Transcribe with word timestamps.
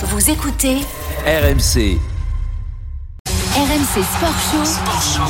Vous 0.00 0.30
écoutez 0.30 0.76
RMC, 1.26 1.98
RMC 3.56 4.04
Sport 4.04 4.38
Show. 4.52 5.22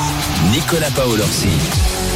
Nicolas 0.52 0.90
Paolorsi. 0.90 1.48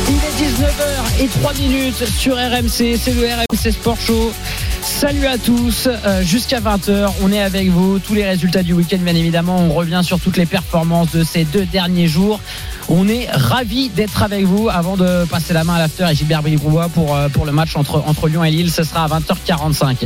Il 0.06 0.16
est 0.16 0.50
19h 0.50 1.22
et 1.24 1.28
3 1.28 1.54
minutes 1.54 2.04
sur 2.04 2.34
RMC, 2.34 2.98
c'est 3.02 3.14
le 3.14 3.26
RMC 3.26 3.72
Sport 3.72 3.96
Show. 3.98 4.32
Salut 4.82 5.26
à 5.26 5.38
tous, 5.38 5.88
euh, 5.88 6.22
jusqu'à 6.24 6.58
20h, 6.58 7.08
on 7.22 7.30
est 7.30 7.40
avec 7.40 7.68
vous, 7.68 8.00
tous 8.00 8.14
les 8.14 8.24
résultats 8.24 8.64
du 8.64 8.72
week-end 8.72 8.98
bien 8.98 9.14
évidemment, 9.14 9.58
on 9.58 9.72
revient 9.72 10.00
sur 10.02 10.18
toutes 10.18 10.36
les 10.36 10.44
performances 10.44 11.12
de 11.12 11.22
ces 11.22 11.44
deux 11.44 11.64
derniers 11.64 12.08
jours. 12.08 12.40
On 12.88 13.08
est 13.08 13.28
ravis 13.30 13.88
d'être 13.90 14.22
avec 14.22 14.44
vous 14.44 14.68
avant 14.68 14.96
de 14.96 15.24
passer 15.26 15.52
la 15.52 15.64
main 15.64 15.74
à 15.74 15.78
l'after 15.78 16.06
et 16.10 16.14
Gilbert 16.14 16.42
Brigrois 16.42 16.88
pour, 16.88 17.14
euh, 17.14 17.28
pour 17.28 17.46
le 17.46 17.52
match 17.52 17.76
entre, 17.76 18.28
Lyon 18.28 18.44
et 18.44 18.50
Lille. 18.50 18.70
Ce 18.70 18.82
sera 18.82 19.04
à 19.04 19.08
20h45. 19.08 19.98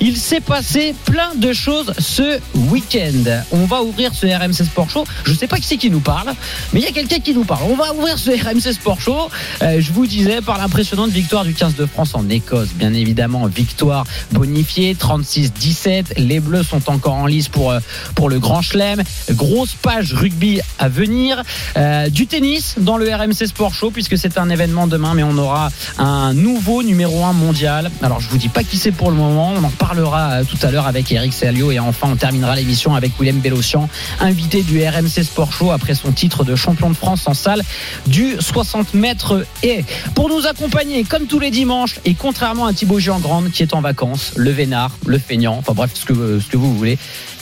Il 0.00 0.16
s'est 0.16 0.40
passé 0.40 0.94
plein 1.04 1.34
de 1.34 1.52
choses 1.52 1.92
ce 1.98 2.38
week-end. 2.70 3.42
On 3.52 3.64
va 3.66 3.82
ouvrir 3.82 4.14
ce 4.14 4.26
RMC 4.26 4.64
Sport 4.64 4.90
Show. 4.90 5.04
Je 5.24 5.34
sais 5.34 5.48
pas 5.48 5.56
qui 5.56 5.64
c'est 5.64 5.76
qui 5.76 5.90
nous 5.90 6.00
parle, 6.00 6.32
mais 6.72 6.80
il 6.80 6.84
y 6.84 6.88
a 6.88 6.92
quelqu'un 6.92 7.18
qui 7.18 7.34
nous 7.34 7.44
parle. 7.44 7.64
On 7.68 7.76
va 7.76 7.92
ouvrir 7.94 8.18
ce 8.18 8.30
RMC 8.30 8.72
Sport 8.74 9.00
Show. 9.00 9.28
Euh, 9.62 9.80
je 9.80 9.92
vous 9.92 10.06
disais 10.06 10.40
par 10.40 10.58
l'impressionnante 10.58 11.10
victoire 11.10 11.44
du 11.44 11.52
15 11.52 11.74
de 11.74 11.86
France 11.86 12.14
en 12.14 12.28
Écosse. 12.28 12.70
Bien 12.74 12.94
évidemment, 12.94 13.46
victoire 13.46 14.04
bonifiée 14.32 14.94
36-17. 14.94 16.18
Les 16.18 16.40
Bleus 16.40 16.62
sont 16.62 16.90
encore 16.90 17.14
en 17.14 17.26
lice 17.26 17.48
pour, 17.48 17.70
euh, 17.70 17.80
pour 18.14 18.28
le 18.28 18.38
Grand 18.38 18.62
Chelem. 18.62 19.02
Grosse 19.30 19.74
page 19.74 20.14
rugby 20.14 20.60
à 20.78 20.88
venir. 20.88 21.42
Euh, 21.76 22.08
du 22.08 22.26
tennis 22.26 22.76
dans 22.78 22.96
le 22.96 23.14
RMC 23.14 23.46
Sport 23.46 23.74
Show 23.74 23.90
puisque 23.90 24.18
c'est 24.18 24.38
un 24.38 24.50
événement 24.50 24.86
demain 24.86 25.14
mais 25.14 25.22
on 25.22 25.36
aura 25.38 25.70
un 25.98 26.34
nouveau 26.34 26.82
numéro 26.82 27.24
1 27.24 27.32
mondial 27.32 27.90
alors 28.02 28.20
je 28.20 28.28
vous 28.28 28.38
dis 28.38 28.48
pas 28.48 28.64
qui 28.64 28.76
c'est 28.76 28.92
pour 28.92 29.10
le 29.10 29.16
moment 29.16 29.52
on 29.56 29.64
en 29.64 29.70
parlera 29.70 30.30
euh, 30.32 30.44
tout 30.44 30.58
à 30.66 30.70
l'heure 30.70 30.86
avec 30.86 31.10
Eric 31.12 31.32
Salio 31.32 31.70
et 31.70 31.78
enfin 31.78 32.08
on 32.10 32.16
terminera 32.16 32.56
l'émission 32.56 32.94
avec 32.94 33.12
Willem 33.18 33.38
Bellossian 33.38 33.88
invité 34.20 34.62
du 34.62 34.82
RMC 34.82 35.22
Sport 35.22 35.52
Show 35.52 35.70
après 35.70 35.94
son 35.94 36.12
titre 36.12 36.44
de 36.44 36.56
champion 36.56 36.90
de 36.90 36.96
France 36.96 37.26
en 37.26 37.34
salle 37.34 37.62
du 38.06 38.36
60 38.38 38.94
mètres 38.94 39.46
et 39.62 39.84
pour 40.14 40.28
nous 40.28 40.46
accompagner 40.46 41.04
comme 41.04 41.26
tous 41.26 41.38
les 41.38 41.50
dimanches 41.50 42.00
et 42.04 42.14
contrairement 42.14 42.66
à 42.66 42.72
Thibaut 42.72 42.98
Giangrande 42.98 43.50
qui 43.50 43.62
est 43.62 43.74
en 43.74 43.80
vacances 43.80 44.09
le 44.36 44.50
vénard 44.50 44.96
le 45.06 45.18
feignant 45.18 45.56
enfin 45.58 45.72
bref 45.74 45.90
ce 45.94 46.04
que, 46.04 46.40
ce 46.40 46.48
que 46.48 46.56
vous 46.56 46.76
voulez 46.76 46.98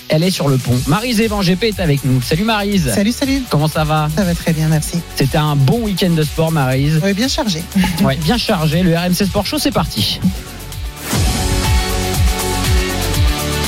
elle 0.08 0.24
est 0.24 0.30
sur 0.30 0.48
le 0.48 0.56
pont. 0.56 0.78
Marise 0.86 1.20
Evan 1.20 1.42
GP 1.42 1.64
est 1.64 1.80
avec 1.80 2.02
nous. 2.04 2.22
Salut 2.22 2.44
Marise. 2.44 2.90
Salut, 2.94 3.12
salut. 3.12 3.42
Comment 3.50 3.68
ça 3.68 3.84
va? 3.84 4.08
Ça 4.16 4.24
va 4.24 4.34
très 4.34 4.54
bien, 4.54 4.68
merci. 4.68 5.00
C'était 5.14 5.36
un 5.36 5.54
bon 5.54 5.82
week-end 5.82 6.10
de 6.10 6.22
sport, 6.22 6.50
Marise. 6.50 6.98
Oui, 7.04 7.12
bien 7.12 7.28
chargé. 7.28 7.62
Ouais, 8.02 8.16
bien 8.16 8.38
chargé. 8.38 8.82
Le 8.82 8.96
RMC 8.96 9.26
Sport 9.26 9.44
Show, 9.44 9.58
c'est 9.58 9.70
parti. 9.70 10.18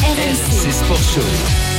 RMC. 0.03 0.63
C'est 0.63 0.73
Sport 0.73 0.99
Show. 1.15 1.70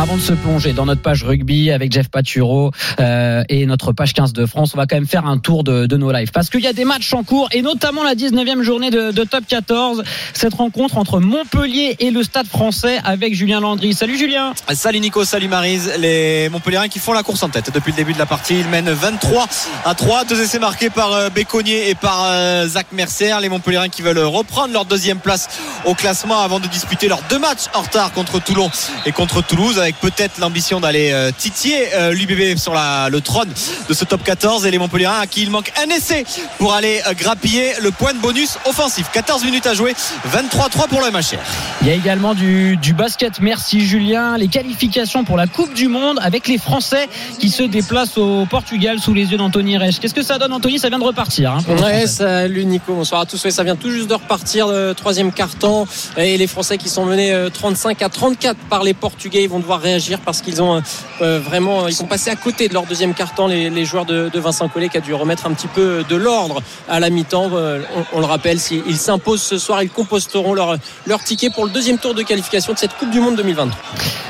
Avant 0.00 0.16
de 0.16 0.22
se 0.22 0.32
plonger 0.32 0.74
dans 0.74 0.86
notre 0.86 1.02
page 1.02 1.24
rugby 1.24 1.72
avec 1.72 1.90
Jeff 1.90 2.08
Paturo 2.08 2.70
euh, 3.00 3.42
et 3.48 3.66
notre 3.66 3.90
page 3.90 4.12
15 4.12 4.32
de 4.32 4.46
France, 4.46 4.70
on 4.72 4.76
va 4.76 4.86
quand 4.86 4.94
même 4.94 5.08
faire 5.08 5.26
un 5.26 5.38
tour 5.38 5.64
de, 5.64 5.96
nos 5.96 6.12
lives. 6.12 6.30
Parce 6.30 6.50
qu'il 6.50 6.60
y 6.60 6.68
a 6.68 6.72
des 6.72 6.84
matchs 6.84 7.12
en 7.14 7.24
cours 7.24 7.48
et 7.50 7.62
notamment 7.62 8.04
la 8.04 8.14
19e 8.14 8.62
journée 8.62 8.90
de, 8.90 9.10
Top 9.24 9.42
14. 9.48 10.04
Cette 10.34 10.54
rencontre 10.54 10.98
entre 10.98 11.18
Montpellier 11.18 11.96
et 11.98 12.12
le 12.12 12.22
Stade 12.22 12.46
français 12.46 13.00
avec 13.02 13.34
Julien 13.34 13.58
Landry. 13.58 13.92
Salut 13.92 14.16
Julien. 14.16 14.52
Salut 14.72 15.00
Nico, 15.00 15.24
salut 15.24 15.48
Marise. 15.48 15.90
Les 15.98 16.48
Montpelliérains 16.48 16.86
qui 16.86 17.00
font 17.00 17.12
la 17.12 17.24
course 17.24 17.42
en 17.42 17.48
tête 17.48 17.72
depuis 17.74 17.90
le 17.90 17.96
début 17.96 18.12
de 18.12 18.18
la 18.18 18.26
partie. 18.26 18.60
Ils 18.60 18.68
mènent 18.68 18.90
23 18.90 19.48
à 19.84 19.94
3. 19.96 20.26
Deux 20.26 20.40
essais 20.40 20.60
marqués 20.60 20.90
par 20.90 21.12
euh, 21.12 21.28
Béconnier 21.28 21.90
et 21.90 21.96
par 21.96 22.22
euh, 22.24 22.68
Zach 22.68 22.86
Mercer. 22.92 23.34
Les 23.42 23.48
Montpelliérains 23.48 23.88
qui 23.88 24.02
veulent 24.02 24.18
reprendre 24.18 24.72
leur 24.72 24.84
deuxième 24.84 25.18
place 25.18 25.48
au 25.84 25.94
classement 25.94 26.40
avant 26.40 26.60
de 26.60 26.68
disputer 26.68 27.08
leurs 27.08 27.22
deux 27.28 27.40
matchs 27.40 27.66
en 27.74 27.82
retard 27.82 28.12
contre 28.12 28.40
Toulon 28.40 28.70
et 29.04 29.10
contre 29.10 29.42
Toulouse 29.42 29.80
peut-être 29.96 30.38
l'ambition 30.38 30.80
d'aller 30.80 31.10
euh, 31.12 31.30
titiller 31.36 31.88
euh, 31.94 32.12
l'UBB 32.12 32.56
sur 32.58 32.74
la, 32.74 33.08
le 33.10 33.20
trône 33.20 33.48
de 33.88 33.94
ce 33.94 34.04
top 34.04 34.22
14 34.22 34.66
et 34.66 34.70
les 34.70 34.78
Montpelliérains 34.78 35.20
à 35.20 35.26
qui 35.26 35.42
il 35.42 35.50
manque 35.50 35.72
un 35.84 35.88
essai 35.90 36.24
pour 36.58 36.74
aller 36.74 37.00
euh, 37.06 37.12
grappiller 37.14 37.72
le 37.80 37.90
point 37.90 38.12
de 38.12 38.18
bonus 38.18 38.58
offensif. 38.66 39.06
14 39.12 39.44
minutes 39.44 39.66
à 39.66 39.74
jouer, 39.74 39.94
23-3 40.32 40.88
pour 40.88 41.00
le 41.00 41.10
MHR. 41.10 41.38
Il 41.82 41.88
y 41.88 41.90
a 41.90 41.94
également 41.94 42.34
du, 42.34 42.76
du 42.76 42.92
basket. 42.92 43.40
Merci 43.40 43.80
Julien. 43.86 44.36
Les 44.36 44.48
qualifications 44.48 45.24
pour 45.24 45.36
la 45.36 45.46
Coupe 45.46 45.74
du 45.74 45.88
Monde 45.88 46.18
avec 46.22 46.48
les 46.48 46.58
Français 46.58 47.08
qui 47.38 47.50
se 47.50 47.62
déplacent 47.62 48.18
au 48.18 48.46
Portugal 48.46 48.98
sous 48.98 49.14
les 49.14 49.30
yeux 49.32 49.38
d'Anthony 49.38 49.78
Reich. 49.78 49.98
Qu'est-ce 50.00 50.14
que 50.14 50.22
ça 50.22 50.38
donne 50.38 50.52
Anthony? 50.52 50.78
Ça 50.78 50.88
vient 50.88 50.98
de 50.98 51.04
repartir. 51.04 51.52
hein, 51.52 51.58
Ouais, 51.82 52.06
salut 52.06 52.64
Nico, 52.64 52.94
bonsoir 52.94 53.22
à 53.22 53.26
tous. 53.26 53.42
Ouais, 53.44 53.50
ça 53.50 53.62
vient 53.64 53.76
tout 53.76 53.90
juste 53.90 54.08
de 54.08 54.14
repartir 54.14 54.68
le 54.68 54.92
troisième 54.94 55.32
quart-temps 55.32 55.86
et 56.16 56.36
les 56.36 56.46
Français 56.46 56.78
qui 56.78 56.88
sont 56.88 57.04
menés 57.04 57.32
euh, 57.32 57.48
35 57.50 58.02
à 58.02 58.08
34 58.08 58.56
par 58.68 58.82
les 58.82 58.94
Portugais, 58.94 59.42
ils 59.42 59.48
vont 59.48 59.58
devoir 59.60 59.77
réagir 59.78 60.20
parce 60.20 60.40
qu'ils 60.40 60.62
ont 60.62 60.82
euh, 61.22 61.38
vraiment, 61.40 61.88
ils 61.88 61.94
sont 61.94 62.06
passés 62.06 62.30
à 62.30 62.36
côté 62.36 62.68
de 62.68 62.74
leur 62.74 62.84
deuxième 62.84 63.14
quart-temps. 63.14 63.46
Les, 63.46 63.70
les 63.70 63.84
joueurs 63.84 64.04
de, 64.04 64.28
de 64.32 64.40
Vincent 64.40 64.68
Collet 64.68 64.88
qui 64.88 64.98
a 64.98 65.00
dû 65.00 65.14
remettre 65.14 65.46
un 65.46 65.52
petit 65.52 65.68
peu 65.68 66.04
de 66.08 66.16
l'ordre 66.16 66.62
à 66.88 67.00
la 67.00 67.10
mi-temps. 67.10 67.50
Euh, 67.52 67.80
On, 67.96 68.18
on 68.18 68.20
le 68.20 68.26
rappelle, 68.26 68.58
s'ils 68.60 68.96
s'imposent 68.96 69.42
ce 69.42 69.58
soir, 69.58 69.82
ils 69.82 69.90
composteront 69.90 70.54
leur, 70.54 70.76
leur 71.06 71.22
ticket 71.22 71.50
pour 71.50 71.64
le 71.64 71.70
deuxième 71.70 71.98
tour 71.98 72.14
de 72.14 72.22
qualification 72.22 72.72
de 72.72 72.78
cette 72.78 72.94
Coupe 72.96 73.10
du 73.10 73.20
Monde 73.20 73.36
2023. 73.36 73.78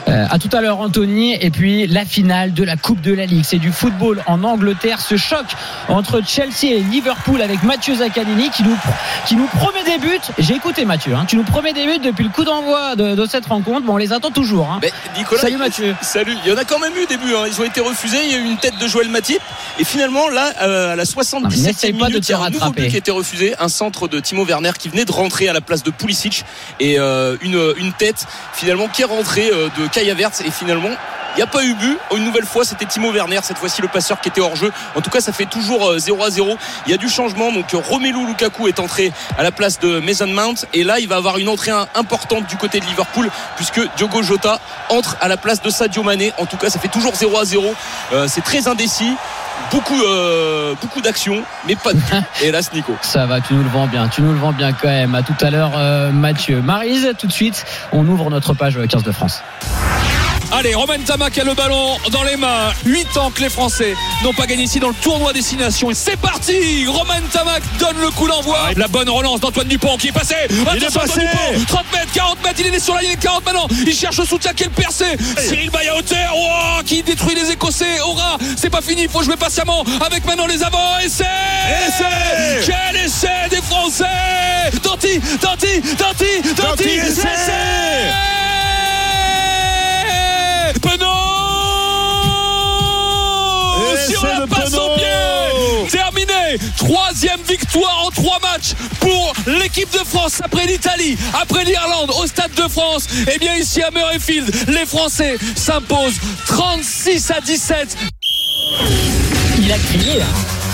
Euh, 0.08 0.26
à 0.30 0.38
tout 0.38 0.48
à 0.52 0.60
l'heure 0.62 0.80
Anthony 0.80 1.34
et 1.38 1.50
puis 1.50 1.86
la 1.86 2.04
finale 2.06 2.54
de 2.54 2.64
la 2.64 2.76
Coupe 2.76 3.02
de 3.02 3.12
la 3.12 3.26
Ligue 3.26 3.44
c'est 3.44 3.58
du 3.58 3.70
football 3.70 4.22
en 4.26 4.42
Angleterre 4.42 5.00
ce 5.00 5.16
choc 5.18 5.44
entre 5.88 6.22
Chelsea 6.26 6.64
et 6.64 6.80
Liverpool 6.80 7.42
avec 7.42 7.62
Mathieu 7.62 7.94
Zaccanini 7.96 8.48
qui 8.48 8.62
nous, 8.62 8.76
qui 9.26 9.36
nous 9.36 9.46
promet 9.46 9.84
des 9.84 9.98
buts 9.98 10.18
j'ai 10.38 10.54
écouté 10.54 10.86
Mathieu 10.86 11.14
hein, 11.14 11.26
tu 11.28 11.36
nous 11.36 11.42
promets 11.42 11.74
des 11.74 11.84
buts 11.84 11.98
depuis 12.02 12.24
le 12.24 12.30
coup 12.30 12.44
d'envoi 12.44 12.96
de, 12.96 13.14
de 13.16 13.26
cette 13.26 13.44
rencontre 13.46 13.84
bon 13.84 13.94
on 13.94 13.96
les 13.98 14.14
attend 14.14 14.30
toujours 14.30 14.70
hein. 14.70 14.78
Mais 14.80 14.92
Nicolas, 15.28 15.42
Salut 15.42 15.58
Mathieu. 15.58 15.94
Salut, 16.00 16.34
il 16.42 16.50
y 16.50 16.54
en 16.54 16.56
a 16.56 16.64
quand 16.64 16.78
même 16.78 16.96
eu 16.96 17.04
des 17.04 17.18
buts, 17.18 17.34
hein. 17.36 17.44
ils 17.46 17.60
ont 17.60 17.64
été 17.64 17.82
refusés, 17.82 18.16
il 18.24 18.32
y 18.32 18.34
a 18.34 18.38
eu 18.38 18.44
une 18.44 18.56
tête 18.56 18.78
de 18.78 18.88
Joël 18.88 19.10
Matip. 19.10 19.42
Et 19.78 19.84
finalement 19.84 20.30
là 20.30 20.54
euh, 20.62 20.92
à 20.94 20.96
la 20.96 21.04
Non, 21.04 21.40
mais 21.42 21.54
77e 21.54 21.66
n'essaye 21.66 21.92
pas 21.92 22.06
de 22.06 22.10
minute, 22.12 22.22
te 22.24 22.28
il 22.28 22.30
y 22.30 22.34
a 22.34 22.40
un 22.40 22.48
nouveau 22.48 22.70
but 22.70 22.88
qui 22.88 22.94
a 22.94 22.98
été 22.98 23.10
refusé, 23.10 23.54
un 23.58 23.68
centre 23.68 24.08
de 24.08 24.20
Timo 24.20 24.46
Werner 24.46 24.72
qui 24.78 24.88
venait 24.88 25.04
de 25.04 25.12
rentrer 25.12 25.46
à 25.46 25.52
la 25.52 25.60
place 25.60 25.82
de 25.82 25.90
Pulisic. 25.90 26.46
Et 26.80 26.98
euh, 26.98 27.36
une, 27.42 27.74
une 27.76 27.92
tête 27.92 28.24
finalement 28.54 28.88
qui 28.88 29.02
est 29.02 29.04
rentrée 29.04 29.50
euh, 29.52 29.68
de 29.78 29.86
Kai 29.88 30.10
Havertz 30.10 30.40
et 30.40 30.50
finalement 30.50 30.96
n'y 31.38 31.44
a 31.44 31.46
pas 31.46 31.64
eu 31.64 31.74
but. 31.74 31.98
Une 32.16 32.24
nouvelle 32.24 32.44
fois, 32.46 32.64
c'était 32.64 32.84
Timo 32.84 33.12
Werner, 33.12 33.38
cette 33.42 33.58
fois-ci 33.58 33.80
le 33.80 33.88
passeur 33.88 34.20
qui 34.20 34.28
était 34.28 34.40
hors 34.40 34.56
jeu. 34.56 34.72
En 34.96 35.00
tout 35.00 35.10
cas, 35.10 35.20
ça 35.20 35.32
fait 35.32 35.46
toujours 35.46 35.90
euh, 35.90 35.98
0 35.98 36.22
à 36.22 36.30
0. 36.30 36.56
Il 36.86 36.90
y 36.90 36.94
a 36.94 36.96
du 36.96 37.08
changement. 37.08 37.52
Donc, 37.52 37.74
euh, 37.74 37.78
Romelu 37.78 38.26
Lukaku 38.26 38.68
est 38.68 38.80
entré 38.80 39.12
à 39.36 39.42
la 39.42 39.52
place 39.52 39.78
de 39.78 40.00
Mason 40.00 40.26
Mount. 40.26 40.66
Et 40.74 40.82
là, 40.82 40.98
il 40.98 41.08
va 41.08 41.16
avoir 41.16 41.38
une 41.38 41.48
entrée 41.48 41.70
importante 41.94 42.46
du 42.46 42.56
côté 42.56 42.80
de 42.80 42.86
Liverpool, 42.86 43.30
puisque 43.56 43.80
Diogo 43.96 44.22
Jota 44.22 44.60
entre 44.88 45.16
à 45.20 45.28
la 45.28 45.36
place 45.36 45.62
de 45.62 45.70
Sadio 45.70 46.02
Mané. 46.02 46.32
En 46.38 46.46
tout 46.46 46.56
cas, 46.56 46.70
ça 46.70 46.78
fait 46.78 46.88
toujours 46.88 47.14
0 47.14 47.38
à 47.38 47.44
0. 47.44 47.74
Euh, 48.12 48.26
c'est 48.28 48.42
très 48.42 48.66
indécis. 48.66 49.14
Beaucoup, 49.70 50.00
euh, 50.02 50.74
beaucoup 50.80 51.00
d'actions, 51.00 51.42
mais 51.66 51.76
pas 51.76 51.92
de. 51.92 52.00
Hélas, 52.42 52.72
Nico. 52.72 52.96
ça 53.02 53.26
va 53.26 53.40
tu 53.40 53.54
nous 53.54 53.62
le 53.62 53.68
vends 53.68 53.86
bien 53.86 54.08
tu 54.08 54.22
nous 54.22 54.32
le 54.32 54.38
vends 54.38 54.52
bien 54.52 54.72
quand 54.72 54.88
même 54.88 55.14
à 55.14 55.22
tout 55.22 55.34
à 55.40 55.50
l'heure 55.50 55.72
euh, 55.76 56.10
Mathieu 56.10 56.62
Marise 56.62 57.12
tout 57.18 57.26
de 57.26 57.32
suite 57.32 57.64
on 57.92 58.06
ouvre 58.06 58.30
notre 58.30 58.54
page 58.54 58.78
euh, 58.78 58.86
15 58.86 59.02
de 59.02 59.12
France 59.12 59.42
Allez, 60.50 60.74
Romain 60.74 60.98
Tamac 61.04 61.36
a 61.36 61.44
le 61.44 61.52
ballon 61.52 61.98
dans 62.10 62.22
les 62.22 62.36
mains. 62.36 62.72
8 62.86 63.16
ans 63.18 63.30
que 63.30 63.42
les 63.42 63.50
Français 63.50 63.94
n'ont 64.22 64.32
pas 64.32 64.46
gagné 64.46 64.62
ici 64.62 64.80
dans 64.80 64.88
le 64.88 64.94
tournoi 64.94 65.34
Destination. 65.34 65.90
Et 65.90 65.94
c'est 65.94 66.16
parti 66.16 66.86
Romain 66.86 67.20
Tamac 67.30 67.62
donne 67.78 68.00
le 68.00 68.10
coup 68.10 68.26
d'envoi. 68.26 68.58
La 68.76 68.88
bonne 68.88 69.10
relance 69.10 69.40
d'Antoine 69.40 69.68
Dupont 69.68 69.98
qui 69.98 70.08
est 70.08 70.12
passé. 70.12 70.34
Attention, 70.66 71.02
Antoine 71.02 71.26
Dupont. 71.26 71.64
30 71.68 71.92
mètres, 71.92 72.12
40 72.14 72.44
mètres, 72.44 72.62
il 72.66 72.74
est 72.74 72.80
sur 72.80 72.94
la 72.94 73.02
ligne 73.02 73.16
40 73.16 73.44
maintenant. 73.44 73.68
Il 73.86 73.94
cherche 73.94 74.18
le 74.18 74.24
soutien, 74.24 74.52
quel 74.56 74.70
percé. 74.70 75.04
Cyril 75.38 75.70
Bay 75.70 75.88
à 75.88 75.96
hauteur, 75.96 76.32
oh, 76.34 76.80
qui 76.84 77.02
détruit 77.02 77.34
les 77.34 77.50
Écossais. 77.50 78.00
Aura, 78.00 78.38
c'est 78.56 78.70
pas 78.70 78.80
fini, 78.80 79.02
il 79.02 79.08
faut 79.10 79.22
jouer 79.22 79.36
patiemment 79.36 79.84
avec 80.04 80.24
maintenant 80.24 80.46
les 80.46 80.62
avants. 80.62 80.98
Essai 81.04 81.24
Quel 82.64 82.96
essai 83.02 83.48
des 83.50 83.62
Français 83.62 84.04
Danti, 84.82 85.20
Danti, 85.42 85.80
Danti, 85.98 86.54
Danti, 86.56 86.88
essai 86.88 88.28
Penaud 90.78 91.38
sur 94.10 94.24
la 94.24 94.46
passe 94.46 94.74
au 94.74 94.94
pied. 94.96 95.88
Terminé. 95.90 96.58
Troisième 96.76 97.40
victoire 97.42 98.06
en 98.06 98.10
trois 98.10 98.38
matchs 98.40 98.74
pour 99.00 99.32
l'équipe 99.46 99.90
de 99.92 100.04
France 100.04 100.40
après 100.42 100.66
l'Italie 100.66 101.16
après 101.40 101.64
l'Irlande 101.64 102.10
au 102.20 102.26
Stade 102.26 102.52
de 102.54 102.68
France. 102.68 103.06
Et 103.32 103.38
bien 103.38 103.54
ici 103.56 103.82
à 103.82 103.90
Murrayfield 103.90 104.52
les 104.68 104.86
Français 104.86 105.36
s'imposent 105.56 106.20
36 106.46 107.30
à 107.30 107.40
17 107.40 107.96
il 109.60 109.72
a 109.72 109.78
crié 109.78 110.22
hein. 110.22 110.67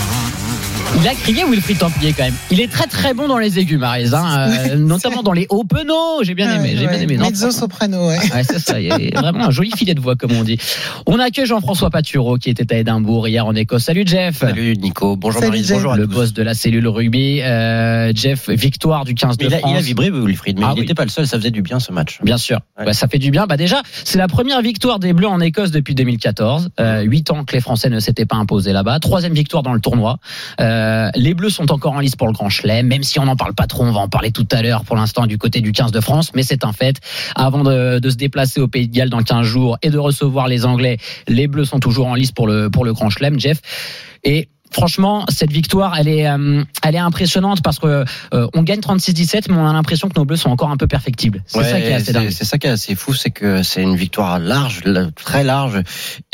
Il 1.01 1.07
a 1.09 1.13
crié 1.13 1.43
Wilfried 1.43 1.77
Templier 1.77 2.13
quand 2.13 2.23
même. 2.23 2.33
Il 2.49 2.59
est 2.61 2.71
très 2.71 2.87
très 2.87 3.13
bon 3.13 3.27
dans 3.27 3.37
les 3.37 3.59
aigus, 3.59 3.77
Marise, 3.77 4.13
hein, 4.13 4.49
euh, 4.71 4.75
notamment 4.75 5.21
dans 5.23 5.33
les 5.33 5.45
hauts 5.49 5.63
penaux. 5.65 6.23
J'ai 6.23 6.33
bien 6.33 6.55
aimé, 6.55 6.75
j'ai 6.77 6.87
bien 6.87 6.99
aimé. 6.99 7.17
Non, 7.17 7.29
Mezzo 7.29 7.51
soprano, 7.51 8.07
ouais. 8.07 8.17
Ouais, 8.33 8.43
c'est 8.43 8.59
ça. 8.59 8.79
Il 8.79 8.87
y 8.87 8.91
a 8.91 9.21
vraiment 9.21 9.45
un 9.45 9.51
joli 9.51 9.71
filet 9.75 9.93
de 9.93 9.99
voix, 9.99 10.15
comme 10.15 10.31
on 10.31 10.43
dit. 10.43 10.57
On 11.05 11.19
a 11.19 11.29
que 11.29 11.45
Jean-François 11.45 11.89
Paturo 11.91 12.37
qui 12.37 12.49
était 12.49 12.73
à 12.73 12.77
Édimbourg 12.79 13.27
hier 13.27 13.45
en 13.45 13.53
Écosse. 13.53 13.83
Salut 13.83 14.03
Jeff. 14.05 14.37
Salut 14.37 14.75
Nico, 14.77 15.15
bonjour 15.15 15.41
Salut, 15.41 15.51
Marie, 15.59 15.67
bonjour 15.69 15.91
à 15.93 15.97
Le 15.97 16.07
tous. 16.07 16.13
boss 16.13 16.33
de 16.33 16.41
la 16.43 16.53
cellule 16.53 16.87
rugby. 16.87 17.41
Euh, 17.41 18.11
Jeff, 18.15 18.49
victoire 18.49 19.05
du 19.05 19.13
15 19.13 19.37
de 19.37 19.45
il, 19.45 19.53
a, 19.53 19.59
France. 19.59 19.71
il 19.73 19.77
a 19.77 19.81
vibré 19.81 20.09
Wilfried, 20.09 20.57
mais 20.57 20.65
Ah 20.65 20.71
il 20.71 20.75
oui. 20.75 20.81
n'était 20.81 20.95
pas 20.95 21.03
le 21.03 21.09
seul, 21.11 21.27
ça 21.27 21.37
faisait 21.37 21.51
du 21.51 21.61
bien 21.61 21.79
ce 21.79 21.91
match. 21.91 22.19
Bien 22.23 22.37
sûr, 22.37 22.61
Ouais. 22.79 22.85
Bah, 22.85 22.93
ça 22.93 23.07
fait 23.07 23.19
du 23.19 23.31
bien. 23.31 23.45
Bah 23.47 23.57
déjà, 23.57 23.81
c'est 24.05 24.17
la 24.17 24.27
première 24.27 24.61
victoire 24.61 24.99
des 24.99 25.13
Bleus 25.13 25.27
en 25.27 25.39
Écosse 25.41 25.71
depuis 25.71 25.93
2014. 25.93 26.69
Euh, 26.79 27.01
Huit 27.01 27.29
ans 27.31 27.43
que 27.43 27.53
les 27.53 27.61
Français 27.61 27.89
ne 27.89 27.99
s'étaient 27.99 28.25
pas 28.25 28.37
imposés 28.37 28.73
là-bas. 28.73 28.99
Troisième 28.99 29.33
victoire 29.33 29.61
dans 29.61 29.73
le 29.73 29.79
tournoi. 29.81 30.17
Euh, 30.59 30.84
les 31.15 31.33
Bleus 31.33 31.49
sont 31.49 31.71
encore 31.71 31.93
en 31.93 31.99
lice 31.99 32.15
pour 32.15 32.27
le 32.27 32.33
Grand 32.33 32.49
Chelem, 32.49 32.87
même 32.87 33.03
si 33.03 33.19
on 33.19 33.25
n'en 33.25 33.35
parle 33.35 33.53
pas 33.53 33.67
trop. 33.67 33.83
On 33.83 33.91
va 33.91 34.01
en 34.01 34.09
parler 34.09 34.31
tout 34.31 34.47
à 34.51 34.61
l'heure. 34.61 34.83
Pour 34.83 34.95
l'instant, 34.95 35.25
du 35.25 35.37
côté 35.37 35.61
du 35.61 35.71
15 35.71 35.91
de 35.91 35.99
France, 35.99 36.31
mais 36.35 36.43
c'est 36.43 36.65
un 36.65 36.73
fait. 36.73 36.99
Avant 37.35 37.63
de, 37.63 37.99
de 37.99 38.09
se 38.09 38.15
déplacer 38.15 38.59
au 38.59 38.67
Pays 38.67 38.87
de 38.87 38.93
Galles 38.93 39.09
dans 39.09 39.23
15 39.23 39.45
jours 39.45 39.77
et 39.81 39.89
de 39.89 39.97
recevoir 39.97 40.47
les 40.47 40.65
Anglais, 40.65 40.97
les 41.27 41.47
Bleus 41.47 41.65
sont 41.65 41.79
toujours 41.79 42.07
en 42.07 42.15
lice 42.15 42.31
pour 42.31 42.47
le 42.47 42.69
pour 42.69 42.85
le 42.85 42.93
Grand 42.93 43.09
Chelem, 43.09 43.39
Jeff. 43.39 43.61
Et 44.23 44.49
Franchement, 44.75 45.25
cette 45.29 45.51
victoire, 45.51 45.97
elle 45.97 46.07
est, 46.09 46.27
euh, 46.27 46.63
elle 46.83 46.95
est 46.95 46.99
impressionnante 46.99 47.61
parce 47.63 47.79
que 47.79 48.03
euh, 48.33 48.47
on 48.53 48.61
gagne 48.63 48.79
36-17, 48.81 49.45
mais 49.49 49.55
on 49.55 49.65
a 49.67 49.71
l'impression 49.73 50.09
que 50.09 50.19
nos 50.19 50.25
bleus 50.25 50.35
sont 50.35 50.49
encore 50.49 50.69
un 50.69 50.75
peu 50.77 50.85
perfectibles. 50.87 51.43
C'est 51.47 51.59
Ouais, 51.59 51.63
ça 51.69 51.79
qui 51.79 51.87
est 51.87 51.93
assez 51.93 52.11
dingue. 52.13 52.29
c'est 52.29 52.43
ça 52.43 52.57
qui 52.57 52.67
est 52.67 52.71
assez 52.71 52.93
fou, 52.95 53.13
c'est 53.13 53.29
que 53.31 53.63
c'est 53.63 53.81
une 53.81 53.95
victoire 53.95 54.37
large, 54.39 54.81
la- 54.83 55.09
très 55.11 55.43
large. 55.45 55.81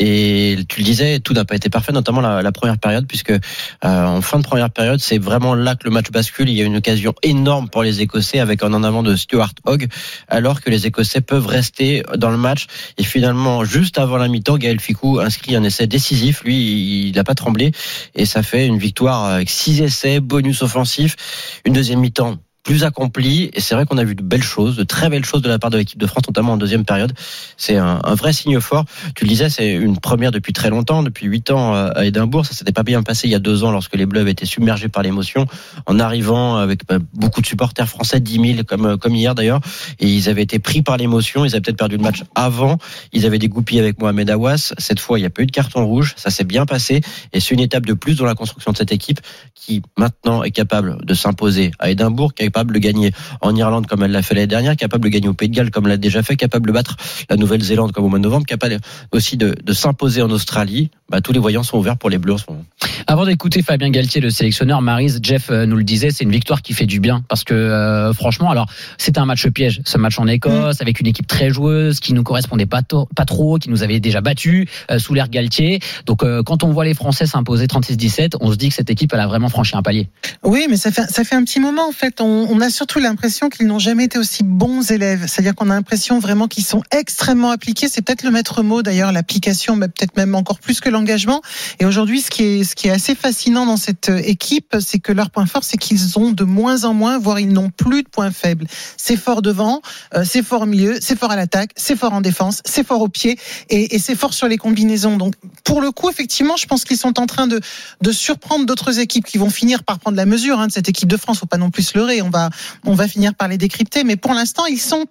Et 0.00 0.58
tu 0.68 0.80
le 0.80 0.84
disais, 0.84 1.20
tout 1.20 1.34
n'a 1.34 1.44
pas 1.44 1.54
été 1.54 1.70
parfait, 1.70 1.92
notamment 1.92 2.20
la, 2.20 2.42
la 2.42 2.52
première 2.52 2.78
période, 2.78 3.06
puisque 3.06 3.30
euh, 3.30 3.38
en 3.82 4.20
fin 4.22 4.38
de 4.38 4.44
première 4.44 4.70
période, 4.70 4.98
c'est 5.00 5.18
vraiment 5.18 5.54
là 5.54 5.74
que 5.76 5.84
le 5.84 5.90
match 5.90 6.10
bascule. 6.10 6.48
Il 6.48 6.56
y 6.56 6.62
a 6.62 6.64
une 6.64 6.76
occasion 6.76 7.14
énorme 7.22 7.68
pour 7.68 7.82
les 7.84 8.00
Écossais 8.00 8.40
avec 8.40 8.62
un 8.64 8.72
en 8.74 8.82
avant 8.82 9.02
de 9.02 9.14
Stuart 9.14 9.52
Hogg, 9.64 9.86
alors 10.28 10.60
que 10.60 10.70
les 10.70 10.86
Écossais 10.86 11.20
peuvent 11.20 11.46
rester 11.46 12.02
dans 12.16 12.30
le 12.30 12.36
match. 12.38 12.66
Et 12.98 13.04
finalement, 13.04 13.64
juste 13.64 13.98
avant 13.98 14.16
la 14.16 14.28
mi-temps, 14.28 14.58
Gaël 14.58 14.80
Ficou 14.80 15.20
inscrit 15.20 15.54
un 15.54 15.62
essai 15.62 15.86
décisif. 15.86 16.42
Lui, 16.44 17.08
il 17.08 17.12
n'a 17.14 17.24
pas 17.24 17.34
tremblé, 17.34 17.72
et 18.14 18.26
ça 18.32 18.42
fait 18.42 18.66
une 18.66 18.78
victoire 18.78 19.26
avec 19.26 19.50
six 19.50 19.82
essais, 19.82 20.18
bonus 20.18 20.62
offensif, 20.62 21.60
une 21.66 21.74
deuxième 21.74 22.00
mi-temps 22.00 22.38
plus 22.62 22.84
accompli 22.84 23.50
et 23.52 23.60
c'est 23.60 23.74
vrai 23.74 23.86
qu'on 23.86 23.98
a 23.98 24.04
vu 24.04 24.14
de 24.14 24.22
belles 24.22 24.42
choses, 24.42 24.76
de 24.76 24.84
très 24.84 25.08
belles 25.08 25.24
choses 25.24 25.42
de 25.42 25.48
la 25.48 25.58
part 25.58 25.70
de 25.70 25.78
l'équipe 25.78 25.98
de 25.98 26.06
France, 26.06 26.24
notamment 26.28 26.52
en 26.52 26.56
deuxième 26.56 26.84
période. 26.84 27.12
C'est 27.56 27.76
un, 27.76 28.00
vrai 28.14 28.32
signe 28.32 28.60
fort. 28.60 28.84
Tu 29.14 29.24
le 29.24 29.28
disais, 29.28 29.48
c'est 29.48 29.72
une 29.72 29.98
première 29.98 30.30
depuis 30.30 30.52
très 30.52 30.70
longtemps, 30.70 31.02
depuis 31.02 31.26
huit 31.26 31.50
ans 31.50 31.74
euh, 31.74 31.90
à 31.94 32.04
Édimbourg. 32.04 32.46
Ça 32.46 32.54
s'était 32.54 32.72
pas 32.72 32.82
bien 32.82 33.02
passé 33.02 33.26
il 33.26 33.32
y 33.32 33.34
a 33.34 33.40
deux 33.40 33.64
ans 33.64 33.72
lorsque 33.72 33.96
les 33.96 34.06
Bleus 34.06 34.20
avaient 34.20 34.30
été 34.30 34.46
submergés 34.46 34.88
par 34.88 35.02
l'émotion 35.02 35.46
en 35.86 35.98
arrivant 35.98 36.56
avec 36.56 36.86
bah, 36.86 36.98
beaucoup 37.14 37.40
de 37.40 37.46
supporters 37.46 37.88
français, 37.88 38.20
10 38.20 38.54
000 38.54 38.64
comme 38.64 38.96
comme 38.98 39.14
hier 39.14 39.34
d'ailleurs, 39.34 39.60
et 39.98 40.06
ils 40.06 40.28
avaient 40.28 40.42
été 40.42 40.58
pris 40.58 40.82
par 40.82 40.96
l'émotion. 40.96 41.44
Ils 41.44 41.54
avaient 41.54 41.62
peut-être 41.62 41.78
perdu 41.78 41.96
le 41.96 42.02
match 42.02 42.22
avant. 42.34 42.78
Ils 43.12 43.26
avaient 43.26 43.38
dégoupillé 43.38 43.80
avec 43.80 44.00
Mohamed 44.00 44.30
Awas. 44.30 44.74
Cette 44.78 45.00
fois, 45.00 45.18
il 45.18 45.22
n'y 45.22 45.26
a 45.26 45.30
pas 45.30 45.42
eu 45.42 45.46
de 45.46 45.52
carton 45.52 45.84
rouge. 45.84 46.14
Ça 46.16 46.30
s'est 46.30 46.44
bien 46.44 46.66
passé 46.66 47.00
et 47.32 47.40
c'est 47.40 47.54
une 47.54 47.60
étape 47.60 47.86
de 47.86 47.94
plus 47.94 48.16
dans 48.16 48.24
la 48.24 48.34
construction 48.34 48.72
de 48.72 48.76
cette 48.76 48.92
équipe 48.92 49.20
qui 49.54 49.82
maintenant 49.96 50.42
est 50.42 50.50
capable 50.50 51.04
de 51.04 51.14
s'imposer 51.14 51.72
à 51.78 51.90
Édimbourg, 51.90 52.34
capable 52.52 52.74
de 52.74 52.78
gagner 52.78 53.12
en 53.40 53.56
Irlande 53.56 53.86
comme 53.86 54.02
elle 54.02 54.12
l'a 54.12 54.20
fait 54.20 54.34
l'année 54.34 54.46
dernière, 54.46 54.76
capable 54.76 55.04
de 55.04 55.08
gagner 55.08 55.28
au 55.28 55.32
Pays 55.32 55.48
de 55.48 55.54
Galles 55.54 55.70
comme 55.70 55.84
elle 55.84 55.92
l'a 55.92 55.96
déjà 55.96 56.22
fait, 56.22 56.36
capable 56.36 56.66
de 56.66 56.72
battre 56.72 56.96
la 57.30 57.36
Nouvelle-Zélande 57.36 57.92
comme 57.92 58.04
au 58.04 58.08
mois 58.08 58.18
de 58.18 58.24
novembre, 58.24 58.44
capable 58.44 58.78
aussi 59.10 59.38
de, 59.38 59.54
s'imposer 59.72 60.20
en 60.20 60.30
Australie. 60.30 60.90
Bah, 61.08 61.22
tous 61.22 61.32
les 61.32 61.38
voyants 61.38 61.62
sont 61.62 61.78
ouverts 61.78 61.96
pour 61.96 62.10
les 62.10 62.18
Bleus 62.18 62.34
en 62.34 62.38
ce 62.38 62.44
moment. 62.48 62.64
Avant 63.06 63.24
d'écouter 63.26 63.62
Fabien 63.62 63.90
Galtier, 63.90 64.20
le 64.20 64.30
sélectionneur, 64.30 64.80
Marise, 64.80 65.18
Jeff 65.22 65.50
euh, 65.50 65.66
nous 65.66 65.76
le 65.76 65.84
disait, 65.84 66.10
c'est 66.10 66.24
une 66.24 66.30
victoire 66.30 66.62
qui 66.62 66.72
fait 66.72 66.86
du 66.86 67.00
bien 67.00 67.24
parce 67.28 67.42
que 67.44 67.54
euh, 67.54 68.12
franchement, 68.12 68.50
alors 68.50 68.66
c'était 68.96 69.18
un 69.18 69.26
match 69.26 69.46
piège, 69.48 69.80
ce 69.84 69.98
match 69.98 70.18
en 70.18 70.26
Écosse 70.26 70.80
avec 70.80 71.00
une 71.00 71.06
équipe 71.06 71.26
très 71.26 71.50
joueuse 71.50 72.00
qui 72.00 72.12
nous 72.12 72.22
correspondait 72.22 72.66
pas, 72.66 72.82
pas 72.82 73.24
trop, 73.24 73.58
qui 73.58 73.70
nous 73.70 73.82
avait 73.82 74.00
déjà 74.00 74.20
battus 74.20 74.68
euh, 74.90 74.98
sous 74.98 75.14
l'ère 75.14 75.28
Galtier. 75.28 75.80
Donc 76.06 76.22
euh, 76.22 76.42
quand 76.42 76.62
on 76.62 76.72
voit 76.72 76.84
les 76.84 76.94
Français 76.94 77.26
s'imposer 77.26 77.66
36-17, 77.66 78.36
on 78.40 78.52
se 78.52 78.56
dit 78.56 78.68
que 78.68 78.74
cette 78.74 78.90
équipe 78.90 79.12
elle 79.12 79.20
a 79.20 79.26
vraiment 79.26 79.48
franchi 79.48 79.76
un 79.76 79.82
palier. 79.82 80.08
Oui, 80.44 80.66
mais 80.70 80.76
ça 80.76 80.90
fait, 80.90 81.10
ça 81.10 81.24
fait 81.24 81.34
un 81.34 81.44
petit 81.44 81.60
moment 81.60 81.88
en 81.88 81.92
fait. 81.92 82.20
On, 82.20 82.46
on 82.50 82.60
a 82.60 82.70
surtout 82.70 83.00
l'impression 83.00 83.48
qu'ils 83.48 83.66
n'ont 83.66 83.78
jamais 83.78 84.04
été 84.04 84.18
aussi 84.18 84.44
bons 84.44 84.90
élèves. 84.90 85.24
C'est-à-dire 85.26 85.54
qu'on 85.54 85.70
a 85.70 85.74
l'impression 85.74 86.18
vraiment 86.18 86.46
qu'ils 86.46 86.64
sont 86.64 86.82
extrêmement 86.96 87.50
appliqués. 87.50 87.88
C'est 87.88 88.02
peut-être 88.02 88.22
le 88.22 88.30
maître 88.30 88.62
mot 88.62 88.82
d'ailleurs, 88.82 89.12
l'application, 89.12 89.76
mais 89.76 89.88
peut-être 89.88 90.16
même 90.16 90.34
encore 90.34 90.60
plus 90.60 90.80
que 90.80 90.88
l'engagement. 90.88 91.42
Et 91.80 91.84
aujourd'hui, 91.84 92.20
ce 92.20 92.30
qui 92.30 92.42
est 92.44 92.64
ce 92.64 92.74
qui 92.74 92.88
est 92.88 92.91
assez 92.92 93.14
fascinant 93.14 93.66
dans 93.66 93.76
cette 93.76 94.08
euh, 94.08 94.20
équipe, 94.24 94.76
c'est 94.80 94.98
que 94.98 95.12
leur 95.12 95.30
point 95.30 95.46
fort, 95.46 95.64
c'est 95.64 95.78
qu'ils 95.78 96.18
ont 96.18 96.30
de 96.30 96.44
moins 96.44 96.84
en 96.84 96.94
moins, 96.94 97.18
voire 97.18 97.40
ils 97.40 97.52
n'ont 97.52 97.70
plus 97.70 98.02
de 98.02 98.08
points 98.08 98.30
faibles. 98.30 98.66
C'est 98.96 99.16
fort 99.16 99.42
devant, 99.42 99.82
euh, 100.14 100.24
c'est 100.24 100.42
fort 100.42 100.62
au 100.62 100.66
milieu, 100.66 100.98
c'est 101.00 101.18
fort 101.18 101.30
à 101.30 101.36
l'attaque, 101.36 101.70
c'est 101.76 101.96
fort 101.96 102.12
en 102.12 102.20
défense, 102.20 102.62
c'est 102.64 102.86
fort 102.86 103.00
au 103.00 103.08
pied 103.08 103.38
et, 103.70 103.94
et 103.94 103.98
c'est 103.98 104.14
fort 104.14 104.34
sur 104.34 104.48
les 104.48 104.58
combinaisons. 104.58 105.16
Donc 105.16 105.34
pour 105.64 105.80
le 105.80 105.90
coup, 105.90 106.08
effectivement, 106.10 106.56
je 106.56 106.66
pense 106.66 106.84
qu'ils 106.84 106.98
sont 106.98 107.18
en 107.18 107.26
train 107.26 107.46
de 107.46 107.60
de 108.00 108.12
surprendre 108.12 108.66
d'autres 108.66 108.98
équipes 108.98 109.24
qui 109.24 109.38
vont 109.38 109.50
finir 109.50 109.84
par 109.84 109.98
prendre 109.98 110.16
la 110.16 110.26
mesure 110.26 110.58
hein, 110.58 110.66
de 110.66 110.72
cette 110.72 110.88
équipe 110.88 111.08
de 111.08 111.16
France. 111.16 111.38
Faut 111.38 111.46
pas 111.46 111.56
non 111.56 111.70
plus 111.70 111.82
se 111.82 111.98
leurrer. 111.98 112.22
On 112.22 112.30
va, 112.30 112.50
on 112.84 112.94
va 112.94 113.08
finir 113.08 113.34
par 113.34 113.48
les 113.48 113.58
décrypter. 113.58 114.04
Mais 114.04 114.16
pour 114.16 114.34
l'instant, 114.34 114.66
ils 114.66 114.80
sont 114.80 115.06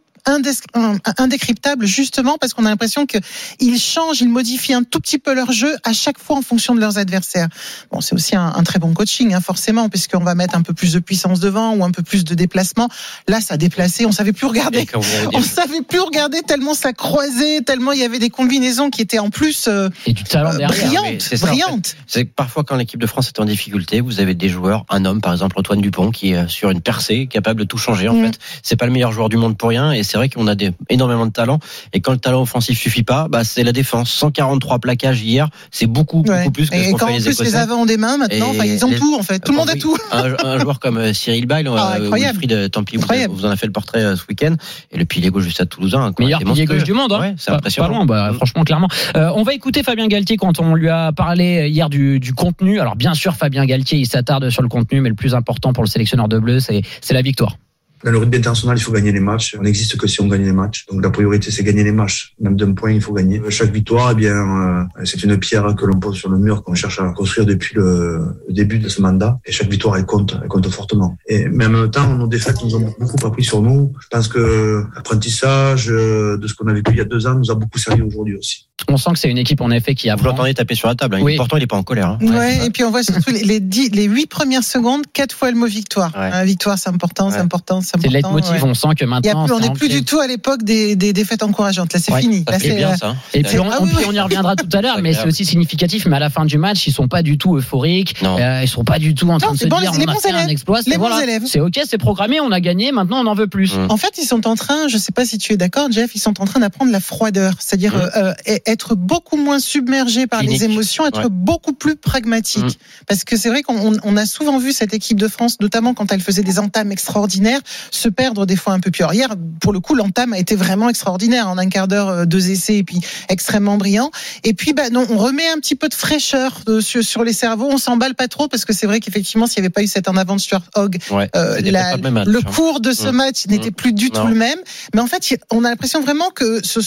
indécryptables 1.17 1.85
justement 1.85 2.37
parce 2.39 2.53
qu'on 2.53 2.65
a 2.65 2.69
l'impression 2.69 3.05
que 3.05 3.17
ils 3.59 3.79
changent, 3.79 4.21
ils 4.21 4.29
modifient 4.29 4.73
un 4.73 4.83
tout 4.83 4.99
petit 4.99 5.17
peu 5.17 5.33
leur 5.33 5.51
jeu 5.51 5.75
à 5.83 5.93
chaque 5.93 6.19
fois 6.19 6.37
en 6.37 6.41
fonction 6.41 6.75
de 6.75 6.79
leurs 6.79 6.97
adversaires. 6.97 7.47
Bon, 7.91 8.01
c'est 8.01 8.15
aussi 8.15 8.35
un, 8.35 8.53
un 8.55 8.63
très 8.63 8.79
bon 8.79 8.93
coaching, 8.93 9.33
hein, 9.33 9.41
forcément, 9.41 9.89
puisqu'on 9.89 10.23
va 10.23 10.35
mettre 10.35 10.55
un 10.55 10.61
peu 10.61 10.73
plus 10.73 10.93
de 10.93 10.99
puissance 10.99 11.39
devant 11.39 11.73
ou 11.75 11.83
un 11.83 11.91
peu 11.91 12.03
plus 12.03 12.23
de 12.23 12.35
déplacement. 12.35 12.89
Là, 13.27 13.41
ça 13.41 13.55
a 13.55 13.57
déplacé, 13.57 14.05
on 14.05 14.11
savait 14.11 14.33
plus 14.33 14.47
regarder. 14.47 14.85
On 15.33 15.41
savait 15.41 15.81
plus 15.81 15.99
regarder 15.99 16.41
tellement 16.41 16.73
ça 16.73 16.93
croisait, 16.93 17.61
tellement 17.61 17.91
il 17.91 17.99
y 17.99 18.03
avait 18.03 18.19
des 18.19 18.29
combinaisons 18.29 18.89
qui 18.89 19.01
étaient 19.01 19.19
en 19.19 19.29
plus 19.29 19.67
euh, 19.67 19.89
Et 20.05 20.13
du 20.13 20.23
talent 20.23 20.53
euh, 20.53 20.57
derrière. 20.57 20.87
brillantes, 21.01 21.21
c'est 21.21 21.37
ça, 21.37 21.45
en 21.47 21.49
fait. 21.49 21.55
brillantes. 21.61 21.95
C'est 22.07 22.25
que 22.25 22.31
parfois 22.33 22.63
quand 22.63 22.75
l'équipe 22.75 22.99
de 22.99 23.07
France 23.07 23.27
est 23.27 23.39
en 23.39 23.45
difficulté, 23.45 24.01
vous 24.01 24.19
avez 24.19 24.33
des 24.35 24.49
joueurs, 24.49 24.85
un 24.89 25.05
homme 25.05 25.21
par 25.21 25.31
exemple 25.33 25.55
Antoine 25.59 25.81
Dupont 25.81 26.11
qui 26.11 26.31
est 26.31 26.37
euh, 26.37 26.47
sur 26.47 26.69
une 26.69 26.81
percée, 26.81 27.27
capable 27.27 27.59
de 27.59 27.65
tout 27.65 27.77
changer 27.77 28.07
en 28.09 28.13
Mm. 28.15 28.25
fait. 28.25 28.39
C'est 28.63 28.75
pas 28.75 28.85
le 28.85 28.91
meilleur 28.91 29.11
joueur 29.11 29.29
du 29.29 29.37
monde 29.37 29.57
pour 29.57 29.69
rien 29.69 29.91
et 29.93 30.03
c'est 30.11 30.17
vrai 30.17 30.27
qu'on 30.29 30.47
a 30.47 30.55
des, 30.55 30.71
énormément 30.89 31.25
de 31.25 31.31
talent 31.31 31.59
et 31.93 32.01
quand 32.01 32.11
le 32.11 32.17
talent 32.17 32.41
offensif 32.41 32.77
suffit 32.77 33.03
pas, 33.03 33.27
bah 33.29 33.43
c'est 33.45 33.63
la 33.63 33.71
défense. 33.71 34.11
143 34.11 34.79
plaquages 34.79 35.21
hier, 35.21 35.49
c'est 35.71 35.87
beaucoup 35.87 36.21
Ouais. 36.27 36.39
beaucoup 36.39 36.51
plus 36.51 36.69
que 36.69 36.75
ce 36.75 36.81
Et 36.81 36.91
qu'ont 36.91 36.97
quand 36.97 37.07
fait 37.07 37.13
en 37.13 37.17
les 37.17 37.23
plus 37.23 37.31
Écossais. 37.33 37.43
les 37.51 37.55
avants 37.55 37.75
ont 37.81 37.85
des 37.85 37.97
mains 37.97 38.17
maintenant, 38.17 38.49
enfin 38.49 38.65
ils 38.65 38.83
ont 38.85 38.89
les- 38.89 38.97
tout 38.97 39.15
en 39.17 39.23
fait. 39.23 39.39
Tout 39.39 39.51
le 39.53 39.57
monde 39.57 39.69
a 39.69 39.75
tout. 39.75 39.95
Un, 40.11 40.35
un 40.43 40.59
joueur 40.59 40.79
comme 40.79 40.97
euh, 40.97 41.13
Cyril 41.13 41.45
Bail, 41.45 41.65
Ah, 41.69 41.93
euh, 41.97 42.03
incroyable. 42.03 42.39
Wilfried 42.39 42.71
Templier, 42.71 42.97
vous, 42.97 43.03
Incroyable. 43.05 43.33
vous 43.33 43.45
en 43.45 43.47
avez 43.49 43.57
fait 43.57 43.65
le 43.67 43.71
portrait 43.71 43.99
euh, 44.03 44.15
ce 44.15 44.23
week-end 44.27 44.55
et 44.91 44.97
le 44.97 45.05
pilier 45.05 45.29
gauche 45.29 45.45
du 45.45 45.51
Stade 45.51 45.69
Toulousain. 45.69 46.11
quoi, 46.11 46.25
Meilleur 46.25 46.39
pilier 46.39 46.65
gauche 46.65 46.83
du 46.83 46.93
monde, 46.93 47.13
hein. 47.13 47.19
Ouais, 47.21 47.33
c'est 47.37 47.51
Pas- 47.51 47.57
impressionnant. 47.57 47.87
Pas 47.89 47.93
loin, 47.95 48.05
bah, 48.05 48.31
Mm. 48.31 48.35
franchement, 48.35 48.63
clairement. 48.63 48.87
Euh, 49.15 49.31
on 49.35 49.43
va 49.43 49.53
écouter 49.53 49.83
Fabien 49.83 50.07
Galtier 50.07 50.37
quand 50.37 50.59
on 50.59 50.75
lui 50.75 50.89
a 50.89 51.11
parlé 51.11 51.69
hier 51.69 51.89
du, 51.89 52.19
du 52.19 52.33
contenu. 52.33 52.79
Alors, 52.79 52.95
bien 52.95 53.13
sûr, 53.13 53.35
Fabien 53.35 53.65
Galtier, 53.65 53.97
il 53.99 54.05
s'attarde 54.07 54.49
sur 54.49 54.61
le 54.61 54.67
contenu, 54.69 54.99
mais 55.01 55.09
le 55.09 55.15
plus 55.15 55.33
important 55.35 55.71
pour 55.73 55.83
le 55.83 55.89
sélectionneur 55.89 56.27
de 56.27 56.37
bleu, 56.39 56.59
c'est 56.59 56.81
c'est 57.01 57.13
la 57.13 57.21
victoire. 57.21 57.55
Dans 58.03 58.11
le 58.11 58.17
rugby 58.17 58.37
international, 58.37 58.77
il 58.77 58.81
faut 58.81 58.91
gagner 58.91 59.11
les 59.11 59.19
matchs. 59.19 59.55
On 59.59 59.63
n'existe 59.63 59.97
que 59.97 60.07
si 60.07 60.21
on 60.21 60.27
gagne 60.27 60.43
les 60.43 60.51
matchs. 60.51 60.85
Donc 60.91 61.03
la 61.03 61.09
priorité, 61.09 61.51
c'est 61.51 61.63
gagner 61.63 61.83
les 61.83 61.91
matchs. 61.91 62.33
Même 62.39 62.55
d'un 62.55 62.73
point, 62.73 62.91
il 62.91 63.01
faut 63.01 63.13
gagner. 63.13 63.41
Chaque 63.49 63.71
victoire, 63.71 64.11
eh 64.11 64.15
bien, 64.15 64.33
euh, 64.35 64.83
c'est 65.05 65.23
une 65.23 65.37
pierre 65.37 65.75
que 65.75 65.85
l'on 65.85 65.99
pose 65.99 66.15
sur 66.17 66.29
le 66.29 66.37
mur 66.37 66.63
qu'on 66.63 66.73
cherche 66.73 66.99
à 66.99 67.09
construire 67.11 67.45
depuis 67.45 67.75
le, 67.75 68.35
le 68.47 68.53
début 68.53 68.79
de 68.79 68.89
ce 68.89 69.01
mandat. 69.01 69.39
Et 69.45 69.51
chaque 69.51 69.69
victoire, 69.69 69.97
elle 69.97 70.05
compte, 70.05 70.35
elle 70.41 70.47
compte 70.47 70.67
fortement. 70.69 71.17
Et 71.27 71.47
mais 71.49 71.65
en 71.65 71.69
même 71.69 71.91
temps, 71.91 72.07
nos 72.15 72.27
défaites 72.27 72.63
nous 72.63 72.75
ont 72.75 72.93
beaucoup 72.99 73.25
appris 73.27 73.43
sur 73.43 73.61
nous. 73.61 73.93
Je 74.01 74.07
pense 74.09 74.27
que 74.27 74.83
l'apprentissage 74.95 75.89
euh, 75.89 76.37
de 76.37 76.47
ce 76.47 76.53
qu'on 76.55 76.67
a 76.67 76.73
vécu 76.73 76.91
il 76.91 76.97
y 76.97 77.01
a 77.01 77.05
deux 77.05 77.27
ans 77.27 77.35
nous 77.35 77.51
a 77.51 77.55
beaucoup 77.55 77.77
servi 77.79 78.01
aujourd'hui 78.01 78.35
aussi. 78.35 78.67
On 78.89 78.97
sent 78.97 79.11
que 79.13 79.19
c'est 79.19 79.29
une 79.29 79.37
équipe, 79.37 79.61
en 79.61 79.69
effet, 79.69 79.93
qui 79.93 80.07
Vous 80.07 80.13
apprend. 80.13 80.29
l'entendez 80.29 80.53
taper 80.55 80.73
sur 80.73 80.87
la 80.87 80.95
table. 80.95 81.15
hein. 81.15 81.19
Oui. 81.21 81.35
Pourtant, 81.37 81.57
il 81.57 81.63
est 81.63 81.67
pas 81.67 81.77
en 81.77 81.83
colère. 81.83 82.07
hein. 82.09 82.17
Ouais, 82.21 82.65
et 82.65 82.69
puis 82.71 82.83
on 82.83 82.89
voit 82.89 83.03
surtout 83.03 83.29
les, 83.31 83.43
les, 83.43 83.59
dix, 83.59 83.89
les 83.89 84.05
huit 84.05 84.25
premières 84.25 84.63
secondes, 84.63 85.03
quatre 85.13 85.35
fois 85.35 85.51
le 85.51 85.57
mot 85.57 85.67
victoire. 85.67 86.11
Ouais. 86.15 86.29
Hein, 86.33 86.43
victoire, 86.45 86.79
c'est 86.79 86.89
important, 86.89 87.29
c'est 87.29 87.37
important, 87.37 87.81
c'est 87.99 88.07
le 88.07 88.13
leitmotiv. 88.13 88.51
ouais. 88.51 88.59
On 88.63 88.73
sent 88.73 88.87
que 88.97 89.05
maintenant. 89.05 89.45
plus, 89.45 89.53
on 89.53 89.59
n'est 89.59 89.69
plus 89.71 89.89
du 89.89 90.03
tout 90.03 90.19
à 90.19 90.27
l'époque 90.27 90.63
des, 90.63 90.95
des 90.95 91.13
défaites 91.13 91.43
encourageantes. 91.43 91.93
Là, 91.93 91.99
c'est 91.99 92.11
Ouais, 92.11 92.21
fini. 92.21 92.43
Là, 92.47 92.59
c'est, 92.59 92.75
bien 92.75 92.91
euh, 92.91 92.95
ça. 92.97 93.15
Et 93.33 93.43
puis, 93.43 93.59
on, 93.59 93.69
Ah 93.71 93.77
oui, 93.81 93.89
puis 93.95 94.05
on 94.07 94.11
y 94.11 94.19
reviendra 94.19 94.55
tout 94.55 94.69
à 94.73 94.81
l'heure, 94.81 94.99
mais 95.01 95.13
c'est 95.13 95.25
aussi 95.25 95.45
significatif. 95.45 96.05
Mais 96.05 96.17
à 96.17 96.19
la 96.19 96.29
fin 96.29 96.45
du 96.45 96.57
match, 96.57 96.85
ils 96.87 96.93
sont 96.93 97.07
pas 97.07 97.21
du 97.23 97.37
tout 97.37 97.55
euphoriques. 97.57 98.15
Euh, 98.23 98.61
ils 98.63 98.67
sont 98.67 98.83
pas 98.83 98.99
du 98.99 99.15
tout 99.15 99.29
en 99.29 99.37
train 99.37 99.47
Non, 99.49 99.53
de 99.53 99.59
se 99.59 99.65
bon, 99.67 99.79
dire 99.79 99.91
on 99.93 100.07
a 100.07 100.15
fait 100.15 100.31
un 100.31 100.47
exploit. 100.47 100.81
C'est 100.81 100.91
bons 100.97 101.07
voilà, 101.07 101.23
élèves. 101.23 101.43
c'est 101.45 101.59
ok, 101.59 101.79
c'est 101.87 101.97
programmé, 101.97 102.39
on 102.39 102.51
a 102.51 102.59
gagné. 102.59 102.91
Maintenant, 102.91 103.21
on 103.23 103.27
en 103.27 103.33
veut 103.35 103.47
plus. 103.47 103.75
Mm. 103.75 103.87
En 103.89 103.97
fait, 103.97 104.17
ils 104.17 104.25
sont 104.25 104.47
en 104.47 104.55
train, 104.55 104.87
je 104.87 104.97
sais 104.97 105.11
pas 105.11 105.25
si 105.25 105.37
tu 105.37 105.53
es 105.53 105.57
d'accord, 105.57 105.91
Jeff, 105.91 106.11
ils 106.15 106.19
sont 106.19 106.39
en 106.41 106.45
train 106.45 106.59
d'apprendre 106.59 106.91
la 106.91 106.99
froideur, 106.99 107.53
c'est-à-dire 107.59 107.95
Mhm. 107.95 108.09
euh, 108.15 108.33
euh, 108.49 108.57
être 108.65 108.95
beaucoup 108.95 109.37
moins 109.37 109.59
submergé 109.59 110.27
par 110.27 110.43
les 110.43 110.63
émotions, 110.63 111.05
être 111.05 111.29
beaucoup 111.29 111.73
plus 111.73 111.95
pragmatique. 111.95 112.63
Mhm. 112.63 112.71
Parce 113.07 113.23
que 113.23 113.37
c'est 113.37 113.49
vrai 113.49 113.61
qu'on 113.63 113.77
on- 113.93 113.97
on 114.03 114.17
a 114.17 114.25
souvent 114.25 114.57
vu 114.59 114.71
cette 114.73 114.93
équipe 114.93 115.19
de 115.19 115.27
France, 115.27 115.57
notamment 115.61 115.93
quand 115.93 116.11
elle 116.11 116.21
faisait 116.21 116.43
des 116.43 116.59
entames 116.59 116.91
extraordinaires, 116.91 117.59
se 117.89 118.09
perdre 118.09 118.45
des 118.45 118.55
fois 118.55 118.73
un 118.73 118.79
peu. 118.79 118.91
Alors, 118.99 119.13
hier, 119.13 119.29
pour 119.59 119.73
le 119.73 119.79
coup, 119.79 119.95
l'entame 119.95 120.33
a 120.33 120.37
été 120.37 120.55
vraiment 120.55 120.89
extraordinaire 120.89 121.47
en 121.47 121.57
un 121.57 121.69
quart 121.69 121.87
d'heure, 121.87 122.09
euh, 122.09 122.25
deux 122.25 122.49
essais 122.51 122.77
et 122.77 122.83
puis 122.83 122.99
extrêmement 123.29 123.77
brillant. 123.77 124.11
Et 124.43 124.53
puis, 124.53 124.73
bah, 124.73 124.89
non, 124.91 125.05
on 125.09 125.17
remet 125.17 125.47
un 125.49 125.57
petit 125.57 125.75
peu 125.75 125.89
de 125.89 125.93
fraîcheur 125.93 126.61
de- 126.65 126.79
sur, 126.81 127.03
sur 127.03 127.23
les 127.23 127.33
cerveaux. 127.33 127.67
On 127.71 127.77
s'emballe 127.77 128.15
pas 128.15 128.27
trop 128.27 128.47
parce 128.47 128.65
que 128.65 128.73
c'est 128.73 128.85
vrai 128.87 128.99
qu'effectivement, 128.99 129.47
s'il 129.47 129.61
n'y 129.61 129.65
avait 129.65 129.73
pas 129.73 129.81
eu 129.83 129.87
cette 129.87 130.07
en 130.07 130.17
avant 130.17 130.35
de 130.35 130.41
Stuart 130.41 130.63
Hogg, 130.75 130.97
Ouais, 131.09 131.29
euh, 131.35 131.59
la- 131.63 131.95
le 131.95 132.01
même 132.01 132.13
match, 132.13 132.27
le 132.27 132.39
hein. 132.39 132.51
cours 132.55 132.79
de 132.81 132.91
ce 132.91 133.07
Mm. 133.07 133.11
match 133.11 133.47
n'était 133.47 133.69
Mm. 133.69 133.73
plus 133.73 133.93
du 133.93 134.11
tout 134.11 134.27
le 134.27 134.35
même. 134.35 134.59
Mais 134.93 135.01
en 135.01 135.07
fait, 135.07 135.37
on 135.51 135.63
a 135.63 135.69
l'impression 135.69 136.01
vraiment 136.01 136.29
que 136.29 136.65
ce, 136.65 136.79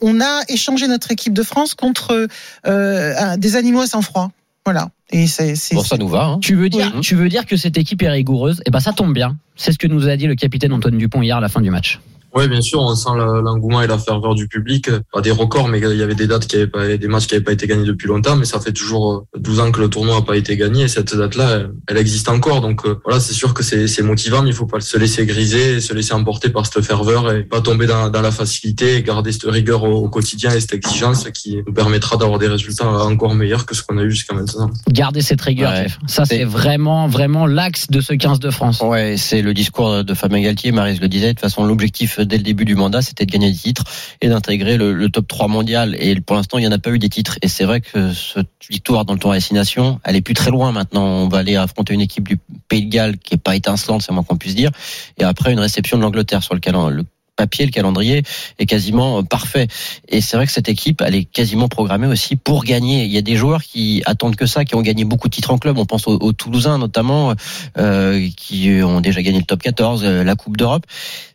on, 0.00 0.20
a 0.20 0.40
échangé 0.48 0.86
notre 0.88 1.10
équipe 1.12 1.32
de 1.32 1.42
France 1.42 1.74
contre 1.74 2.28
euh, 2.66 3.36
des 3.36 3.56
animaux 3.56 3.80
à 3.82 3.86
sang-froid. 3.86 4.30
Voilà. 4.70 4.90
Et 5.10 5.26
c'est 5.26 5.54
c'est- 5.54 5.74
Bon, 5.76 5.82
ça 5.82 5.96
nous 5.96 6.08
va. 6.08 6.24
Hein. 6.26 6.38
Tu 6.42 6.54
veux 6.54 6.68
dire, 6.68 6.92
Oui. 6.96 7.00
tu 7.00 7.14
veux 7.14 7.30
dire 7.30 7.46
que 7.46 7.56
cette 7.56 7.78
équipe 7.78 8.02
est 8.02 8.10
rigoureuse? 8.10 8.60
Et 8.66 8.70
ben 8.70 8.80
ça 8.80 8.92
tombe 8.92 9.14
bien. 9.14 9.38
C'est 9.56 9.72
ce 9.72 9.78
que 9.78 9.86
nous 9.86 10.08
a 10.08 10.16
dit 10.18 10.26
le 10.26 10.34
capitaine 10.34 10.74
Antoine 10.74 10.98
Dupont 10.98 11.22
hier 11.22 11.38
à 11.38 11.40
la 11.40 11.48
fin 11.48 11.62
du 11.62 11.70
match. 11.70 12.00
Oui, 12.34 12.46
bien 12.48 12.60
sûr, 12.60 12.80
on 12.80 12.94
sent 12.94 13.08
la- 13.16 13.40
l'engouement 13.40 13.80
et 13.82 13.86
la 13.86 13.98
ferveur 13.98 14.34
du 14.34 14.48
public. 14.48 14.90
Pas 15.12 15.20
des 15.20 15.30
records, 15.30 15.68
mais 15.68 15.78
il 15.80 15.96
y 15.96 16.02
avait 16.02 16.14
des 16.14 16.26
dates 16.26 16.46
qui 16.46 16.56
avaient 16.56 16.66
pas, 16.66 16.96
des 16.96 17.08
matchs 17.08 17.26
qui 17.26 17.34
n'avaient 17.34 17.44
pas 17.44 17.52
été 17.52 17.66
gagnés 17.66 17.86
depuis 17.86 18.06
longtemps, 18.06 18.36
mais 18.36 18.44
ça 18.44 18.60
fait 18.60 18.72
toujours 18.72 19.12
euh, 19.34 19.38
12 19.38 19.60
ans 19.60 19.72
que 19.72 19.80
le 19.80 19.88
tournoi 19.88 20.16
n'a 20.16 20.22
pas 20.22 20.36
été 20.36 20.56
gagné 20.56 20.84
et 20.84 20.88
cette 20.88 21.16
date-là, 21.16 21.50
elle, 21.52 21.70
elle 21.88 21.96
existe 21.96 22.28
encore. 22.28 22.60
Donc 22.60 22.84
euh, 22.86 23.00
voilà, 23.04 23.18
c'est 23.20 23.32
sûr 23.34 23.54
que 23.54 23.62
c'est 23.62 24.02
motivant, 24.02 24.42
mais 24.42 24.50
il 24.50 24.54
faut 24.54 24.66
pas 24.66 24.80
se 24.80 24.96
laisser 24.98 25.24
griser, 25.26 25.76
et 25.76 25.80
se 25.80 25.92
laisser 25.94 26.12
emporter 26.14 26.50
par 26.50 26.66
cette 26.66 26.84
ferveur 26.84 27.32
et 27.32 27.42
pas 27.44 27.60
tomber 27.60 27.86
dans, 27.86 28.08
dans 28.10 28.20
la 28.20 28.30
facilité 28.30 28.96
et 28.96 29.02
garder 29.02 29.32
cette 29.32 29.44
rigueur 29.50 29.82
au, 29.84 30.04
au 30.04 30.08
quotidien 30.08 30.50
et 30.52 30.60
cette 30.60 30.74
exigence 30.74 31.26
qui 31.32 31.58
nous 31.66 31.72
permettra 31.72 32.16
d'avoir 32.16 32.38
des 32.38 32.48
résultats 32.48 32.88
encore 32.88 33.34
meilleurs 33.34 33.66
que 33.66 33.74
ce 33.74 33.82
qu'on 33.82 33.98
a 33.98 34.02
eu 34.02 34.10
jusqu'à 34.10 34.34
maintenant. 34.34 34.70
Gardez 34.90 35.22
cette 35.22 35.40
rigueur, 35.40 35.72
Ouais. 35.72 35.82
Jeff. 35.84 35.98
Ça, 36.06 36.24
c'est 36.24 36.38
C'est- 36.38 36.44
vraiment, 36.44 37.08
vraiment 37.08 37.46
l'axe 37.46 37.88
de 37.90 38.00
ce 38.00 38.12
15 38.14 38.38
de 38.38 38.50
France. 38.50 38.80
Ouais, 38.80 39.16
c'est 39.16 39.42
le 39.42 39.54
discours 39.54 40.04
de 40.04 40.14
Fabien 40.14 40.40
Galtier. 40.40 40.72
Marise 40.72 41.00
le 41.00 41.08
disait. 41.08 41.28
De 41.28 41.32
toute 41.32 41.40
façon, 41.40 41.64
l'objectif 41.64 42.17
dès 42.24 42.36
le 42.36 42.42
début 42.42 42.64
du 42.64 42.74
mandat, 42.74 43.02
c'était 43.02 43.26
de 43.26 43.30
gagner 43.30 43.50
des 43.50 43.56
titres 43.56 43.84
et 44.20 44.28
d'intégrer 44.28 44.76
le, 44.76 45.08
top 45.08 45.26
3 45.28 45.48
mondial. 45.48 45.96
Et 45.98 46.20
pour 46.20 46.36
l'instant, 46.36 46.58
il 46.58 46.62
n'y 46.62 46.68
en 46.68 46.72
a 46.72 46.78
pas 46.78 46.90
eu 46.90 46.98
des 46.98 47.08
titres. 47.08 47.38
Et 47.42 47.48
c'est 47.48 47.64
vrai 47.64 47.80
que 47.80 48.12
cette 48.12 48.48
victoire 48.70 49.04
dans 49.04 49.14
le 49.14 49.18
tournoi 49.18 49.36
Destination, 49.36 50.00
elle 50.04 50.16
est 50.16 50.20
plus 50.20 50.34
très 50.34 50.50
loin 50.50 50.72
maintenant. 50.72 51.04
On 51.04 51.28
va 51.28 51.38
aller 51.38 51.56
affronter 51.56 51.94
une 51.94 52.00
équipe 52.00 52.28
du 52.28 52.38
Pays 52.68 52.86
de 52.86 52.90
Galles 52.90 53.18
qui 53.18 53.34
est 53.34 53.38
pas 53.38 53.56
étincelante, 53.56 54.02
c'est 54.02 54.12
moins 54.12 54.22
qu'on 54.22 54.36
puisse 54.36 54.54
dire. 54.54 54.70
Et 55.18 55.24
après, 55.24 55.52
une 55.52 55.60
réception 55.60 55.96
de 55.96 56.02
l'Angleterre 56.02 56.42
sur 56.42 56.54
le 56.54 56.60
calendrier. 56.60 56.96
Le 56.96 57.04
papier, 57.38 57.64
le 57.64 57.70
calendrier 57.70 58.24
est 58.58 58.66
quasiment 58.66 59.18
euh, 59.18 59.22
parfait. 59.22 59.68
Et 60.08 60.20
c'est 60.20 60.36
vrai 60.36 60.44
que 60.46 60.52
cette 60.52 60.68
équipe, 60.68 61.02
elle 61.06 61.14
est 61.14 61.24
quasiment 61.24 61.68
programmée 61.68 62.08
aussi 62.08 62.36
pour 62.36 62.64
gagner. 62.64 63.04
Il 63.04 63.12
y 63.12 63.16
a 63.16 63.22
des 63.22 63.36
joueurs 63.36 63.62
qui 63.62 64.02
attendent 64.04 64.36
que 64.36 64.46
ça, 64.46 64.64
qui 64.64 64.74
ont 64.74 64.82
gagné 64.82 65.04
beaucoup 65.04 65.28
de 65.28 65.34
titres 65.34 65.52
en 65.52 65.58
club. 65.58 65.78
On 65.78 65.86
pense 65.86 66.06
aux, 66.08 66.18
aux 66.20 66.32
Toulousains 66.32 66.78
notamment, 66.78 67.34
euh, 67.78 68.28
qui 68.36 68.70
ont 68.82 69.00
déjà 69.00 69.22
gagné 69.22 69.38
le 69.38 69.44
top 69.44 69.62
14, 69.62 70.04
euh, 70.04 70.24
la 70.24 70.34
Coupe 70.34 70.56
d'Europe. 70.56 70.84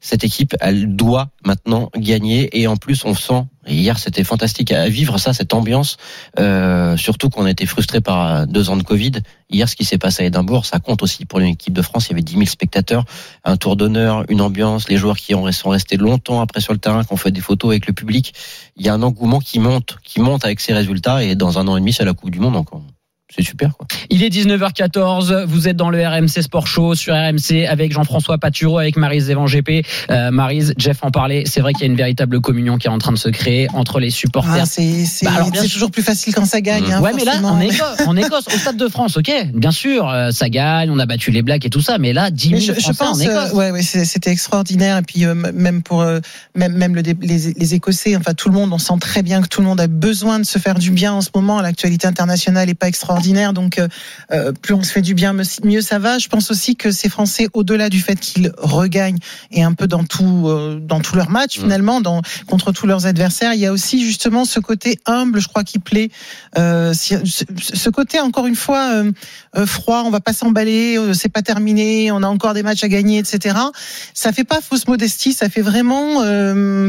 Cette 0.01 0.23
équipe, 0.25 0.55
elle 0.59 0.95
doit 0.95 1.29
maintenant 1.45 1.89
gagner. 1.97 2.49
Et 2.59 2.67
en 2.67 2.75
plus, 2.75 3.05
on 3.05 3.15
sent, 3.15 3.45
hier 3.67 3.99
c'était 3.99 4.23
fantastique 4.23 4.71
à 4.71 4.87
vivre 4.89 5.17
ça, 5.17 5.33
cette 5.33 5.53
ambiance, 5.53 5.97
euh, 6.39 6.97
surtout 6.97 7.29
qu'on 7.29 7.45
a 7.45 7.51
été 7.51 7.65
frustré 7.65 8.01
par 8.01 8.47
deux 8.47 8.69
ans 8.69 8.77
de 8.77 8.83
Covid. 8.83 9.13
Hier, 9.49 9.69
ce 9.69 9.75
qui 9.75 9.85
s'est 9.85 9.97
passé 9.97 10.23
à 10.23 10.25
Édimbourg, 10.25 10.65
ça 10.65 10.79
compte 10.79 11.03
aussi 11.03 11.25
pour 11.25 11.39
l'équipe 11.39 11.73
de 11.73 11.81
France. 11.81 12.07
Il 12.07 12.11
y 12.11 12.13
avait 12.13 12.23
10 12.23 12.33
000 12.33 12.45
spectateurs, 12.45 13.05
un 13.43 13.55
tour 13.55 13.75
d'honneur, 13.75 14.25
une 14.29 14.41
ambiance, 14.41 14.89
les 14.89 14.97
joueurs 14.97 15.17
qui 15.17 15.35
ont, 15.35 15.51
sont 15.51 15.69
restés 15.69 15.97
longtemps 15.97 16.41
après 16.41 16.59
sur 16.59 16.73
le 16.73 16.79
terrain, 16.79 17.03
qui 17.03 17.13
ont 17.13 17.17
fait 17.17 17.31
des 17.31 17.41
photos 17.41 17.71
avec 17.71 17.85
le 17.85 17.93
public. 17.93 18.33
Il 18.75 18.85
y 18.85 18.89
a 18.89 18.93
un 18.93 19.03
engouement 19.03 19.39
qui 19.39 19.59
monte, 19.59 19.97
qui 20.03 20.19
monte 20.19 20.43
avec 20.43 20.59
ces 20.59 20.73
résultats. 20.73 21.23
Et 21.23 21.35
dans 21.35 21.59
un 21.59 21.67
an 21.67 21.77
et 21.77 21.79
demi, 21.79 21.93
c'est 21.93 22.05
la 22.05 22.13
Coupe 22.13 22.31
du 22.31 22.39
Monde 22.39 22.55
encore. 22.55 22.81
C'est 23.35 23.43
super, 23.43 23.75
quoi. 23.77 23.87
Il 24.09 24.23
est 24.23 24.29
19h14, 24.29 25.45
vous 25.45 25.67
êtes 25.67 25.75
dans 25.77 25.89
le 25.89 26.05
RMC 26.07 26.41
Sport 26.41 26.67
Show 26.67 26.95
sur 26.95 27.13
RMC 27.13 27.65
avec 27.67 27.91
Jean-François 27.91 28.37
Patureau, 28.37 28.77
avec 28.79 28.95
Marise 28.97 29.25
Zévan 29.25 29.45
GP. 29.45 29.85
Euh, 30.09 30.31
Marise, 30.31 30.73
Jeff 30.77 30.99
en 31.03 31.11
parlait, 31.11 31.43
c'est 31.47 31.61
vrai 31.61 31.73
qu'il 31.73 31.81
y 31.81 31.85
a 31.85 31.91
une 31.91 31.97
véritable 31.97 32.41
communion 32.41 32.77
qui 32.77 32.87
est 32.87 32.91
en 32.91 32.97
train 32.97 33.11
de 33.11 33.17
se 33.17 33.29
créer 33.29 33.67
entre 33.73 33.99
les 33.99 34.09
supporters. 34.09 34.53
Ah, 34.63 34.65
c'est 34.65 35.05
c'est- 35.05 35.25
Bah, 35.25 35.45
toujours 35.71 35.91
plus 35.91 36.03
facile 36.03 36.33
quand 36.35 36.45
ça 36.45 36.61
gagne. 36.61 36.91
hein, 36.91 37.01
ouais, 37.01 37.11
mais 37.15 37.23
là, 37.25 37.33
en 37.43 37.59
Écosse, 37.59 38.07
en 38.07 38.15
Écosse, 38.15 38.45
au 38.47 38.57
Stade 38.57 38.77
de 38.77 38.87
France, 38.87 39.17
ok, 39.17 39.31
bien 39.53 39.71
sûr, 39.71 40.07
euh, 40.09 40.31
ça 40.31 40.49
gagne, 40.49 40.89
on 40.91 40.99
a 40.99 41.05
battu 41.05 41.31
les 41.31 41.41
Blacks 41.41 41.65
et 41.65 41.69
tout 41.69 41.81
ça, 41.81 41.97
mais 41.97 42.13
là, 42.13 42.29
10 42.31 42.49
000 42.49 42.53
Mais 42.59 42.61
je, 42.61 42.91
pense, 42.91 43.17
en 43.17 43.19
Écosse. 43.19 43.51
euh, 43.51 43.55
ouais, 43.55 43.71
ouais, 43.71 43.81
c'est- 43.81 44.05
c'était 44.05 44.31
extraordinaire. 44.31 44.97
Et 44.97 45.01
puis 45.01 45.25
euh, 45.25 45.33
même 45.33 45.81
pour 45.81 46.01
euh, 46.01 46.19
même 46.55 46.73
même 46.73 46.95
le 46.95 47.01
les, 47.01 47.13
les 47.53 47.73
Écossais, 47.73 48.15
enfin 48.15 48.33
tout 48.33 48.49
le 48.49 48.55
monde, 48.55 48.71
on 48.73 48.77
sent 48.77 48.93
très 48.99 49.23
bien 49.23 49.41
que 49.41 49.47
tout 49.47 49.61
le 49.61 49.67
monde 49.67 49.79
a 49.79 49.87
besoin 49.87 50.39
de 50.39 50.45
se 50.45 50.59
faire 50.59 50.75
du 50.75 50.91
bien 50.91 51.13
en 51.13 51.21
ce 51.21 51.29
moment. 51.33 51.61
L'actualité 51.61 52.07
internationale 52.07 52.69
est 52.69 52.73
pas 52.73 52.87
extraordinaire, 52.87 53.22
donc 53.53 53.79
euh, 53.79 53.87
euh, 54.31 54.51
plus 54.51 54.73
on 54.73 54.83
se 54.83 54.91
fait 54.91 55.01
du 55.01 55.13
bien, 55.13 55.33
mieux 55.63 55.81
ça 55.81 55.99
va. 55.99 56.17
Je 56.17 56.27
pense 56.27 56.51
aussi 56.51 56.75
que 56.75 56.91
ces 56.91 57.09
Français, 57.09 57.47
au-delà 57.53 57.89
du 57.89 58.01
fait 58.01 58.15
qu'ils 58.15 58.51
regagnent 58.57 59.19
et 59.51 59.63
un 59.63 59.73
peu 59.73 59.87
dans 59.87 60.03
tout 60.03 60.47
euh, 60.47 60.79
dans 60.79 60.99
tous 60.99 61.15
leurs 61.15 61.29
matchs 61.29 61.59
finalement, 61.59 62.01
dans 62.01 62.21
contre 62.47 62.71
tous 62.71 62.87
leurs 62.87 63.05
adversaires, 63.05 63.53
il 63.53 63.59
y 63.59 63.65
a 63.65 63.71
aussi 63.71 64.03
justement 64.03 64.45
ce 64.45 64.59
côté 64.59 64.99
humble, 65.05 65.39
je 65.39 65.47
crois, 65.47 65.63
qui 65.63 65.79
plaît. 65.79 66.09
Euh, 66.57 66.93
ce, 66.93 67.89
côté 67.89 68.19
encore 68.19 68.47
une 68.47 68.55
fois 68.55 69.03
froid, 69.65 70.03
on 70.05 70.09
va 70.09 70.19
pas 70.19 70.33
s'emballer, 70.33 70.97
c'est 71.13 71.29
pas 71.29 71.41
terminé, 71.41 72.11
on 72.11 72.23
a 72.23 72.27
encore 72.27 72.53
des 72.53 72.63
matchs 72.63 72.83
à 72.83 72.87
gagner, 72.87 73.19
etc. 73.19 73.55
Ça 74.13 74.31
fait 74.31 74.43
pas 74.43 74.61
fausse 74.61 74.87
modestie, 74.87 75.33
ça 75.33 75.49
fait 75.49 75.61
vraiment, 75.61 76.21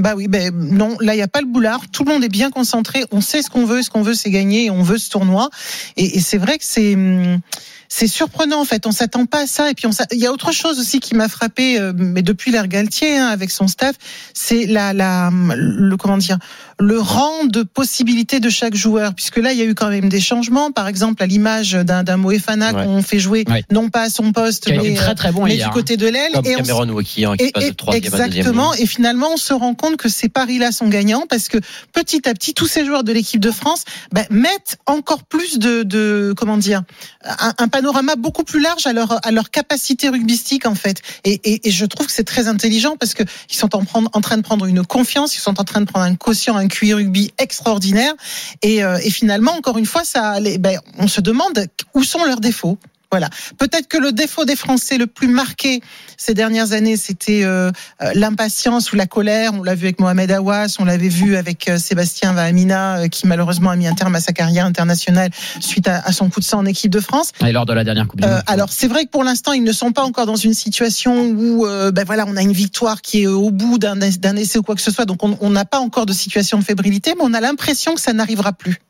bah 0.01 0.15
oui, 0.17 0.29
ben 0.29 0.51
non, 0.55 0.97
là 1.01 1.15
il 1.15 1.19
y 1.19 1.23
a 1.23 1.29
pas 1.29 1.41
le 1.41 1.47
boulard, 1.47 1.81
tout 1.93 2.05
le 2.05 2.13
monde 2.13 2.25
est 2.25 2.29
bien 2.29 2.51
concentré, 2.51 3.05
on 3.13 3.21
sait 3.21 3.43
ce 3.43 3.51
qu'on 3.51 3.67
veut, 3.67 3.83
ce 3.83 3.91
qu'on 3.91 4.03
veut 4.03 4.15
c'est 4.15 4.31
gagner, 4.31 4.67
et 4.67 4.71
on 4.71 4.83
veut 4.83 4.99
ce 4.99 5.11
tournoi, 5.11 5.51
et, 5.97 6.17
et 6.17 6.21
c'est 6.25 6.39
vrai 6.39 6.59
que 6.59 6.65
c'est 6.65 6.95
hum, 6.95 7.41
c'est 7.89 8.07
surprenant 8.07 8.61
en 8.61 8.65
fait, 8.65 8.87
on 8.87 8.93
s'attend 8.93 9.27
pas 9.27 9.43
à 9.43 9.47
ça. 9.47 9.71
Et 9.71 9.75
puis 9.75 9.87
on 9.87 9.91
il 10.13 10.19
y 10.19 10.27
a 10.27 10.33
autre 10.33 10.53
chose 10.53 10.79
aussi 10.79 11.01
qui 11.01 11.15
m'a 11.15 11.29
frappé, 11.29 11.79
euh, 11.79 11.93
mais 11.97 12.23
depuis 12.23 12.51
l'ère 12.51 12.69
Galtier 12.69 13.17
hein, 13.19 13.27
avec 13.29 13.51
son 13.51 13.69
staff, 13.69 13.95
c'est 14.35 14.67
la, 14.67 14.93
la 14.93 15.31
le 15.33 15.97
comment 15.97 16.17
dire 16.19 16.39
le 16.81 16.99
rang 16.99 17.45
de 17.45 17.63
possibilités 17.63 18.41
de 18.41 18.49
chaque 18.51 18.75
joueur, 18.75 19.15
puisque 19.15 19.37
là 19.37 19.53
il 19.53 19.59
y 19.59 19.63
a 19.63 19.65
eu 19.65 19.75
quand 19.75 19.89
même 19.91 20.09
des 20.09 20.21
changements. 20.21 20.73
Par 20.73 20.89
exemple, 20.89 21.23
à 21.23 21.27
l'image 21.27 21.73
d'un 21.73 22.03
d'un 22.03 22.17
Moefana 22.17 22.73
Ouais. 22.73 22.85
qu'on 22.85 23.03
fait 23.03 23.19
jouer 23.19 23.45
Ouais. 23.49 23.63
non 23.71 23.91
pas 23.91 24.03
à 24.03 24.11
son 24.11 24.33
poste, 24.33 24.65
Qui 24.67 24.73
mais, 24.79 24.95
très 24.95 25.15
très 25.15 25.31
bon 25.33 25.45
mais 25.45 25.55
hier. 25.55 25.67
du 25.69 25.71
hein. 25.71 25.75
côté 25.75 25.97
de 25.97 26.07
l'aile. 26.09 26.33
Comme 26.33 26.47
Et 26.47 26.57
on 26.57 26.59
Cameron 26.63 26.89
Wauquiez 26.89 27.27
hein, 27.27 27.37
qui 27.37 27.45
et- 27.47 27.53
passe 27.53 27.65
de 27.65 27.69
et- 27.69 27.75
troisième 27.75 28.05
à 28.15 28.17
deuxième. 28.17 28.27
exactement. 28.27 28.75
Et 28.75 28.87
finalement, 28.87 29.29
on 29.35 29.37
se 29.37 29.53
rend 29.53 29.75
compte 29.75 29.97
que 29.97 30.09
ces 30.09 30.29
paris-là 30.29 30.73
sont 30.73 30.89
gagnants 30.89 31.25
parce 31.29 31.49
que 31.49 31.59
petit 31.93 32.29
à 32.29 32.35
petit, 32.35 32.55
tous 32.55 32.67
ces 32.67 32.85
joueurs 32.85 33.05
de 33.05 33.13
l'équipe 33.13 33.41
de 33.41 33.51
France 33.51 33.85
ben, 34.13 34.25
mettent 34.31 34.79
encore 34.87 35.23
plus 35.25 35.59
de, 35.59 35.83
de 35.85 36.35
comment 36.37 36.57
dire, 36.57 36.83
un, 37.25 37.53
un 37.59 37.69
panorama 37.75 38.15
beaucoup 38.15 38.45
plus 38.45 38.61
large 38.61 38.87
à 38.87 38.93
leur 39.33 39.51
capacité 39.51 40.09
rugbystique 40.09 40.65
en 40.65 40.77
fait. 40.77 41.03
Et, 41.25 41.61
je 41.69 41.85
trouve 41.87 42.07
que 42.07 42.13
c'est 42.13 42.23
très 42.23 42.47
intelligent 42.47 42.97
parce 42.97 43.15
que 43.15 43.25
ils 43.51 43.57
sont 43.57 43.75
en, 43.75 44.21
train 44.21 44.37
de 44.37 44.43
prendre 44.43 44.67
une 44.67 44.87
confiance, 44.87 45.37
ils 45.37 45.41
sont 45.41 45.59
en 45.61 45.65
train 45.65 45.81
de 45.81 45.87
prendre 45.87 46.07
un 46.07 46.15
quotient, 46.15 46.57
un 46.57 46.69
QI 46.69 46.95
rugby 46.95 47.33
extraordinaire. 47.37 48.15
Et, 48.63 48.85
euh, 48.85 48.99
finalement, 49.11 49.53
encore 49.53 49.77
une 49.77 49.87
fois, 49.87 50.05
ça, 50.05 50.39
ben, 50.61 50.79
on 50.99 51.09
se 51.09 51.21
demande 51.21 51.67
où 51.95 52.05
sont 52.05 52.25
leurs 52.25 52.41
défauts. 52.41 52.79
Voilà. 53.15 53.31
Peut-être 53.59 53.87
que 53.87 53.97
le 53.97 54.11
défaut 54.11 54.45
des 54.45 54.57
Français 54.57 54.99
le 54.99 55.07
plus 55.07 55.29
marqué 55.29 55.81
ces 56.17 56.35
dernières 56.35 56.73
années, 56.73 56.97
c'était 56.97 57.45
euh, 57.45 57.71
euh, 58.03 58.11
l'impatience 58.17 58.93
ou 58.93 58.97
la 58.97 59.07
colère. 59.07 59.53
On 59.55 59.63
l'a 59.63 59.77
vu 59.77 59.85
avec 59.85 60.01
Mohamed 60.01 60.33
Awas, 60.33 60.75
on 60.81 60.85
l'avait 60.85 61.07
vu 61.07 61.37
avec 61.37 61.69
euh, 61.69 61.79
Sébastien 61.79 62.33
Vahamina, 62.33 62.97
euh, 62.97 63.09
qui 63.09 63.29
malheureusement 63.29 63.71
a 63.71 63.77
mis 63.77 63.87
un 63.87 63.95
terme 63.95 64.17
à 64.17 64.21
sa 64.21 64.33
carrière 64.33 64.67
internationale 64.67 65.31
suite 65.61 65.87
à, 65.87 66.01
à 66.01 66.11
son 66.11 66.29
coup 66.29 66.41
de 66.41 66.45
sang 66.45 66.59
en 66.59 66.67
équipe 66.67 66.91
de 66.91 66.99
France. 66.99 67.31
Et 67.47 67.53
lors 67.53 67.67
de 67.67 67.73
la 67.73 67.85
dernière 67.85 68.09
Coupe 68.09 68.21
du 68.21 68.27
Monde. 68.27 68.43
alors 68.49 68.71
c'est 68.73 68.89
vrai 68.89 69.05
que 69.05 69.11
pour 69.11 69.23
l'instant 69.23 69.53
ils 69.53 69.63
ne 69.63 69.73
sont 69.73 69.93
pas 69.93 70.03
encore 70.03 70.27
dans 70.27 70.35
une 70.35 70.55
situation 70.55 71.27
où 71.29 71.67
ben 71.93 72.05
voilà 72.05 72.25
on 72.27 72.37
a 72.37 72.43
une 72.43 72.53
victoire 72.53 73.01
qui 73.01 73.23
est 73.23 73.27
au 73.29 73.53
bout 73.53 73.79
d'un 73.79 74.01
essai 74.01 74.59
ou 74.59 74.63
quoi 74.65 74.75
que 74.75 74.83
ce 74.83 74.91
soit 74.91 75.05
donc 75.05 75.23
on 75.23 75.39
on 75.41 75.51
n'a 75.51 75.65
pas 75.65 75.79
encore 75.79 76.07
de 76.07 76.13
situation 76.13 76.59
de 76.59 76.65
fébrilité 76.65 77.15
mais 77.17 77.23
on 77.23 77.33
a 77.33 77.41
l'impression 77.41 77.95
que 77.95 78.01
ça 78.01 78.13
n'arrivera 78.13 78.53
plus. 78.53 78.81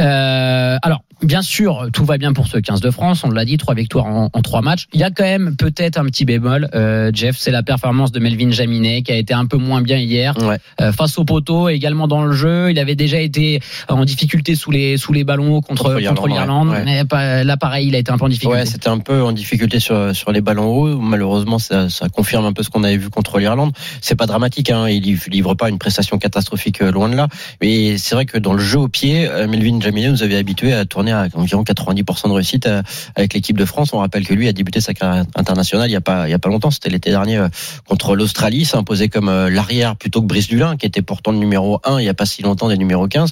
Euh, 0.00 0.76
alors, 0.82 1.02
bien 1.22 1.42
sûr, 1.42 1.88
tout 1.92 2.04
va 2.04 2.18
bien 2.18 2.32
pour 2.32 2.46
ce 2.46 2.58
15 2.58 2.80
de 2.80 2.90
France. 2.90 3.22
On 3.24 3.30
l'a 3.30 3.44
dit, 3.44 3.56
trois 3.56 3.74
victoires 3.74 4.06
en, 4.06 4.28
en 4.32 4.42
trois 4.42 4.60
matchs. 4.62 4.86
Il 4.92 5.00
y 5.00 5.04
a 5.04 5.10
quand 5.10 5.24
même 5.24 5.56
peut-être 5.56 5.98
un 5.98 6.04
petit 6.04 6.24
bémol, 6.24 6.68
euh, 6.74 7.10
Jeff, 7.14 7.36
c'est 7.38 7.50
la 7.50 7.62
performance 7.62 8.12
de 8.12 8.20
Melvin 8.20 8.50
Jaminet 8.50 9.02
qui 9.02 9.12
a 9.12 9.16
été 9.16 9.32
un 9.34 9.46
peu 9.46 9.56
moins 9.56 9.80
bien 9.82 9.96
hier 9.98 10.34
Ouais. 10.38 10.58
euh, 10.80 10.92
face 10.92 11.18
au 11.18 11.24
poteau, 11.24 11.68
également 11.68 12.06
dans 12.08 12.22
le 12.24 12.32
jeu. 12.32 12.70
Il 12.70 12.78
avait 12.78 12.94
déjà 12.94 13.18
été 13.20 13.60
en 13.88 14.04
difficulté 14.04 14.54
sous 14.54 14.70
les 14.70 14.96
sous 14.96 15.12
les 15.12 15.24
ballons 15.24 15.56
hauts 15.56 15.60
contre 15.60 15.94
Contre 16.08 16.28
l'Irlande, 16.28 16.68
ouais. 16.70 17.44
Là, 17.44 17.56
pareil, 17.56 17.88
il 17.88 17.94
a 17.94 17.98
été 17.98 18.10
un 18.12 18.18
peu 18.18 18.24
en 18.24 18.28
difficulté. 18.28 18.56
Ouais, 18.58 18.66
c'était 18.66 18.88
un 18.88 18.98
peu 18.98 19.22
en 19.22 19.32
difficulté 19.32 19.80
sur 19.80 20.14
sur 20.14 20.32
les 20.32 20.40
ballons 20.40 20.66
hauts. 20.68 20.98
Malheureusement, 20.98 21.58
ça, 21.58 21.88
ça 21.88 22.08
confirme 22.08 22.44
un 22.44 22.52
peu 22.52 22.62
ce 22.62 22.70
qu'on 22.70 22.84
avait 22.84 22.96
vu 22.96 23.08
contre 23.10 23.38
l'Irlande. 23.38 23.72
C'est 24.00 24.14
pas 24.16 24.26
dramatique, 24.26 24.70
hein. 24.70 24.88
Il 24.88 25.02
livre, 25.02 25.22
livre 25.30 25.54
pas 25.54 25.68
une 25.68 25.78
prestation 25.78 26.18
catastrophique 26.18 26.80
loin 26.80 27.08
de 27.08 27.16
là. 27.16 27.28
Mais 27.62 27.98
c'est 27.98 28.14
vrai 28.14 28.26
que 28.26 28.38
dans 28.38 28.52
le 28.52 28.58
jeu 28.62 28.78
au 28.78 28.88
pied, 28.88 29.28
Melvin 29.46 29.80
Jaminet 29.80 30.10
nous 30.10 30.22
avait 30.22 30.36
habitué 30.36 30.72
à 30.72 30.84
tourner 30.84 31.12
à 31.12 31.28
environ 31.34 31.62
90% 31.62 32.28
de 32.28 32.32
réussite 32.32 32.66
euh, 32.66 32.82
avec 33.14 33.34
l'équipe 33.34 33.56
de 33.56 33.64
France. 33.64 33.90
On 33.92 33.98
rappelle 33.98 34.26
que 34.26 34.34
lui 34.34 34.48
a 34.48 34.52
débuté 34.52 34.80
sa 34.80 34.94
carrière 34.94 35.24
internationale 35.36 35.88
il 35.88 35.92
y 35.92 35.96
a 35.96 36.00
pas 36.00 36.28
il 36.28 36.30
y 36.30 36.34
a 36.34 36.38
pas 36.38 36.48
longtemps. 36.48 36.70
C'était 36.70 36.90
l'été 36.90 37.10
dernier 37.10 37.36
euh, 37.38 37.48
contre 37.88 38.16
l'Australie, 38.16 38.64
s'est 38.64 38.76
imposé 38.76 39.08
comme 39.08 39.28
euh, 39.28 39.48
l'arrière 39.50 39.96
plutôt 39.96 40.20
que 40.22 40.26
Brice 40.26 40.48
Dulin, 40.48 40.76
qui 40.76 40.86
était 40.86 41.02
pourtant 41.02 41.32
le 41.32 41.38
numéro 41.38 41.80
1 41.84 42.00
il 42.00 42.04
y 42.04 42.08
a 42.08 42.14
pas 42.14 42.26
si 42.26 42.42
longtemps 42.42 42.68
des 42.68 42.76
numéros 42.76 43.06
15. 43.08 43.30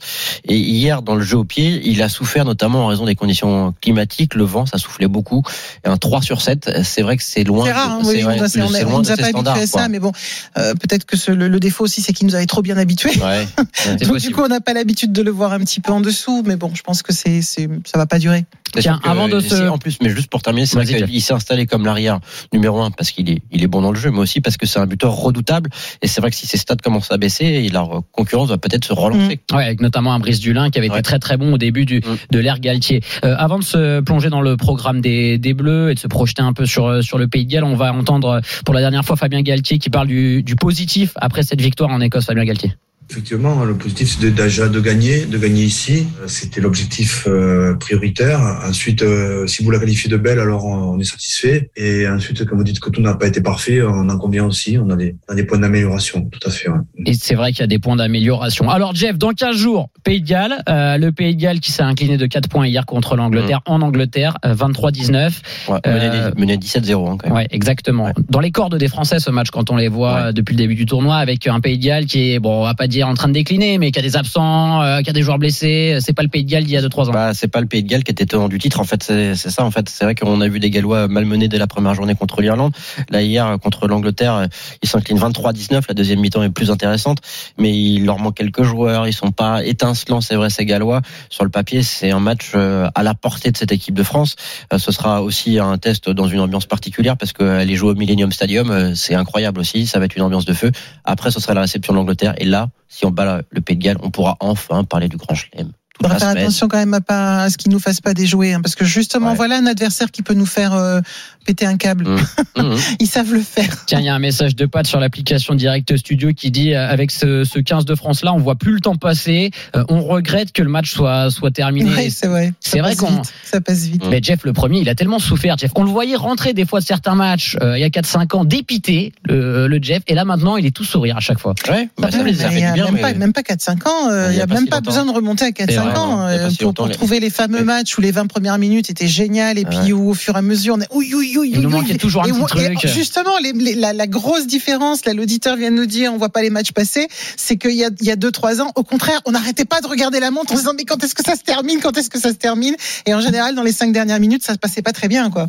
Et 0.49 0.57
hier 0.57 1.03
dans 1.03 1.15
le 1.15 1.23
jeu 1.23 1.39
au 1.39 1.45
pied, 1.45 1.81
il 1.85 2.03
a 2.03 2.09
souffert 2.09 2.45
notamment 2.45 2.85
en 2.85 2.87
raison 2.89 3.05
des 3.07 3.15
conditions 3.15 3.75
climatiques. 3.81 4.35
Le 4.35 4.45
vent, 4.45 4.67
ça 4.67 4.79
soufflait 4.79 5.09
beaucoup. 5.09 5.43
Et 5.85 5.89
un 5.89 5.97
3 5.97 6.23
sur 6.23 6.41
7, 6.41 6.71
c'est 6.83 7.03
vrai 7.03 7.17
que 7.17 7.23
c'est 7.23 7.45
loin. 7.45 7.65
C'est 7.65 7.73
rare, 7.73 7.91
hein, 7.93 8.01
oui, 8.05 8.23
on 8.25 8.29
loin 8.29 9.01
de 9.01 9.07
nous 9.07 9.13
a 9.13 9.17
pas 9.17 9.29
standards, 9.29 9.57
à 9.57 9.67
ça, 9.67 9.79
quoi. 9.81 9.89
mais 9.89 9.99
bon, 9.99 10.13
euh, 10.59 10.75
peut-être 10.75 11.05
que 11.05 11.17
ce- 11.17 11.31
le, 11.33 11.49
le 11.49 11.61
défaut 11.61 11.85
aussi, 11.85 12.01
c'est 12.03 12.13
qu'il 12.13 12.27
nous 12.27 12.35
avait 12.35 12.47
trop 12.47 12.63
bien 12.63 12.77
habitués. 12.77 13.11
Ouais, 13.23 13.47
Donc 14.07 14.19
du 14.19 14.31
coup, 14.31 14.43
on 14.43 14.49
n'a 14.49 14.61
pas 14.61 14.73
l'habitude 14.75 15.13
de 15.13 15.23
le 15.23 15.31
voir 15.31 15.53
un 15.53 15.59
petit 15.61 15.81
peu 15.81 15.93
en 15.93 16.01
dessous, 16.05 16.43
mais 16.47 16.57
bon, 16.57 16.71
je 16.75 16.83
pense 16.83 17.03
que 17.03 17.13
c'est, 17.13 17.43
c'est, 17.43 17.69
ça 17.85 17.99
va 17.99 18.07
pas 18.07 18.19
durer. 18.19 18.45
Tiens, 18.77 19.01
avant 19.05 19.29
de 19.29 19.39
se- 19.41 19.69
En 19.69 19.79
plus, 19.79 19.99
mais 20.03 20.11
juste 20.11 20.29
pour 20.29 20.43
terminer, 20.43 20.67
c'est 20.67 20.77
Vas-y, 20.77 21.05
qu'il 21.07 21.23
s'est 21.23 21.33
installé 21.33 21.67
comme 21.67 21.85
l'arrière 21.85 22.19
numéro 22.53 22.81
un 22.83 22.91
parce 22.91 23.11
qu'il 23.13 23.31
est, 23.31 23.41
il 23.53 23.63
est 23.63 23.67
bon 23.69 23.83
dans 23.83 23.93
le 23.93 23.99
jeu, 23.99 24.11
mais 24.11 24.19
aussi 24.19 24.41
parce 24.41 24.57
que 24.57 24.67
c'est 24.67 24.81
un 24.81 24.87
buteur 24.87 25.13
redoutable. 25.15 25.71
Et 26.03 26.09
c'est 26.09 26.21
vrai 26.21 26.31
que 26.31 26.37
si 26.37 26.47
ses 26.47 26.57
stats 26.59 26.75
commencent 26.77 27.13
à 27.13 27.17
baisser, 27.17 27.69
la 27.69 27.87
concurrence 28.13 28.49
va 28.49 28.59
peut-être 28.59 28.85
se 28.85 28.93
relancer. 28.93 29.41
Ouais, 29.53 29.65
avec 29.65 29.81
notamment 29.81 30.13
un 30.13 30.19
Brice 30.19 30.41
Dulin 30.41 30.71
qui 30.71 30.79
avait 30.79 30.89
été 30.89 31.03
très 31.03 31.19
très 31.21 31.37
bon 31.37 31.53
au 31.55 31.59
début 31.59 31.85
du, 31.87 31.99
Mm. 31.99 32.17
de 32.33 32.39
l'ère 32.41 32.59
Galtier. 32.59 33.01
Euh, 33.25 33.35
avant 33.39 33.59
de 33.61 33.65
se 33.65 34.01
plonger 34.01 34.29
dans 34.29 34.41
le 34.43 34.57
programme 34.57 35.01
des, 35.01 35.39
des 35.39 35.55
Bleus 35.55 35.91
et 35.91 35.95
de 35.95 36.01
se 36.01 36.09
projeter 36.09 36.43
un 36.43 36.53
peu 36.53 36.67
sur, 36.67 37.03
sur 37.05 37.17
le 37.19 37.29
Pays 37.29 37.47
de 37.47 37.51
Galles, 37.53 37.65
on 37.65 37.77
va 37.77 37.93
entendre 37.93 38.29
euh, 38.29 38.41
pour 38.65 38.75
la 38.75 38.81
dernière 38.81 39.05
fois 39.05 39.15
Fabien 39.17 39.43
Galtier 39.43 39.79
qui 39.79 39.89
parle 39.91 40.09
du, 40.09 40.43
du 40.43 40.57
positif 40.57 41.13
après 41.17 41.45
cette 41.45 41.61
victoire 41.61 41.91
en 41.91 42.01
Écosse. 42.01 42.25
Fabien 42.27 42.45
Galtier. 42.45 42.75
Effectivement, 43.11 43.65
le 43.65 43.75
positif, 43.75 44.17
c'est 44.19 44.25
de- 44.25 44.31
déjà 44.31 44.69
de 44.69 44.81
gagner, 44.81 45.27
de 45.27 45.39
gagner 45.39 45.63
ici. 45.65 46.07
Euh, 46.23 46.27
C'était 46.27 46.61
l'objectif 46.61 47.27
euh, 47.29 47.75
prioritaire. 47.75 48.41
Ensuite, 48.67 49.03
euh, 49.03 49.47
si 49.47 49.63
vous 49.63 49.71
la 49.71 49.79
qualifiez 49.79 50.11
de 50.11 50.17
belle, 50.17 50.39
alors 50.41 50.65
on 50.65 50.99
est 50.99 51.05
satisfait. 51.05 51.71
Et 51.77 52.09
ensuite, 52.09 52.45
comme 52.45 52.59
vous 52.59 52.65
dites 52.65 52.81
que 52.81 52.91
tout 52.91 53.01
n'a 53.03 53.15
pas 53.15 53.27
été 53.27 53.41
parfait, 53.41 53.83
on 53.83 54.09
en 54.09 54.19
convient 54.19 54.47
aussi. 54.47 54.79
On 54.79 54.89
a 54.91 54.97
des, 54.97 55.17
on 55.29 55.33
a 55.33 55.37
des 55.37 55.45
points 55.45 55.59
d'amélioration, 55.59 56.23
tout 56.31 56.41
à 56.49 56.51
fait. 56.51 56.69
Et 57.07 57.15
c'est 57.15 57.35
vrai 57.35 57.53
qu'il 57.53 57.61
y 57.61 57.65
a 57.65 57.69
des 57.69 57.79
points 57.79 57.97
d'amélioration. 57.97 58.69
Alors 58.71 58.95
Jeff, 58.95 59.17
dans 59.19 59.33
15 59.33 59.57
jours, 59.57 59.91
Pays 60.05 60.21
de 60.21 60.27
Galles, 60.27 60.63
euh, 60.69 60.99
le 60.99 61.13
Pays 61.13 61.35
de 61.35 61.41
Galles 61.41 61.61
qui 61.61 61.73
s'est 61.73 61.83
incliné 61.83 62.19
de 62.19 62.27
4 62.27 62.49
points 62.49 62.67
hier 62.67 62.85
contre 62.85 63.17
l'Angleterre 63.17 63.63
en 63.67 63.81
Angleterre, 63.81 64.37
euh, 64.45 64.55
23-19. 64.55 65.41
Ouais, 65.69 65.79
Euh, 65.87 66.31
mené, 66.37 66.53
mené 66.53 66.57
17-0 66.59 67.09
hein, 67.11 67.17
quand 67.19 67.29
même. 67.29 67.37
Ouais, 67.37 67.47
exactement. 67.51 68.11
Dans 68.29 68.41
les 68.41 68.51
cordes 68.51 68.77
des 68.77 68.89
Français, 68.89 69.19
ce 69.19 69.31
match, 69.31 69.49
quand 69.51 69.71
on 69.71 69.77
les 69.77 69.89
voit 69.89 70.15
Ouais. 70.15 70.21
euh, 70.27 70.33
depuis 70.33 70.53
le 70.53 70.59
début 70.59 70.75
du 70.75 70.85
tournoi, 70.85 71.17
avec 71.17 71.47
un 71.47 71.59
Pays 71.61 71.79
de 71.79 71.85
Galles 71.85 72.05
qui 72.07 72.33
est, 72.33 72.39
bon, 72.39 72.61
on 72.61 72.65
va 72.65 72.75
pas 72.75 72.87
dire 72.87 73.09
en 73.09 73.15
train 73.15 73.29
de 73.29 73.33
décliner, 73.33 73.79
mais 73.79 73.91
qui 73.93 73.99
a 73.99 74.03
des 74.03 74.17
absents, 74.17 74.83
euh, 74.83 75.01
qui 75.01 75.09
a 75.09 75.13
des 75.15 75.23
joueurs 75.23 75.39
blessés. 75.39 75.97
C'est 76.01 76.13
pas 76.13 76.23
le 76.23 76.29
Pays 76.29 76.45
de 76.45 76.51
Galles 76.51 76.65
d'il 76.65 76.75
y 76.75 76.77
a 76.77 76.83
2-3 76.83 77.09
ans. 77.09 77.13
Bah, 77.13 77.33
c'est 77.33 77.49
pas 77.49 77.61
le 77.63 77.67
Pays 77.67 77.83
de 77.83 77.89
Galles 77.89 78.05
qui 78.05 78.13
était 78.13 78.27
tenant 78.27 78.49
du 78.49 78.59
titre. 78.59 78.81
En 78.81 78.85
fait, 78.85 79.03
c'est 79.03 79.35
ça. 79.35 79.65
En 79.65 79.71
fait, 79.71 79.89
c'est 79.89 80.05
vrai 80.05 80.15
qu'on 80.15 80.41
a 80.43 80.49
vu 80.49 80.61
des 80.61 80.69
Gallois 80.69 81.09
malmenés 81.09 81.49
dès 81.49 81.59
la 81.59 81.67
première 81.67 81.95
journée 81.95 82.15
contre 82.15 82.43
l'Irlande. 82.43 82.73
Là, 83.11 83.23
hier, 83.23 83.57
contre 83.63 83.89
l'Angleterre, 83.89 84.49
ils 84.83 84.89
s'inclinent 84.89 85.19
23-19. 85.19 85.85
La 85.89 85.95
deuxième 85.95 86.21
mi-temps 86.21 86.43
est 86.43 86.51
plus 86.51 86.71
intéressante, 86.71 87.19
mais 87.59 87.73
il 87.75 88.05
leur 88.05 88.19
manque 88.19 88.35
quelques 88.37 88.65
joueurs. 88.65 89.07
Ils 89.09 89.13
sont 89.15 89.31
pas 89.31 89.65
étincelants, 89.95 90.21
c'est 90.21 90.35
vrai, 90.35 90.51
ces 90.51 90.67
Gallois. 90.67 91.01
Sur 91.31 91.45
le 91.45 91.51
papier, 91.51 91.83
c'est 91.83 92.11
un 92.11 92.21
match 92.21 92.53
euh, 92.55 92.89
à 92.95 93.03
la 93.03 93.15
portée 93.15 93.51
de 93.51 93.57
cette 93.57 93.73
équipe 93.73 93.95
de 93.95 94.03
France. 94.03 94.37
Euh, 94.73 94.79
Ce 94.79 94.93
sera 94.93 95.23
aussi 95.23 95.59
un 95.59 95.79
test 95.79 96.11
dans 96.11 96.27
une 96.27 96.41
ambiance 96.41 96.67
particulière 96.67 97.17
parce 97.17 97.33
qu'elle 97.33 97.71
est 97.71 97.77
jouée 97.77 97.93
au 97.93 97.95
Millennium 97.95 98.33
Stadium. 98.33 98.71
Euh, 98.71 98.95
C'est 98.95 99.15
incroyable 99.15 99.61
aussi. 99.61 99.87
Ça 99.87 99.99
va 99.99 100.07
être 100.07 100.17
une 100.17 100.23
ambiance 100.23 100.45
de 100.45 100.53
feu. 100.53 100.73
Après, 101.05 101.31
ce 101.31 101.41
sera 101.41 101.55
la 101.55 101.63
réception 101.63 101.93
de 101.93 101.99
l'Angleterre. 101.99 102.35
Et 102.39 102.45
là, 102.45 102.69
si 102.89 103.07
on 103.07 103.11
bat 103.11 103.43
le 103.51 103.61
Pays 103.61 103.77
de 103.77 103.83
Galles, 103.83 103.99
on 104.03 104.11
pourra 104.11 104.37
enfin 104.41 104.85
parler 104.85 105.09
du 105.09 105.17
Grand 105.17 105.35
Chelem. 105.35 105.71
Il 106.01 106.07
faudra 106.09 106.19
faire 106.19 106.29
attention 106.31 106.67
quand 106.69 106.77
même 106.79 106.93
à 106.95 107.01
pas 107.01 107.43
à 107.45 107.51
ce 107.51 107.57
qu'ils 107.57 107.71
nous 107.71 107.79
fassent 107.79 108.01
pas 108.01 108.15
déjouer, 108.15 108.53
hein, 108.53 108.61
parce 108.61 108.75
que 108.75 108.85
justement, 108.85 109.31
Ouais. 109.31 109.37
voilà 109.37 109.59
un 109.59 109.67
adversaire 109.67 110.11
qui 110.11 110.23
peut 110.23 110.35
nous 110.35 110.45
faire 110.47 110.75
euh, 110.75 111.01
péter 111.47 111.67
un 111.67 111.77
câble. 111.77 112.09
Mmh. 112.09 112.17
Mmh. 112.57 112.77
Ils 113.01 113.09
savent 113.09 113.33
le 113.33 113.41
faire. 113.41 113.85
Tiens, 113.87 113.99
il 113.99 114.05
y 114.07 114.09
a 114.09 114.15
un 114.15 114.21
message 114.21 114.55
de 114.55 114.65
Pat 114.65 114.87
sur 114.87 115.01
l'application 115.01 115.57
Direct 115.57 115.97
Studio 115.97 116.33
qui 116.33 116.53
dit 116.53 116.73
euh, 116.73 116.89
avec 116.89 117.11
ce, 117.11 117.43
ce 117.43 117.59
15 117.59 117.85
de 117.85 117.97
France 117.97 118.23
là, 118.23 118.33
on 118.33 118.39
voit 118.39 118.55
plus 118.55 118.75
le 118.75 118.81
temps 118.81 118.95
passer. 118.95 119.51
Euh, 119.75 119.83
on 119.89 120.03
regrette 120.05 120.53
que 120.53 120.63
le 120.63 120.69
match 120.69 120.93
soit 120.93 121.31
soit 121.31 121.51
terminé. 121.51 121.91
Ouais, 121.93 122.11
c'est 122.11 122.29
vrai. 122.29 122.53
C'est 122.61 122.79
vrai 122.79 122.95
qu'on- 122.95 123.23
ça 123.43 123.61
passe 123.61 123.87
vite. 123.87 124.05
Mais 124.09 124.21
Jeff, 124.23 124.45
le 124.45 124.53
premier, 124.53 124.79
il 124.81 124.89
a 124.89 124.95
tellement 124.95 125.19
souffert. 125.19 125.59
Jeff, 125.59 125.73
on 125.75 125.83
le 125.83 125.91
voyait 125.91 126.15
rentrer 126.15 126.55
des 126.55 126.65
fois 126.65 126.79
de 126.79 126.85
certains 126.85 127.17
matchs 127.17 127.57
euh, 127.61 127.77
il 127.77 127.81
y 127.81 127.85
a 127.85 127.89
4-5 127.91 128.37
ans, 128.37 128.45
dépité, 128.45 129.13
le, 129.25 129.67
le 129.67 129.79
Jeff. 129.83 130.03
Et 130.07 130.15
là 130.15 130.25
maintenant, 130.25 130.57
il 130.57 130.65
est 130.67 130.71
tout 130.75 130.85
sourire 130.85 131.17
à 131.17 131.21
chaque 131.21 131.41
fois. 131.41 131.55
Ouais, 131.69 131.89
bah, 131.99 132.11
ça, 132.13 132.23
mais 132.23 132.33
fait 132.33 132.49
bien. 132.55 132.75
même, 132.77 132.95
mais- 132.95 133.01
pas, 133.01 133.15
même 133.15 133.33
pas 133.33 133.43
4-5 133.43 133.89
ans, 133.89 134.11
euh, 134.11 134.29
Il 134.31 134.37
n'y 134.37 134.41
a 134.41 134.45
a 134.45 134.47
pas 134.47 134.55
même 134.55 134.65
si 134.65 134.71
pas 134.71 134.81
besoin 134.81 135.05
de 135.05 135.11
remonter 135.11 135.45
à 135.45 135.51
4-5 135.51 135.84
C'est 135.85 135.91
vrai, 135.91 135.99
ans 135.99 136.27
euh, 136.29 136.49
pour, 136.59 136.67
longtemps, 136.67 136.83
pour 136.83 136.87
les- 136.89 136.95
trouver 136.95 137.21
les 137.21 137.31
fameux 137.31 137.59
Ouais. 137.59 137.65
matchs 137.65 137.97
où 137.97 138.01
les 138.01 138.11
20 138.11 138.27
premières 138.27 138.59
minutes 138.59 138.91
étaient 138.91 139.07
géniales 139.07 139.59
et 139.59 139.65
puis 139.65 139.93
où 139.93 140.11
au 140.11 140.15
fur 140.15 140.35
et 140.35 140.39
à 140.39 140.43
mesure 140.43 140.75
on 140.77 140.81
est 140.81 140.89
oui 140.93 141.13
oui 141.15 141.37
oui 141.39 141.51
Il 141.55 141.61
nous 141.61 141.71
manquait 141.71 141.97
toujours 141.97 142.23
un 142.23 142.27
Et 142.27 142.33
petit 142.33 142.41
où- 142.41 142.47
truc. 142.47 142.85
et 142.85 142.89
justement 142.89 143.39
les- 143.43 143.53
les- 143.53 143.75
la, 143.75 143.93
la 143.93 144.07
grosse 144.07 144.47
différence 144.47 145.05
là 145.05 145.13
l'auditeur 145.15 145.57
vient 145.57 145.71
de 145.71 145.77
nous 145.77 145.87
dire 145.87 146.13
on 146.13 146.17
voit 146.19 146.29
pas 146.31 146.43
les 146.43 146.51
matchs 146.51 146.73
passer 146.73 147.09
c'est 147.37 147.57
qu'il 147.57 147.73
y 147.75 147.85
a 147.85 147.91
il 148.01 148.07
y 148.07 148.11
a 148.11 148.17
deux 148.17 148.31
trois 148.31 148.61
ans 148.61 148.73
au 148.77 148.83
contraire 148.83 149.21
on 149.27 149.33
n'arrêtait 149.33 149.65
pas 149.65 149.81
de 149.81 149.87
regarder 149.87 150.21
la 150.21 150.31
montre 150.31 150.53
en 150.53 150.57
se 150.57 150.61
disant 150.61 150.73
mais 150.77 150.85
quand 150.85 151.03
est-ce 151.05 151.15
que 151.15 151.25
ça 151.25 151.37
se 151.37 151.43
termine 151.43 151.81
quand 151.81 151.97
est-ce 151.99 152.11
que 152.11 152.19
ça 152.21 152.31
se 152.31 152.35
termine? 152.35 152.75
Et 153.07 153.15
en 153.15 153.21
général 153.21 153.55
dans 153.55 153.63
les 153.63 153.73
cinq 153.73 153.93
dernières 153.93 154.21
minutes 154.21 154.45
ça 154.45 154.53
se 154.55 154.59
passait 154.59 154.83
pas 154.83 154.93
très 154.93 155.09
bien 155.09 155.31
quoi 155.31 155.47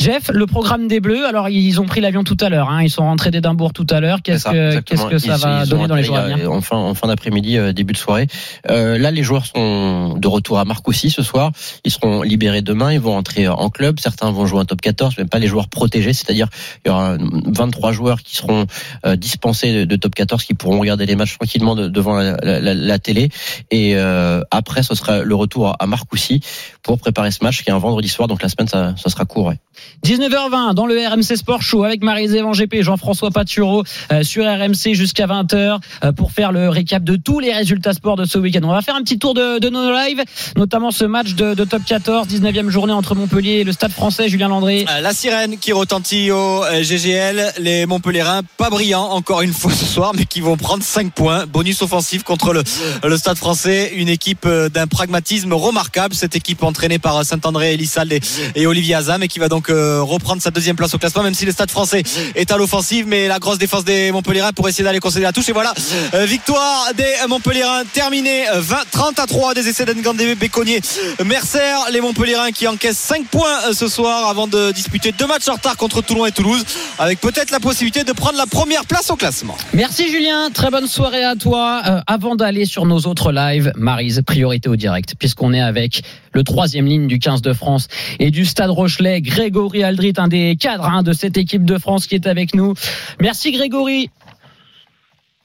Jeff, 0.00 0.30
le 0.32 0.46
programme 0.46 0.88
des 0.88 0.98
Bleus, 0.98 1.26
alors 1.26 1.50
ils 1.50 1.78
ont 1.80 1.84
pris 1.84 2.00
l'avion 2.00 2.24
tout 2.24 2.36
à 2.40 2.48
l'heure. 2.48 2.70
Hein, 2.70 2.82
ils 2.82 2.88
sont 2.90 3.02
rentrés 3.02 3.30
d'Édimbourg 3.30 3.74
tout 3.74 3.86
à 3.90 4.00
l'heure. 4.00 4.22
Qu'est-ce 4.22 4.44
que 4.44 4.80
qu'est-ce 4.80 5.04
que 5.06 5.18
ça 5.18 5.34
Ils- 5.34 5.40
va 5.40 5.62
ils 5.64 5.68
donner 5.68 5.86
dans 5.88 5.94
les 5.94 6.02
jours 6.02 6.16
à 6.16 6.22
venir 6.22 6.38
euh, 6.50 6.54
En 6.56 6.62
fin, 6.62 6.76
en 6.78 6.94
fin 6.94 7.06
d'après-midi, 7.06 7.58
euh, 7.58 7.72
début 7.74 7.92
de 7.92 7.98
soirée. 7.98 8.26
Euh, 8.70 8.96
là, 8.96 9.10
les 9.10 9.22
joueurs 9.22 9.44
sont 9.44 10.16
de 10.16 10.26
retour 10.26 10.58
à 10.58 10.64
Marcoussis 10.64 11.10
ce 11.10 11.22
soir. 11.22 11.52
Ils 11.84 11.90
seront 11.90 12.22
libérés 12.22 12.62
demain. 12.62 12.92
Ils 12.92 12.98
vont 13.00 13.14
entrer 13.14 13.46
en 13.46 13.68
club. 13.68 14.00
Certains 14.00 14.30
vont 14.30 14.46
jouer 14.46 14.60
un 14.60 14.64
top 14.64 14.80
14, 14.80 15.18
même 15.18 15.28
pas 15.28 15.38
les 15.38 15.48
joueurs 15.48 15.68
protégés. 15.68 16.14
C'est-à-dire, 16.14 16.48
il 16.84 16.88
y 16.88 16.90
aura 16.90 17.16
23 17.18 17.92
joueurs 17.92 18.22
qui 18.22 18.36
seront 18.36 18.64
euh, 19.04 19.16
dispensés 19.16 19.74
de, 19.74 19.84
de 19.84 19.96
top 19.96 20.14
14, 20.14 20.44
qui 20.44 20.54
pourront 20.54 20.80
regarder 20.80 21.04
les 21.04 21.14
matchs 21.14 21.36
tranquillement 21.36 21.74
de- 21.74 21.88
devant 21.88 22.14
la, 22.16 22.36
la- 22.42 22.60
la- 22.60 22.74
la 22.74 22.98
télé. 22.98 23.28
Et 23.70 23.96
euh, 23.96 24.40
après, 24.50 24.82
ce 24.82 24.94
sera 24.94 25.22
le 25.24 25.34
retour 25.34 25.76
à 25.78 25.86
Marcoussis 25.86 26.40
pour 26.82 26.98
préparer 26.98 27.30
ce 27.30 27.44
match 27.44 27.62
qui 27.62 27.68
est 27.68 27.72
un 27.74 27.78
vendredi 27.78 28.08
soir. 28.08 28.28
Donc 28.28 28.42
la 28.42 28.48
semaine, 28.48 28.66
ça, 28.68 28.94
ça 28.96 29.10
sera 29.10 29.26
court. 29.26 29.46
ouais. 29.48 29.58
19h20 30.04 30.74
dans 30.74 30.86
le 30.86 30.96
RMC 31.06 31.36
Sport 31.36 31.62
Show 31.62 31.84
avec 31.84 32.02
Marie-Zévan 32.02 32.52
GP 32.52 32.82
Jean-François 32.82 33.30
Patureau 33.30 33.84
euh, 34.12 34.22
sur 34.22 34.44
RMC 34.44 34.94
jusqu'à 34.94 35.26
20h 35.26 35.78
euh, 36.04 36.12
pour 36.12 36.32
faire 36.32 36.52
le 36.52 36.68
récap 36.68 37.04
de 37.04 37.16
tous 37.16 37.38
les 37.38 37.52
résultats 37.52 37.92
sport 37.92 38.16
de 38.16 38.24
ce 38.24 38.38
week-end. 38.38 38.60
On 38.64 38.72
va 38.72 38.82
faire 38.82 38.94
un 38.94 39.02
petit 39.02 39.18
tour 39.18 39.34
de, 39.34 39.58
de 39.58 39.68
nos 39.68 39.92
lives, 39.92 40.22
notamment 40.56 40.90
ce 40.90 41.04
match 41.04 41.34
de, 41.34 41.54
de 41.54 41.64
top 41.64 41.82
14, 41.84 42.26
19e 42.28 42.68
journée 42.70 42.92
entre 42.92 43.14
Montpellier 43.14 43.60
et 43.60 43.64
le 43.64 43.72
Stade 43.72 43.92
français, 43.92 44.28
Julien 44.28 44.48
Landré. 44.48 44.86
Euh, 44.90 45.00
La 45.00 45.12
sirène 45.12 45.58
qui 45.58 45.72
retentit 45.72 46.30
au 46.30 46.62
GGL, 46.82 47.52
les 47.58 47.86
Montpellierins 47.86 48.42
pas 48.56 48.70
brillants 48.70 49.10
encore 49.10 49.42
une 49.42 49.52
fois 49.52 49.72
ce 49.72 49.84
soir, 49.84 50.12
mais 50.16 50.24
qui 50.24 50.40
vont 50.40 50.56
prendre 50.56 50.82
5 50.82 51.12
points. 51.12 51.46
Bonus 51.46 51.82
offensif 51.82 52.22
contre 52.22 52.52
le, 52.52 52.62
le 53.04 53.16
Stade 53.16 53.36
français, 53.36 53.92
une 53.96 54.08
équipe 54.08 54.48
d'un 54.48 54.86
pragmatisme 54.86 55.52
remarquable. 55.52 56.14
Cette 56.14 56.36
équipe 56.36 56.62
entraînée 56.62 56.98
par 56.98 57.24
Saint-André, 57.24 57.74
Elissalde 57.74 58.12
et, 58.12 58.20
et 58.54 58.66
Olivier 58.66 58.94
Azam 58.94 59.22
et 59.22 59.28
qui 59.28 59.38
va 59.38 59.48
donc 59.48 59.70
reprendre 60.02 60.42
sa 60.42 60.50
deuxième 60.50 60.76
place 60.76 60.94
au 60.94 60.98
classement, 60.98 61.22
même 61.22 61.34
si 61.34 61.44
le 61.44 61.52
Stade 61.52 61.70
français 61.70 62.02
est 62.34 62.50
à 62.52 62.56
l'offensive, 62.56 63.06
mais 63.06 63.28
la 63.28 63.38
grosse 63.38 63.58
défense 63.58 63.84
des 63.84 64.12
Montpellierins 64.12 64.52
pour 64.52 64.68
essayer 64.68 64.84
d'aller 64.84 65.00
concéder 65.00 65.24
la 65.24 65.32
touche. 65.32 65.48
Et 65.48 65.52
voilà, 65.52 65.74
euh, 66.14 66.24
victoire 66.24 66.92
des 66.96 67.12
Montpellierins 67.28 67.84
terminée 67.92 68.48
euh, 68.48 68.60
20, 68.60 68.76
30 68.90 69.18
à 69.18 69.26
3 69.26 69.54
des 69.54 69.68
essais 69.68 69.84
d'Engandé, 69.84 70.34
Béconnier, 70.34 70.80
Mercer. 71.24 71.58
Les 71.92 72.00
Montpellierins 72.00 72.52
qui 72.52 72.66
encaissent 72.68 72.98
5 72.98 73.26
points 73.26 73.68
euh, 73.68 73.72
ce 73.72 73.88
soir 73.88 74.28
avant 74.28 74.46
de 74.46 74.72
disputer 74.72 75.12
deux 75.12 75.26
matchs 75.26 75.48
en 75.48 75.54
retard 75.54 75.76
contre 75.76 76.02
Toulon 76.02 76.26
et 76.26 76.32
Toulouse, 76.32 76.64
avec 76.98 77.20
peut-être 77.20 77.50
la 77.50 77.60
possibilité 77.60 78.04
de 78.04 78.12
prendre 78.12 78.38
la 78.38 78.46
première 78.46 78.84
place 78.84 79.10
au 79.10 79.16
classement. 79.16 79.56
Merci 79.74 80.10
Julien, 80.10 80.50
très 80.52 80.70
bonne 80.70 80.86
soirée 80.86 81.24
à 81.24 81.36
toi. 81.36 81.82
Euh, 81.86 82.00
avant 82.06 82.36
d'aller 82.36 82.64
sur 82.64 82.86
nos 82.86 83.00
autres 83.00 83.32
lives, 83.32 83.72
Marise, 83.76 84.22
priorité 84.26 84.68
au 84.68 84.76
direct, 84.76 85.14
puisqu'on 85.18 85.52
est 85.52 85.60
avec 85.60 86.02
le 86.32 86.44
troisième 86.44 86.86
ligne 86.86 87.06
du 87.06 87.18
15 87.18 87.42
de 87.42 87.52
France 87.52 87.88
et 88.18 88.30
du 88.30 88.44
Stade 88.44 88.70
Rochelet, 88.70 89.20
Grégory 89.20 89.69
Aldrit, 89.76 90.14
un 90.18 90.28
des 90.28 90.56
cadres 90.56 90.86
hein, 90.86 91.02
de 91.02 91.12
cette 91.12 91.36
équipe 91.36 91.64
de 91.64 91.78
France 91.78 92.06
qui 92.06 92.14
est 92.14 92.26
avec 92.26 92.54
nous. 92.54 92.74
Merci 93.20 93.52
Grégory. 93.52 94.10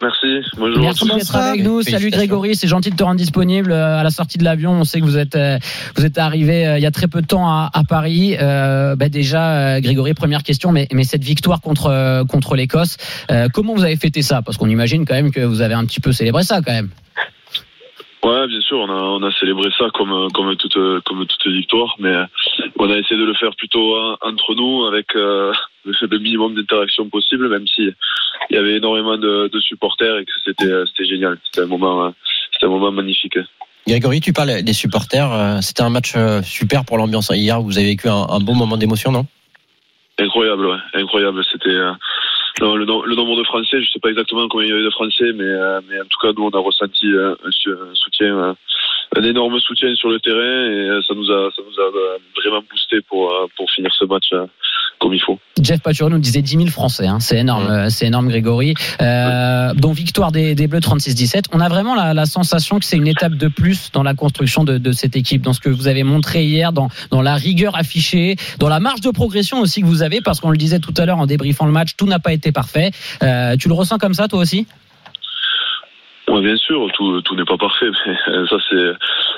Merci, 0.02 0.42
bonjour. 0.58 0.84
Merci 0.84 1.06
d'être 1.08 1.36
avec 1.36 1.64
nous. 1.64 1.82
Salut. 1.82 2.10
Grégory, 2.10 2.54
c'est 2.56 2.68
gentil 2.68 2.92
de 2.92 2.98
te 2.98 3.04
rendre 3.04 3.16
disponible 3.16 3.72
euh, 3.72 3.98
à 4.00 4.04
la 4.04 4.10
sortie 4.10 4.38
de 4.38 4.44
l'avion. 4.44 4.72
On 4.74 4.84
sait 4.84 5.00
que 5.00 5.06
vous 5.06 5.18
êtes 5.18 5.36
euh, 5.36 5.58
vous 5.96 6.06
êtes 6.06 6.18
arrivé 6.18 6.68
euh, 6.68 6.78
il 6.78 6.84
y 6.84 6.86
a 6.86 6.92
très 6.92 7.08
peu 7.08 7.22
de 7.22 7.28
temps 7.28 7.48
à, 7.48 7.70
à 7.74 7.84
Paris. 7.86 8.36
Euh, 8.40 8.98
bah 8.98 9.08
déjà, 9.08 9.80
Grégory, 9.80 10.14
première 10.14 10.44
question, 10.44 10.74
mais, 10.74 10.90
mais 10.92 11.06
cette 11.06 11.24
victoire 11.24 11.62
contre 11.62 12.26
contre 12.26 12.56
l'Écosse, 12.56 12.98
euh, 13.32 13.48
comment 13.54 13.74
vous 13.74 13.86
avez 13.86 13.96
fêté 13.96 14.22
ça? 14.22 14.42
Parce 14.42 14.58
qu'on 14.58 14.70
imagine 14.70 15.06
quand 15.06 15.16
même 15.16 15.32
que 15.32 15.40
vous 15.40 15.62
avez 15.62 15.76
un 15.76 15.86
petit 15.86 16.02
peu 16.02 16.12
célébré 16.12 16.44
ça 16.44 16.60
quand 16.62 16.74
même. 16.74 16.90
Ouais, 18.26 18.48
bien 18.48 18.60
sûr, 18.62 18.80
on 18.80 18.90
a, 18.90 18.94
on 19.18 19.22
a 19.22 19.32
célébré 19.34 19.70
ça 19.78 19.86
comme, 19.94 20.32
comme, 20.34 20.56
toute, 20.56 20.78
comme 21.04 21.26
toute 21.28 21.48
victoire, 21.48 21.96
mais 22.00 22.16
on 22.80 22.90
a 22.90 22.98
essayé 22.98 23.20
de 23.20 23.26
le 23.26 23.36
faire 23.36 23.56
plutôt 23.56 23.96
entre 24.22 24.56
nous 24.56 24.86
avec 24.86 25.16
euh, 25.16 25.54
le 25.86 26.18
minimum 26.18 26.56
d'interaction 26.56 27.08
possible, 27.08 27.50
même 27.50 27.68
si 27.68 27.90
il 28.50 28.56
y 28.56 28.58
avait 28.58 28.78
énormément 28.78 29.18
de, 29.18 29.48
de 29.54 29.60
supporters 29.60 30.18
et 30.18 30.26
que 30.26 30.32
c'était 30.44 30.74
c'était 30.88 31.06
génial. 31.08 31.38
C'était 31.46 31.62
un 31.62 31.68
moment, 31.68 32.14
c'était 32.52 32.66
un 32.66 32.70
moment 32.70 32.92
magnifique. 32.92 33.38
Grégory, 33.88 34.20
tu 34.22 34.34
parles 34.34 34.64
des 34.64 34.74
supporters. 34.74 35.32
euh, 35.32 35.62
C'était 35.62 35.84
un 35.84 35.92
match 35.92 36.14
euh, 36.16 36.42
super 36.42 36.84
pour 36.86 36.98
l'ambiance 36.98 37.30
hier. 37.32 37.62
Vous 37.62 37.78
avez 37.78 37.86
vécu 37.88 38.10
un, 38.10 38.26
un 38.30 38.40
bon 38.40 38.56
moment 38.56 38.78
d'émotion, 38.78 39.12
non? 39.12 39.28
Incroyable, 40.18 40.66
ouais. 40.66 40.78
Incroyable. 40.96 41.44
C'était 41.52 41.78
non, 42.62 42.76
le, 42.76 42.86
le 42.86 43.16
nombre 43.16 43.38
de 43.38 43.44
Français, 43.44 43.82
je 43.82 43.92
sais 43.92 44.00
pas 44.00 44.10
exactement 44.10 44.48
combien 44.48 44.68
il 44.68 44.70
y 44.70 44.74
avait 44.74 44.84
de 44.84 44.90
Français, 44.90 45.34
mais, 45.34 45.44
euh, 45.44 45.82
mais 45.90 46.00
en 46.00 46.06
tout 46.06 46.20
cas, 46.22 46.32
nous, 46.36 46.44
on 46.44 46.50
a 46.50 46.60
ressenti 46.60 47.08
euh, 47.08 47.36
un, 47.44 47.50
un 47.72 47.96
soutien, 47.96 48.38
euh, 48.38 48.54
un 49.18 49.24
énorme 49.24 49.60
soutien 49.60 49.94
sur 49.96 50.10
le 50.10 50.20
terrain 50.20 50.36
et 50.38 50.90
euh, 50.90 51.02
ça 51.08 51.14
nous 51.16 51.30
a, 51.32 51.50
ça 51.56 51.62
nous 51.66 51.80
a 51.82 51.88
euh, 51.88 52.18
vraiment 52.44 52.62
boosté 52.70 52.98
pour, 53.08 53.32
euh, 53.32 53.48
pour 53.56 53.70
finir 53.72 53.92
ce 53.98 54.06
match 54.06 54.26
comme 55.00 55.14
il 55.14 55.22
faut. 55.22 55.40
Jeff 55.62 55.82
Patureau 55.82 56.10
nous 56.10 56.20
disait 56.20 56.42
10 56.42 56.58
000 56.58 56.68
Français. 56.68 57.06
hein. 57.08 57.20
C'est 57.20 57.38
énorme, 57.38 57.90
c'est 57.90 58.08
énorme, 58.08 58.30
Grégory. 58.30 58.74
Euh, 59.02 59.74
donc 59.74 59.96
victoire 59.96 60.32
des, 60.32 60.56
des 60.56 60.68
Bleus 60.68 60.80
36-17. 60.80 61.46
On 61.52 61.60
a 61.60 61.68
vraiment 61.70 61.96
la, 61.96 62.14
la 62.14 62.26
sensation 62.26 62.80
que 62.80 62.86
c'est 62.86 62.98
une 62.98 63.08
étape 63.08 63.34
de 63.34 63.48
plus 63.48 63.92
dans 63.92 64.04
la 64.04 64.14
construction 64.14 64.64
de, 64.64 64.78
de 64.78 64.92
cette 64.92 65.16
équipe, 65.16 65.42
dans 65.42 65.54
ce 65.54 65.60
que 65.60 65.70
vous 65.70 65.88
avez 65.88 66.04
montré 66.04 66.46
hier, 66.46 66.72
dans, 66.72 66.90
dans 67.12 67.22
la 67.22 67.36
rigueur 67.36 67.76
affichée, 67.76 68.36
dans 68.60 68.70
la 68.70 68.80
marge 68.80 69.02
de 69.02 69.10
progression 69.12 69.60
aussi 69.60 69.82
que 69.82 69.86
vous 69.86 70.02
avez, 70.02 70.22
parce 70.22 70.40
qu'on 70.40 70.52
le 70.52 70.58
disait 70.58 70.80
tout 70.80 70.94
à 70.98 71.06
l'heure 71.06 71.20
en 71.20 71.26
débriefant 71.26 71.66
le 71.66 71.72
match, 71.74 71.92
tout 71.98 72.06
n'a 72.08 72.20
pas 72.20 72.34
été 72.34 72.52
parfait. 72.52 72.92
Euh, 73.22 73.56
tu 73.58 73.68
le 73.68 73.74
ressens 73.74 73.98
comme 73.98 74.14
ça, 74.14 74.28
toi 74.28 74.40
aussi? 74.40 74.66
Bien 76.42 76.58
sûr, 76.58 76.88
tout, 76.94 77.22
tout 77.22 77.36
n'est 77.36 77.46
pas 77.46 77.58
parfait, 77.58 77.90
mais 78.06 78.18
euh, 78.28 78.48
ça 78.48 78.58
c'est, 78.70 78.94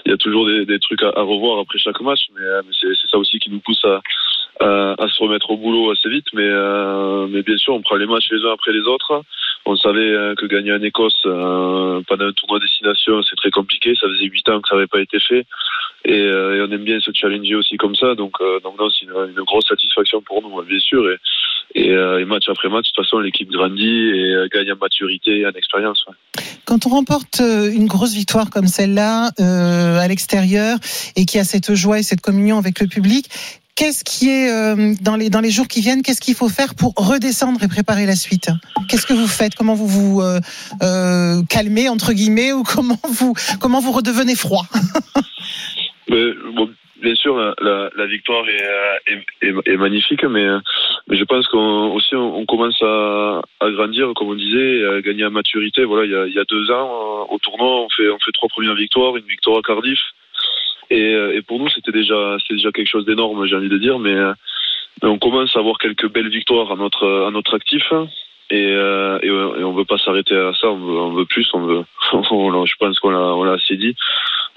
il 0.05 0.11
y 0.11 0.13
a 0.13 0.17
toujours 0.17 0.45
des, 0.47 0.65
des 0.65 0.79
trucs 0.79 1.03
à, 1.03 1.21
revoir 1.21 1.59
après 1.59 1.77
chaque 1.77 2.01
match, 2.01 2.27
mais, 2.35 2.41
euh, 2.41 2.61
c'est 2.71 3.09
ça 3.09 3.17
aussi 3.17 3.39
qui 3.39 3.49
nous 3.49 3.59
pousse 3.59 3.83
à, 3.85 4.01
à, 4.59 4.95
à 5.03 5.07
se 5.07 5.21
remettre 5.21 5.51
au 5.51 5.57
boulot 5.57 5.91
assez 5.91 6.09
vite, 6.09 6.27
mais, 6.33 6.47
euh, 6.47 7.27
mais 7.27 7.43
bien 7.43 7.57
sûr, 7.57 7.73
on 7.73 7.81
prend 7.81 7.95
les 7.95 8.07
matchs 8.07 8.29
les 8.31 8.43
uns 8.45 8.53
après 8.53 8.71
les 8.71 8.81
autres. 8.81 9.21
On 9.69 9.75
savait 9.75 9.99
euh, 9.99 10.33
que 10.33 10.45
gagner 10.45 10.71
en 10.71 10.81
Écosse 10.81 11.23
euh, 11.25 11.99
pendant 12.07 12.27
un 12.27 12.31
tournoi 12.31 12.57
destination, 12.59 13.21
c'est 13.21 13.35
très 13.35 13.51
compliqué. 13.51 13.93
Ça 13.99 14.07
faisait 14.07 14.23
huit 14.23 14.47
ans 14.47 14.61
que 14.61 14.69
ça 14.69 14.75
n'avait 14.75 14.87
pas 14.87 15.01
été 15.01 15.19
fait, 15.19 15.45
et, 16.05 16.21
euh, 16.21 16.55
et 16.55 16.61
on 16.61 16.71
aime 16.71 16.85
bien 16.85 17.01
se 17.01 17.11
challenger 17.13 17.55
aussi 17.55 17.75
comme 17.75 17.93
ça. 17.93 18.15
Donc, 18.15 18.35
euh, 18.39 18.61
non, 18.63 18.89
c'est 18.89 19.05
une, 19.05 19.43
grosse 19.43 19.67
satisfaction 19.67 20.21
pour 20.21 20.41
nous, 20.41 20.63
bien 20.63 20.79
sûr. 20.79 21.03
Euh, 21.03 21.17
et 22.19 22.23
match 22.23 22.47
après 22.47 22.69
match, 22.69 22.85
de 22.85 22.91
toute 22.95 23.05
façon, 23.05 23.19
l'équipe 23.19 23.51
grandit 23.51 24.09
et 24.09 24.47
gagne 24.53 24.71
en 24.71 24.77
maturité 24.77 25.39
et 25.39 25.45
en 25.45 25.51
expérience. 25.51 26.05
Quand 26.63 26.85
on 26.85 26.89
remporte 26.89 27.41
une 27.41 27.87
grosse 27.87 28.13
victoire 28.13 28.49
comme 28.49 28.67
celle-là 28.67 29.31
à 29.37 30.07
l'extérieur 30.07 30.77
et 31.17 31.25
qu'il 31.25 31.39
y 31.39 31.41
a 31.41 31.43
cette 31.43 31.73
joie 31.75 31.99
et 31.99 32.03
cette 32.03 32.21
communion 32.21 32.57
avec 32.57 32.79
le 32.79 32.87
public, 32.87 33.27
qu'est-ce 33.77 34.03
qui 34.03 34.29
est 34.29 34.51
euh, 34.51 34.95
dans 35.01 35.15
les 35.15 35.29
dans 35.29 35.39
les 35.39 35.51
jours 35.51 35.67
qui 35.67 35.79
viennent 35.79 36.01
Qu'est-ce 36.01 36.19
qu'il 36.19 36.35
faut 36.35 36.49
faire 36.49 36.75
pour 36.75 36.93
redescendre 36.97 37.63
et 37.63 37.67
préparer 37.69 38.05
la 38.05 38.15
suite? 38.15 38.49
Qu'est-ce 38.89 39.05
que 39.05 39.13
vous 39.13 39.27
faites? 39.27 39.55
Comment 39.55 39.75
vous 39.75 39.87
vous 39.87 40.21
euh, 40.21 40.39
euh, 40.81 41.41
calmez 41.49 41.87
entre 41.87 42.11
guillemets 42.11 42.51
ou 42.51 42.63
comment 42.63 42.99
vous 43.09 43.33
comment 43.61 43.79
vous 43.79 43.91
redevenez 43.91 44.35
froid? 44.35 44.65
Mais, 46.09 46.31
bon, 46.55 46.69
bien 47.01 47.15
sûr, 47.15 47.37
la, 47.37 47.89
la, 47.95 48.05
victoire 48.05 48.47
est, 48.47 48.63
euh, 48.63 48.95
est, 49.07 49.47
est, 49.47 49.73
est 49.73 49.77
magnifique, 49.77 50.23
mais, 50.23 50.45
euh, 50.45 50.59
mais 51.07 51.17
je 51.17 51.23
pense 51.23 51.47
qu'on 51.47 51.91
aussi 51.93 52.15
on, 52.15 52.45
commence 52.45 52.81
à, 52.81 53.41
à 53.59 53.69
grandir, 53.71 54.11
comme 54.15 54.29
on 54.29 54.35
disait, 54.35 54.85
à 54.85 55.01
gagner 55.01 55.25
en 55.25 55.31
maturité. 55.31 55.83
Voilà, 55.83 56.05
il 56.05 56.11
y 56.11 56.15
a, 56.15 56.25
il 56.25 56.33
y 56.33 56.39
a 56.39 56.45
deux 56.45 56.71
ans 56.71 56.89
euh, 56.89 57.33
au 57.33 57.37
tournoi, 57.39 57.81
on 57.81 57.89
fait 57.89 58.09
on 58.09 58.19
fait 58.19 58.31
trois 58.33 58.49
premières 58.49 58.75
victoires, 58.75 59.17
une 59.17 59.25
victoire 59.25 59.57
à 59.57 59.61
Cardiff, 59.61 59.99
et, 60.89 61.13
euh, 61.13 61.35
et 61.35 61.41
pour 61.41 61.59
nous 61.59 61.69
c'était 61.69 61.91
déjà 61.91 62.37
c'est 62.47 62.55
déjà 62.55 62.71
quelque 62.71 62.89
chose 62.89 63.05
d'énorme, 63.05 63.45
j'ai 63.45 63.55
envie 63.55 63.69
de 63.69 63.77
dire, 63.77 63.99
mais, 63.99 64.13
euh, 64.13 64.33
mais 65.01 65.09
on 65.09 65.19
commence 65.19 65.55
à 65.55 65.59
avoir 65.59 65.77
quelques 65.77 66.09
belles 66.11 66.29
victoires 66.29 66.71
à 66.71 66.75
notre 66.75 67.25
à 67.27 67.31
notre 67.31 67.55
actif. 67.55 67.83
Et, 68.49 68.65
euh, 68.65 69.19
et, 69.23 69.29
on 69.29 69.73
veut 69.73 69.83
pas 69.83 69.97
s'arrêter 69.97 70.33
à 70.33 70.53
ça, 70.53 70.69
on 70.69 70.77
veut, 70.77 70.97
on 70.97 71.11
veut 71.11 71.25
plus, 71.25 71.45
on 71.53 71.59
veut, 71.65 71.83
je 72.13 72.73
pense 72.79 72.97
qu'on 72.99 73.09
l'a, 73.09 73.45
l'a 73.45 73.57
assez 73.57 73.75
dit 73.75 73.93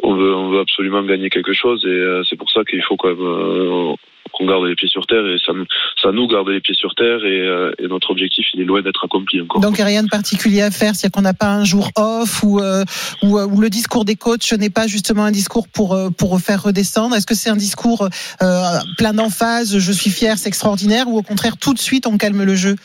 on 0.02 0.14
veut, 0.14 0.34
on 0.34 0.50
veut 0.50 0.60
absolument 0.60 1.02
gagner 1.02 1.30
quelque 1.30 1.52
chose 1.52 1.84
et 1.84 1.88
euh, 1.88 2.22
c'est 2.24 2.36
pour 2.36 2.50
ça 2.50 2.64
qu'il 2.64 2.82
faut 2.82 2.96
quand 2.96 3.08
même 3.08 3.20
euh, 3.20 3.94
qu'on 4.32 4.46
garde 4.46 4.64
les 4.64 4.74
pieds 4.74 4.88
sur 4.88 5.06
terre 5.06 5.26
et 5.26 5.36
ça, 5.44 5.52
nous- 5.52 5.66
ça 6.02 6.12
nous 6.12 6.26
garde 6.26 6.48
les 6.48 6.60
pieds 6.60 6.74
sur 6.74 6.94
terre 6.94 7.24
et, 7.24 7.40
euh, 7.40 7.72
et 7.78 7.86
notre 7.88 8.10
objectif 8.10 8.46
il 8.54 8.60
est 8.60 8.64
loin 8.64 8.82
d'être 8.82 9.04
accompli 9.04 9.40
encore. 9.40 9.60
Donc 9.60 9.72
il 9.78 9.82
n'y 9.82 9.82
a 9.82 9.86
rien 9.86 10.02
de 10.02 10.08
particulier 10.08 10.62
à 10.62 10.70
faire, 10.70 10.94
c'est-à-dire 10.94 11.14
qu'on 11.16 11.22
n'a 11.22 11.34
pas 11.34 11.52
un 11.52 11.64
jour 11.64 11.90
off 11.96 12.42
ou, 12.42 12.60
euh, 12.60 12.84
ou, 13.22 13.38
euh, 13.38 13.46
ou 13.46 13.60
le 13.60 13.70
discours 13.70 14.04
des 14.04 14.16
coachs 14.16 14.52
n'est 14.52 14.70
pas 14.70 14.86
justement 14.86 15.24
un 15.24 15.30
discours 15.32 15.66
pour 15.68 15.96
pour 16.18 16.40
faire 16.40 16.62
redescendre? 16.62 17.14
Est-ce 17.16 17.26
que 17.26 17.34
c'est 17.34 17.50
un 17.50 17.56
discours 17.56 18.08
euh, 18.42 18.62
plein 18.98 19.12
d'emphase, 19.12 19.78
je 19.78 19.92
suis 19.92 20.10
fier, 20.10 20.38
c'est 20.38 20.48
extraordinaire, 20.48 21.06
ou 21.08 21.18
au 21.18 21.22
contraire 21.22 21.56
tout 21.58 21.74
de 21.74 21.78
suite 21.78 22.06
on 22.06 22.16
calme 22.18 22.42
le 22.44 22.54
jeu? 22.54 22.76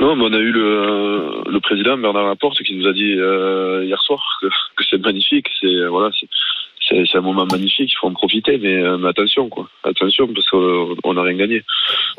Non, 0.00 0.16
mais 0.16 0.24
on 0.24 0.32
a 0.32 0.38
eu 0.38 0.50
le, 0.50 1.42
le 1.50 1.60
président 1.60 1.96
Bernard 1.98 2.26
Laporte 2.26 2.58
qui 2.62 2.74
nous 2.74 2.86
a 2.88 2.92
dit 2.92 3.12
euh, 3.18 3.84
hier 3.84 4.00
soir 4.02 4.20
que, 4.40 4.46
que 4.48 4.84
c'est 4.88 4.98
magnifique, 4.98 5.46
c'est 5.60 5.86
voilà, 5.86 6.10
c'est 7.10 7.18
un 7.18 7.22
moment 7.22 7.46
magnifique, 7.46 7.90
il 7.92 7.96
faut 8.00 8.06
en 8.08 8.12
profiter, 8.12 8.58
mais, 8.58 8.74
euh, 8.76 8.98
mais 8.98 9.08
attention 9.08 9.48
quoi, 9.48 9.68
attention 9.84 10.26
parce 10.34 10.46
qu'on 10.48 11.14
n'a 11.14 11.22
rien 11.22 11.36
gagné, 11.36 11.62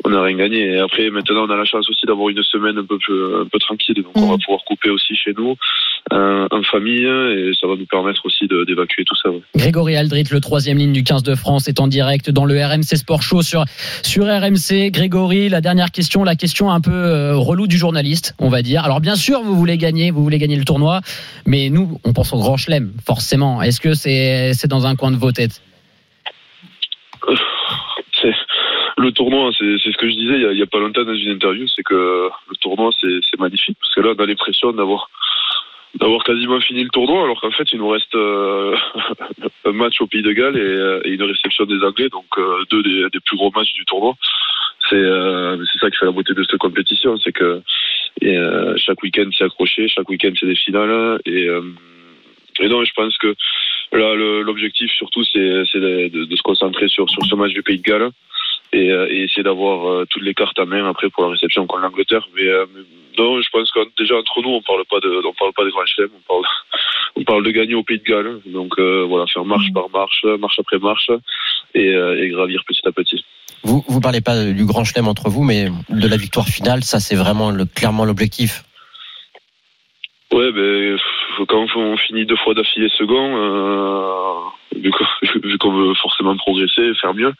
on 0.04 0.10
n'a 0.10 0.22
rien 0.22 0.36
gagné. 0.36 0.72
Et 0.74 0.78
après 0.78 1.10
maintenant 1.10 1.46
on 1.46 1.50
a 1.50 1.56
la 1.56 1.64
chance 1.64 1.88
aussi 1.88 2.06
d'avoir 2.06 2.28
une 2.28 2.42
semaine 2.42 2.78
un 2.78 2.84
peu 2.84 2.98
plus- 2.98 3.36
un 3.42 3.46
peu 3.46 3.58
tranquille, 3.58 3.96
donc 3.96 4.12
on 4.16 4.30
va 4.30 4.36
pouvoir 4.44 4.64
couper 4.64 4.90
aussi 4.90 5.14
chez 5.16 5.32
nous 5.36 5.56
euh, 6.12 6.46
en 6.50 6.62
famille 6.62 7.04
et 7.04 7.50
ça 7.60 7.66
va 7.66 7.76
nous 7.76 7.86
permettre 7.86 8.24
aussi 8.26 8.46
de- 8.46 8.64
d'évacuer 8.64 9.04
tout 9.04 9.16
ça. 9.22 9.30
ouais. 9.30 9.40
Grégory 9.56 9.96
Aldrit, 9.96 10.24
le 10.30 10.40
troisième 10.40 10.78
ligne 10.78 10.92
du 10.92 11.02
15 11.04 11.22
de 11.22 11.34
France, 11.34 11.68
est 11.68 11.80
en 11.80 11.86
direct 11.88 12.30
dans 12.30 12.44
le 12.44 12.54
RMC 12.62 12.96
Sport 12.96 13.22
Show 13.22 13.42
sur, 13.42 13.64
sur 14.02 14.24
RMC. 14.26 14.90
Grégory, 14.90 15.48
la 15.48 15.60
dernière 15.60 15.90
question, 15.90 16.24
la 16.24 16.36
question 16.36 16.70
un 16.70 16.80
peu 16.80 16.90
euh, 16.92 17.36
relou 17.36 17.66
du 17.66 17.76
journaliste, 17.78 18.34
on 18.38 18.48
va 18.48 18.62
dire. 18.62 18.84
Alors 18.84 19.00
bien 19.00 19.16
sûr, 19.16 19.40
vous 19.42 19.54
voulez 19.56 19.78
gagner, 19.78 20.10
vous 20.10 20.22
voulez 20.22 20.38
gagner 20.38 20.56
le 20.56 20.64
tournoi, 20.64 21.00
mais 21.46 21.70
nous, 21.70 21.98
on 22.04 22.12
pense 22.12 22.32
au 22.32 22.38
Grand 22.38 22.56
Chelem, 22.56 22.92
forcément. 23.06 23.62
Est-ce 23.62 23.80
que 23.80 23.94
c'est 23.94 24.52
c'est 24.64 24.70
dans 24.70 24.86
un 24.86 24.96
coin 24.96 25.10
de 25.10 25.18
vos 25.18 25.30
têtes 25.30 25.60
le 28.96 29.12
tournoi, 29.12 29.50
c'est 29.58 29.76
ce 29.78 29.98
que 29.98 30.08
je 30.08 30.14
disais 30.14 30.36
il 30.52 30.58
y, 30.58 30.62
a, 30.62 30.66
pas 30.66 30.78
longtemps 30.78 31.04
dans 31.04 31.14
une 31.14 31.32
interview, 31.32 31.66
c'est 31.68 31.82
que 31.82 32.30
le 32.48 32.56
tournoi 32.62 32.90
c'est 32.98 33.38
magnifique 33.38 33.76
parce 33.78 33.94
que 33.94 34.00
là 34.00 34.14
on 34.16 34.22
a 34.22 34.26
l'impression 34.26 34.72
d'avoir 34.72 35.10
d'avoir 35.96 36.24
quasiment 36.24 36.58
fini 36.60 36.82
le 36.82 36.88
tournoi 36.88 37.24
alors 37.24 37.38
qu'en 37.40 37.50
fait 37.50 37.70
il 37.72 37.78
nous 37.80 37.88
reste 37.88 38.14
euh, 38.14 38.74
un 39.66 39.72
match 39.72 40.00
au 40.00 40.06
Pays 40.06 40.22
de 40.22 40.32
Galles 40.32 40.56
et, 40.56 40.60
euh, 40.60 41.00
une 41.04 41.22
réception 41.22 41.66
des 41.66 41.84
Anglais 41.84 42.08
donc 42.08 42.24
euh, 42.38 42.64
deux 42.70 42.82
des, 42.82 43.20
plus 43.26 43.36
gros 43.36 43.50
matchs 43.54 43.74
du 43.74 43.84
tournoi. 43.84 44.14
C'est 44.88 44.96
euh, 44.96 45.62
ça 45.80 45.90
qui 45.90 45.98
fait 45.98 46.06
la 46.06 46.12
beauté 46.12 46.32
de 46.32 46.42
cette 46.44 46.58
compétition, 46.58 47.18
c'est 47.18 47.32
que 47.32 47.60
chaque 48.78 49.02
week-end 49.02 49.28
c'est 49.36 49.44
accroché, 49.44 49.88
chaque 49.88 50.08
week-end 50.08 50.32
c'est 50.40 50.46
des 50.46 50.56
finales 50.56 51.20
et 51.26 51.48
et 52.60 52.68
non, 52.68 52.84
je 52.84 52.92
pense 52.94 53.16
que 53.18 53.34
l'objectif 53.98 54.90
surtout, 54.92 55.24
c'est 55.24 55.38
de, 55.38 56.08
de- 56.08 56.24
de 56.24 56.36
se 56.36 56.42
concentrer 56.42 56.88
sur, 56.88 57.08
sur 57.10 57.24
ce 57.24 57.34
match 57.34 57.52
du 57.52 57.62
Pays 57.62 57.78
de 57.78 57.82
Galles 57.82 58.10
et, 58.72 58.90
euh, 58.90 59.06
et 59.10 59.22
essayer 59.24 59.42
d'avoir 59.42 59.88
euh, 59.88 60.04
toutes 60.10 60.22
les 60.24 60.34
cartes 60.34 60.58
à 60.58 60.64
main 60.64 60.88
après 60.88 61.08
pour 61.10 61.24
la 61.24 61.30
réception 61.30 61.66
contre 61.66 61.82
l'Angleterre. 61.82 62.26
Mais, 62.34 62.46
euh, 62.48 62.66
mais 62.74 62.80
non, 63.18 63.40
je 63.40 63.48
pense 63.52 63.70
que 63.70 63.80
déjà 63.96 64.16
entre 64.16 64.42
nous, 64.42 64.50
on 64.50 64.62
parle 64.62 64.84
pas 64.90 64.98
de, 65.00 65.22
on 65.24 65.32
parle 65.34 65.52
pas 65.52 65.64
de 65.64 65.70
grand 65.70 65.86
chelem, 65.86 66.10
on 66.16 66.32
parle, 66.40 66.44
on 67.16 67.22
parle 67.24 67.44
de 67.44 67.50
gagner 67.50 67.74
au 67.74 67.82
Pays 67.84 67.98
de 67.98 68.04
Galles. 68.04 68.40
Donc 68.46 68.74
euh, 68.78 69.04
voilà, 69.08 69.26
faire 69.26 69.44
marche 69.44 69.72
par 69.72 69.88
marche, 69.90 70.24
marche 70.40 70.58
après 70.58 70.78
marche 70.78 71.10
et, 71.74 71.88
euh, 71.94 72.22
et 72.22 72.28
gravir 72.30 72.62
petit 72.66 72.86
à 72.86 72.92
petit. 72.92 73.24
Vous 73.62 73.82
vous 73.88 74.00
parlez 74.00 74.20
pas 74.20 74.44
du 74.44 74.64
grand 74.66 74.84
chelem 74.84 75.08
entre 75.08 75.30
vous, 75.30 75.42
mais 75.44 75.68
de 75.88 76.08
la 76.08 76.16
victoire 76.16 76.46
finale, 76.46 76.82
ça 76.84 77.00
c'est 77.00 77.14
vraiment 77.16 77.50
le, 77.50 77.64
clairement 77.64 78.04
l'objectif. 78.04 78.64
Ouais, 80.34 80.50
ben 80.50 80.98
quand 81.46 81.64
on 81.76 81.96
finit 81.96 82.26
deux 82.26 82.34
fois 82.34 82.54
d'affilée 82.54 82.88
second, 82.88 83.36
euh, 83.36 84.40
vu 84.74 84.90
qu'on 85.60 85.72
veut 85.72 85.94
forcément 85.94 86.36
progresser, 86.36 86.92
faire 87.00 87.14
mieux, 87.14 87.32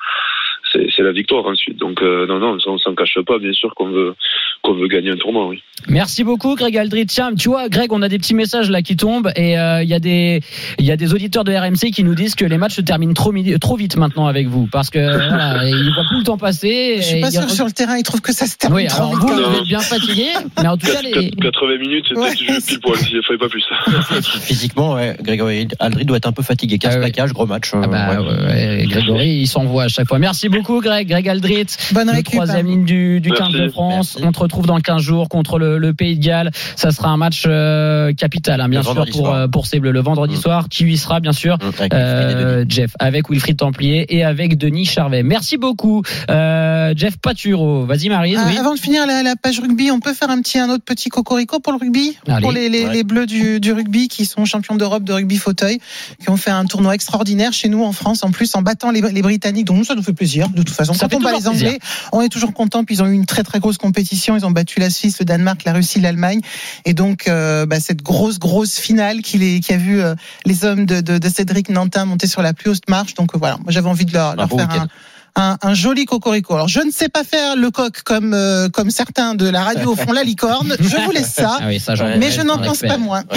c'est 0.94 1.02
la 1.02 1.12
victoire 1.12 1.44
ensuite. 1.46 1.78
Donc 1.78 2.02
euh, 2.02 2.26
non, 2.26 2.38
non, 2.38 2.58
ça, 2.58 2.70
on 2.70 2.78
s'en 2.78 2.94
cache 2.94 3.18
pas, 3.26 3.38
bien 3.38 3.52
sûr 3.52 3.74
qu'on 3.74 3.88
veut 3.90 4.14
qu'on 4.62 4.74
veut 4.74 4.88
gagner 4.88 5.10
un 5.10 5.16
tournoi, 5.16 5.46
oui. 5.48 5.62
Merci 5.88 6.24
beaucoup, 6.24 6.54
Greg 6.54 6.76
Aldrit. 6.78 7.06
Tiens, 7.06 7.34
tu 7.34 7.48
vois, 7.48 7.68
Greg, 7.68 7.92
on 7.92 8.00
a 8.02 8.08
des 8.08 8.18
petits 8.18 8.34
messages 8.34 8.70
là 8.70 8.80
qui 8.82 8.96
tombent 8.96 9.30
et 9.36 9.58
euh, 9.58 9.82
il 9.82 9.88
y 9.88 9.94
a 9.94 9.98
des 9.98 10.40
il 10.78 10.84
y 10.86 10.90
a 10.90 10.96
des 10.96 11.12
auditeurs 11.12 11.44
de 11.44 11.52
RMC 11.52 11.90
qui 11.92 12.04
nous 12.04 12.14
disent 12.14 12.34
que 12.34 12.44
les 12.44 12.56
matchs 12.58 12.76
se 12.76 12.80
terminent 12.80 13.12
trop, 13.14 13.32
vite 13.76 13.96
maintenant 13.96 14.26
avec 14.26 14.46
vous 14.46 14.68
parce 14.70 14.90
que 14.90 14.98
voilà, 15.28 15.68
ils 15.68 15.92
voient 15.94 16.04
plus 16.08 16.18
le 16.18 16.24
temps 16.24 16.38
passer. 16.38 16.96
Je 16.98 17.02
suis 17.02 17.20
pas 17.20 17.30
sûr 17.30 17.42
que 17.42 17.50
re- 17.50 17.54
sur 17.54 17.64
le 17.66 17.72
terrain 17.72 17.96
ils 17.96 18.02
trouvent 18.02 18.20
que 18.22 18.32
ça 18.32 18.46
se 18.46 18.56
termine 18.56 18.76
Oui, 18.82 18.86
trop 18.86 19.10
vite. 19.10 19.18
vous, 19.20 19.28
vous 19.28 19.58
êtes 19.58 19.64
bien 19.64 19.80
fatigué, 19.80 20.26
mais 20.62 20.68
en 20.68 20.76
tout 20.76 20.86
cas, 20.86 21.02
les... 21.02 21.30
80 21.30 21.78
minutes, 21.78 22.06
c'était 22.08 22.20
Ouais. 22.20 22.30
juste 22.36 22.68
pile 22.68 22.80
poil, 22.80 22.96
il 23.12 23.22
fallait 23.26 23.38
pas 23.38 23.48
plus. 23.48 23.64
Physiquement, 24.22 24.94
ouais, 24.94 25.16
Grégory 25.20 25.68
Aldrit 25.80 26.04
doit 26.04 26.16
être 26.16 26.26
un 26.28 26.32
peu 26.32 26.42
fatigué. 26.42 26.78
15 26.78 26.90
Ah 26.90 26.96
ouais. 26.96 27.00
plaquages, 27.10 27.32
gros 27.32 27.46
match. 27.46 27.72
euh, 27.74 27.80
Ah 27.84 27.86
bah, 27.88 28.20
ouais. 28.20 28.26
ouais, 28.26 28.46
ouais, 28.78 28.86
Grégory, 28.86 29.28
il 29.40 29.46
s'envoie 29.46 29.84
à 29.84 29.88
chaque 29.88 30.08
fois. 30.08 30.18
Merci 30.18 30.48
beaucoup, 30.48 30.63
Greg. 30.80 31.08
Greg 31.08 31.28
Aldrit, 31.28 31.66
Bonne 31.92 32.06
le 32.08 32.12
récup. 32.14 32.32
troisième 32.34 32.66
ligne 32.66 32.84
du, 32.84 33.20
du 33.20 33.30
Merci. 33.30 33.52
15 33.52 33.60
de 33.60 33.68
France. 33.68 34.14
Merci. 34.16 34.28
On 34.28 34.32
te 34.32 34.38
retrouve 34.40 34.66
dans 34.66 34.78
15 34.80 35.00
jours 35.02 35.28
contre 35.28 35.58
le, 35.58 35.78
le 35.78 35.94
Pays 35.94 36.16
de 36.16 36.24
Galles. 36.24 36.50
Ça 36.76 36.90
sera 36.90 37.10
un 37.10 37.16
match 37.16 37.44
euh, 37.46 38.12
capital, 38.12 38.60
hein, 38.60 38.68
bien 38.68 38.80
Le 38.80 38.84
sûr, 38.84 39.06
pour, 39.12 39.32
euh, 39.32 39.48
pour 39.48 39.66
ces 39.66 39.80
Bleus. 39.80 39.92
Le 39.92 40.00
vendredi 40.00 40.36
soir, 40.36 40.68
qui 40.68 40.84
y 40.84 40.96
sera, 40.96 41.20
bien 41.20 41.32
sûr, 41.32 41.58
et 41.80 41.88
euh. 41.94 42.64
Jeff, 42.68 42.92
avec 42.98 43.28
Wilfried 43.30 43.56
Templier 43.58 44.06
et 44.16 44.24
avec 44.24 44.56
Denis 44.58 44.84
Charvet. 44.86 45.22
Merci 45.22 45.56
beaucoup, 45.56 46.02
euh, 46.30 46.92
Jeff 46.96 47.16
Paturo. 47.18 47.84
Vas-y, 47.86 48.08
Marie. 48.08 48.34
Ah, 48.36 48.44
oui. 48.48 48.56
Avant 48.58 48.74
de 48.74 48.78
finir 48.80 49.06
la, 49.06 49.22
la 49.22 49.36
page 49.36 49.60
rugby, 49.60 49.90
on 49.90 50.00
peut 50.00 50.14
faire 50.14 50.30
un 50.30 50.40
petit 50.40 50.58
un 50.58 50.68
autre 50.70 50.84
petit 50.84 51.08
cocorico 51.08 51.60
pour 51.60 51.72
le 51.72 51.78
rugby, 51.78 52.16
Allez. 52.28 52.42
pour 52.42 52.52
les, 52.52 52.68
les, 52.68 52.84
Ouais. 52.86 52.92
les 52.92 53.04
bleus 53.04 53.26
du, 53.26 53.60
du 53.60 53.72
rugby 53.72 54.08
qui 54.08 54.24
sont 54.26 54.44
champions 54.44 54.76
d'Europe 54.76 55.04
de 55.04 55.12
rugby 55.12 55.36
fauteuil, 55.36 55.78
qui 56.20 56.28
ont 56.30 56.36
fait 56.36 56.50
un 56.50 56.64
tournoi 56.66 56.94
extraordinaire 56.94 57.52
chez 57.52 57.68
nous 57.68 57.82
en 57.84 57.92
France, 57.92 58.22
en 58.24 58.30
plus 58.30 58.54
en 58.54 58.62
battant 58.62 58.90
les, 58.90 59.00
les 59.00 59.22
Britanniques. 59.22 59.66
Donc 59.66 59.78
nous, 59.78 59.84
ça 59.84 59.94
nous 59.94 60.02
fait 60.02 60.12
plaisir. 60.12 60.46
De 60.54 60.62
toute 60.62 60.74
façon, 60.74 60.94
Ça 60.94 61.08
quand 61.08 61.16
on 61.16 61.20
bat 61.20 61.32
les 61.32 61.48
Anglais, 61.48 61.78
on 62.12 62.20
est 62.22 62.28
toujours 62.28 62.52
content. 62.52 62.84
Puis 62.84 62.96
ils 62.96 63.02
ont 63.02 63.06
eu 63.06 63.12
une 63.12 63.26
très 63.26 63.42
très 63.42 63.60
grosse 63.60 63.78
compétition. 63.78 64.36
Ils 64.36 64.46
ont 64.46 64.50
battu 64.50 64.80
la 64.80 64.90
Suisse, 64.90 65.18
le 65.18 65.24
Danemark, 65.24 65.64
la 65.64 65.72
Russie, 65.72 66.00
l'Allemagne. 66.00 66.40
Et 66.84 66.94
donc 66.94 67.28
euh, 67.28 67.66
bah, 67.66 67.80
cette 67.80 68.02
grosse 68.02 68.38
grosse 68.38 68.78
finale 68.78 69.22
qui, 69.22 69.38
les, 69.38 69.60
qui 69.60 69.72
a 69.72 69.76
vu 69.76 70.00
euh, 70.00 70.14
les 70.44 70.64
hommes 70.64 70.86
de, 70.86 71.00
de, 71.00 71.18
de 71.18 71.28
Cédric 71.28 71.68
Nantin 71.68 72.04
monter 72.04 72.26
sur 72.26 72.42
la 72.42 72.54
plus 72.54 72.70
haute 72.70 72.88
marche. 72.88 73.14
Donc 73.14 73.34
euh, 73.34 73.38
voilà, 73.38 73.56
moi 73.56 73.72
j'avais 73.72 73.88
envie 73.88 74.04
de 74.04 74.12
leur, 74.12 74.36
leur 74.36 74.48
beau 74.48 74.58
faire 74.58 74.70
un, 74.70 74.88
un, 75.36 75.56
un 75.62 75.74
joli 75.74 76.04
cocorico. 76.04 76.54
Alors 76.54 76.68
je 76.68 76.80
ne 76.80 76.90
sais 76.90 77.08
pas 77.08 77.24
faire 77.24 77.56
le 77.56 77.70
coq 77.70 78.02
comme 78.04 78.34
euh, 78.34 78.68
comme 78.68 78.90
certains 78.90 79.34
de 79.34 79.48
la 79.48 79.62
radio 79.62 79.94
font 79.96 80.12
la 80.12 80.22
licorne. 80.22 80.74
Je 80.80 80.96
vous 81.04 81.10
laisse 81.10 81.32
ça. 81.32 81.58
Ah 81.60 81.64
oui, 81.68 81.80
ça, 81.80 81.94
j'en- 81.94 82.16
Mais 82.18 82.30
je 82.30 82.42
n'en 82.42 82.58
pense 82.58 82.80
pas 82.80 82.98
moins. 82.98 83.22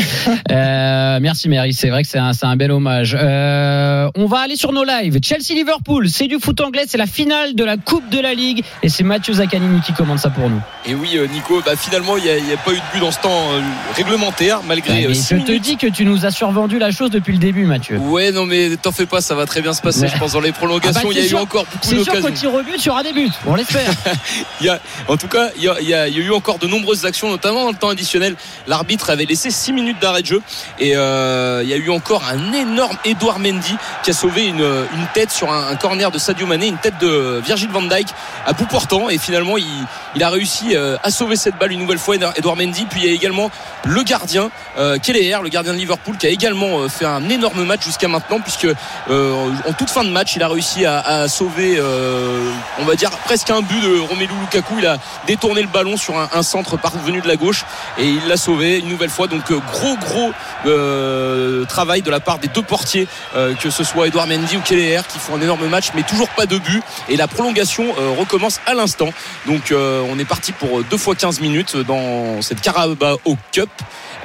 Euh, 0.51 1.19
merci 1.21 1.49
Mary, 1.49 1.73
c'est 1.73 1.89
vrai 1.89 2.03
que 2.03 2.09
c'est 2.09 2.17
un, 2.19 2.33
c'est 2.33 2.45
un 2.45 2.55
bel 2.55 2.71
hommage. 2.71 3.17
Euh, 3.19 4.09
on 4.15 4.25
va 4.27 4.39
aller 4.39 4.55
sur 4.55 4.71
nos 4.71 4.83
lives. 4.83 5.17
Chelsea-Liverpool, 5.21 6.09
c'est 6.09 6.27
du 6.27 6.39
foot 6.39 6.59
anglais, 6.61 6.83
c'est 6.87 6.97
la 6.97 7.05
finale 7.07 7.55
de 7.55 7.63
la 7.63 7.77
Coupe 7.77 8.09
de 8.09 8.19
la 8.19 8.33
Ligue 8.33 8.63
et 8.83 8.89
c'est 8.89 9.03
Mathieu 9.03 9.33
Zaccanini 9.33 9.81
qui 9.81 9.93
commande 9.93 10.19
ça 10.19 10.29
pour 10.29 10.49
nous. 10.49 10.61
Et 10.85 10.95
oui, 10.95 11.11
euh, 11.17 11.27
Nico, 11.27 11.61
bah, 11.65 11.75
finalement, 11.77 12.17
il 12.17 12.23
n'y 12.23 12.29
a, 12.29 12.37
il 12.37 12.47
y 12.47 12.53
a 12.53 12.57
pas 12.57 12.71
eu 12.71 12.75
de 12.77 12.81
but 12.93 12.99
dans 12.99 13.11
ce 13.11 13.19
temps 13.19 13.29
euh, 13.51 13.61
réglementaire, 13.95 14.61
malgré 14.67 14.93
Ouais, 14.93 15.05
euh, 15.05 15.09
mais 15.09 15.13
six 15.15 15.35
je 15.37 15.43
te 15.43 15.51
dis 15.57 15.77
que 15.77 15.87
tu 15.87 16.05
nous 16.05 16.25
as 16.25 16.31
survendu 16.31 16.79
la 16.79 16.91
chose 16.91 17.09
depuis 17.11 17.33
le 17.33 17.39
début, 17.39 17.65
Mathieu. 17.65 17.97
Ouais, 17.97 18.31
non, 18.31 18.45
mais 18.45 18.75
t'en 18.81 18.91
fais 18.91 19.05
pas, 19.05 19.21
ça 19.21 19.35
va 19.35 19.45
très 19.45 19.61
bien 19.61 19.73
se 19.73 19.81
passer. 19.81 20.01
Ouais. 20.03 20.09
Je 20.13 20.17
pense 20.17 20.33
dans 20.33 20.39
les 20.41 20.51
prolongations, 20.51 20.91
Ah 20.95 21.03
bah, 21.03 21.09
il 21.13 21.17
y 21.25 21.27
a 21.27 21.29
eu 21.29 21.35
encore 21.35 21.65
C'est 21.87 22.03
sûr 22.03 22.21
qu'au 22.21 22.29
tir 22.31 22.53
au 22.53 22.61
but, 22.61 22.75
il 22.77 22.85
y 22.85 22.89
aura 22.89 23.03
des 23.03 23.13
buts. 23.13 23.31
On 23.45 23.55
l'espère. 23.55 23.91
En 25.07 25.15
tout 25.15 25.27
cas, 25.27 25.49
il 25.55 25.63
y 25.63 25.69
a, 25.69 26.07
il 26.07 26.15
y 26.15 26.19
eu 26.19 26.31
encore 26.31 26.57
de 26.57 26.67
nombreuses 26.67 27.05
actions, 27.05 27.29
notamment 27.29 27.63
dans 27.63 27.71
le 27.71 27.77
temps 27.77 27.89
additionnel. 27.89 28.35
L'arbitre 28.67 29.09
avait 29.09 29.25
laissé 29.25 29.49
6 29.51 29.71
minutes 29.71 29.99
d'arrêt 29.99 30.21
de 30.21 30.27
jeu 30.27 30.41
et 30.79 30.95
euh, 30.97 31.61
il 31.63 31.69
y 31.69 31.73
a 31.73 31.77
eu 31.77 31.89
encore 31.89 32.23
un 32.25 32.51
énorme 32.53 32.97
Edouard 33.05 33.39
Mendy 33.39 33.75
qui 34.03 34.09
a 34.09 34.13
sauvé 34.13 34.45
une, 34.45 34.61
une 34.61 35.07
tête 35.13 35.31
sur 35.31 35.51
un, 35.51 35.67
un 35.67 35.75
corner 35.75 36.11
de 36.11 36.17
Sadio 36.17 36.45
Mané, 36.45 36.67
une 36.67 36.77
tête 36.77 36.97
de 36.99 37.41
Virgil 37.45 37.69
van 37.69 37.83
Dijk 37.83 38.07
à 38.45 38.53
bout 38.53 38.65
portant 38.65 39.09
et 39.09 39.17
finalement 39.17 39.57
il, 39.57 39.65
il 40.15 40.23
a 40.23 40.29
réussi 40.29 40.75
euh, 40.75 40.97
à 41.03 41.11
sauver 41.11 41.35
cette 41.35 41.57
balle 41.57 41.71
une 41.71 41.79
nouvelle 41.79 41.99
fois, 41.99 42.15
Edouard 42.15 42.57
Mendy. 42.57 42.85
Puis 42.89 43.01
il 43.01 43.07
y 43.07 43.09
a 43.09 43.13
également 43.13 43.49
le 43.85 44.03
gardien 44.03 44.49
euh, 44.77 44.97
Kelleher, 44.97 45.37
le 45.43 45.49
gardien 45.49 45.73
de 45.73 45.77
Liverpool, 45.77 46.17
qui 46.17 46.27
a 46.27 46.29
également 46.29 46.79
euh, 46.79 46.89
fait 46.89 47.05
un 47.05 47.27
énorme 47.29 47.63
match 47.63 47.83
jusqu'à 47.85 48.07
maintenant 48.07 48.39
puisque 48.39 48.67
euh, 49.09 49.51
en 49.67 49.73
toute 49.73 49.89
fin 49.89 50.03
de 50.03 50.09
match, 50.09 50.35
il 50.35 50.43
a 50.43 50.47
réussi 50.47 50.85
à, 50.85 50.99
à 50.99 51.27
sauver, 51.27 51.76
euh, 51.77 52.51
on 52.79 52.85
va 52.85 52.95
dire 52.95 53.11
presque 53.25 53.49
un 53.49 53.61
but 53.61 53.81
de 53.81 53.99
Romelu 53.99 54.29
Lukaku. 54.41 54.75
Il 54.79 54.85
a 54.85 54.97
détourné 55.25 55.61
le 55.61 55.67
ballon 55.67 55.97
sur 55.97 56.17
un, 56.17 56.43
centre 56.43 56.77
parvenu 56.77 57.21
de 57.21 57.27
la 57.27 57.35
gauche 57.35 57.65
et 57.97 58.05
il 58.05 58.27
l'a 58.27 58.37
sauvé 58.37 58.79
une 58.79 58.89
nouvelle 58.89 59.09
fois. 59.09 59.27
Donc 59.27 59.51
euh, 59.51 59.59
gros 59.71 59.95
gros 59.97 60.31
euh, 60.65 61.65
travail 61.65 62.01
de 62.01 62.11
la 62.11 62.19
part 62.19 62.39
des 62.39 62.47
deux 62.47 62.61
portiers, 62.61 63.07
que 63.33 63.69
ce 63.69 63.83
soit 63.83 64.07
Edouard 64.07 64.27
Mendy 64.27 64.57
ou 64.57 64.61
Kelleher, 64.61 65.01
qui 65.07 65.19
font 65.19 65.35
un 65.35 65.41
énorme 65.41 65.67
match, 65.67 65.89
mais 65.95 66.03
toujours 66.03 66.29
pas 66.29 66.45
de 66.45 66.57
but. 66.57 66.81
Et 67.09 67.17
la 67.17 67.27
prolongation 67.27 67.93
recommence 68.17 68.59
à 68.65 68.73
l'instant. 68.73 69.09
Donc 69.45 69.73
on 69.73 70.19
est 70.19 70.25
parti 70.25 70.51
pour 70.51 70.83
deux 70.83 70.97
fois 70.97 71.15
15 71.15 71.39
minutes 71.41 71.77
dans 71.77 72.41
cette 72.41 72.61
Carabao 72.61 73.19
Cup. 73.51 73.69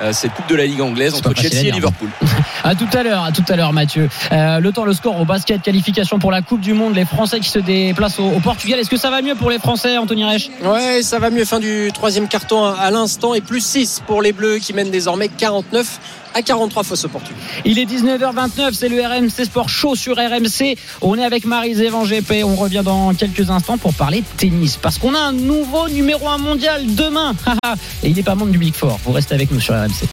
Euh, 0.00 0.12
Cette 0.12 0.32
Coupe 0.32 0.48
de 0.48 0.54
la 0.54 0.66
Ligue 0.66 0.80
anglaise 0.80 1.14
entre 1.14 1.30
à 1.30 1.34
Chelsea 1.34 1.58
et 1.58 1.62
dire. 1.64 1.74
Liverpool. 1.74 2.08
À 2.64 2.76
tout 2.76 2.86
à 2.92 3.02
l'heure, 3.02 3.24
à 3.24 3.32
tout 3.32 3.42
à 3.48 3.56
l'heure, 3.56 3.72
Mathieu. 3.72 4.08
Euh, 4.30 4.60
le 4.60 4.70
temps, 4.70 4.84
le 4.84 4.92
score 4.92 5.20
au 5.20 5.24
basket, 5.24 5.62
qualification 5.62 6.20
pour 6.20 6.30
la 6.30 6.42
Coupe 6.42 6.60
du 6.60 6.74
Monde, 6.74 6.94
les 6.94 7.04
Français 7.04 7.40
qui 7.40 7.48
se 7.48 7.58
déplacent 7.58 8.20
au, 8.20 8.26
au 8.30 8.38
Portugal. 8.38 8.78
Est-ce 8.78 8.88
que 8.88 8.96
ça 8.96 9.10
va 9.10 9.20
mieux 9.20 9.34
pour 9.34 9.50
les 9.50 9.58
Français, 9.58 9.98
Anthony 9.98 10.24
Reich? 10.24 10.48
Ouais, 10.62 11.02
ça 11.02 11.18
va 11.18 11.30
mieux. 11.30 11.44
Fin 11.44 11.58
du 11.58 11.90
troisième 11.92 12.28
carton 12.28 12.64
à 12.64 12.90
l'instant 12.92 13.34
et 13.34 13.40
plus 13.40 13.60
6 13.64 14.02
pour 14.06 14.22
les 14.22 14.32
Bleus 14.32 14.58
qui 14.58 14.72
mènent 14.74 14.92
désormais 14.92 15.26
49 15.28 15.98
à 16.34 16.42
43 16.42 16.82
face 16.84 17.04
au 17.04 17.08
Portugal. 17.08 17.38
Il 17.64 17.78
est 17.78 17.84
19h29, 17.84 18.72
c'est 18.72 18.88
le 18.88 19.00
RMC 19.00 19.44
Sport 19.44 19.68
Show 19.68 19.94
sur 19.94 20.16
RMC. 20.16 20.76
On 21.00 21.18
est 21.18 21.24
avec 21.24 21.44
Marie-Zévan 21.44 22.04
GP. 22.04 22.44
On 22.44 22.56
revient 22.56 22.82
dans 22.84 23.14
quelques 23.14 23.50
instants 23.50 23.78
pour 23.78 23.94
parler 23.94 24.22
tennis. 24.36 24.76
Parce 24.76 24.98
qu'on 24.98 25.14
a 25.14 25.18
un 25.20 25.32
nouveau 25.32 25.88
numéro 25.88 26.28
1 26.28 26.38
mondial 26.38 26.94
demain. 26.94 27.34
Et 28.02 28.08
il 28.08 28.16
n'est 28.16 28.22
pas 28.22 28.34
membre 28.34 28.52
du 28.52 28.58
Big 28.58 28.74
Four. 28.74 28.98
Vous 29.04 29.12
restez 29.12 29.34
avec 29.34 29.50
nous 29.50 29.60
sur 29.60 29.74
RMC. 29.74 30.11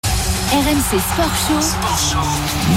RMC 0.52 1.00
Sport 1.00 1.36
Show. 1.48 2.18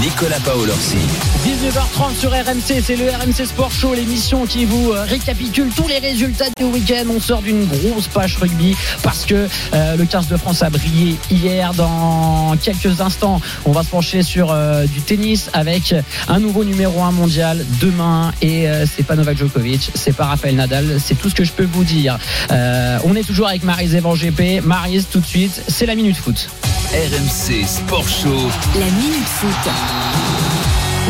Nicolas 0.02 0.38
Paolorsi. 0.44 0.98
19h30 1.42 2.20
sur 2.20 2.30
RMC, 2.30 2.82
c'est 2.84 2.96
le 2.96 3.08
RMC 3.08 3.46
Sport 3.46 3.70
Show, 3.70 3.94
l'émission 3.94 4.44
qui 4.44 4.66
vous 4.66 4.92
euh, 4.92 5.04
récapitule 5.04 5.70
tous 5.74 5.88
les 5.88 5.98
résultats 5.98 6.50
du 6.58 6.64
week-end. 6.64 7.04
On 7.08 7.18
sort 7.18 7.40
d'une 7.40 7.64
grosse 7.64 8.08
page 8.08 8.36
rugby 8.36 8.76
parce 9.02 9.24
que 9.24 9.48
euh, 9.72 9.96
le 9.96 10.04
15 10.04 10.28
de 10.28 10.36
France 10.36 10.62
a 10.62 10.68
brillé 10.68 11.16
hier. 11.30 11.72
Dans 11.72 12.54
quelques 12.62 13.00
instants, 13.00 13.40
on 13.64 13.72
va 13.72 13.82
se 13.82 13.88
pencher 13.88 14.22
sur 14.22 14.50
euh, 14.50 14.84
du 14.84 15.00
tennis 15.00 15.48
avec 15.54 15.94
un 16.28 16.40
nouveau 16.40 16.64
numéro 16.64 17.00
1 17.00 17.12
mondial 17.12 17.64
demain. 17.80 18.32
Et 18.42 18.68
euh, 18.68 18.84
c'est 18.84 19.02
pas 19.02 19.16
Novak 19.16 19.38
Djokovic, 19.38 19.92
c'est 19.94 20.14
pas 20.14 20.26
Rafael 20.26 20.56
Nadal, 20.56 20.98
c'est 21.02 21.14
tout 21.14 21.30
ce 21.30 21.34
que 21.34 21.44
je 21.44 21.52
peux 21.52 21.68
vous 21.72 21.84
dire. 21.84 22.18
Euh, 22.50 22.98
on 23.04 23.16
est 23.16 23.26
toujours 23.26 23.48
avec 23.48 23.62
Marise 23.64 23.94
Evan 23.94 24.14
GP. 24.14 24.62
Marise, 24.62 25.06
tout 25.10 25.20
de 25.20 25.26
suite, 25.26 25.62
c'est 25.68 25.86
la 25.86 25.94
Minute 25.94 26.18
Foot. 26.18 26.50
RMC 26.92 27.66
Sport 27.66 28.06
Show. 28.06 28.50
La 28.78 28.90
Minute 28.90 29.26
Foot. 29.26 30.41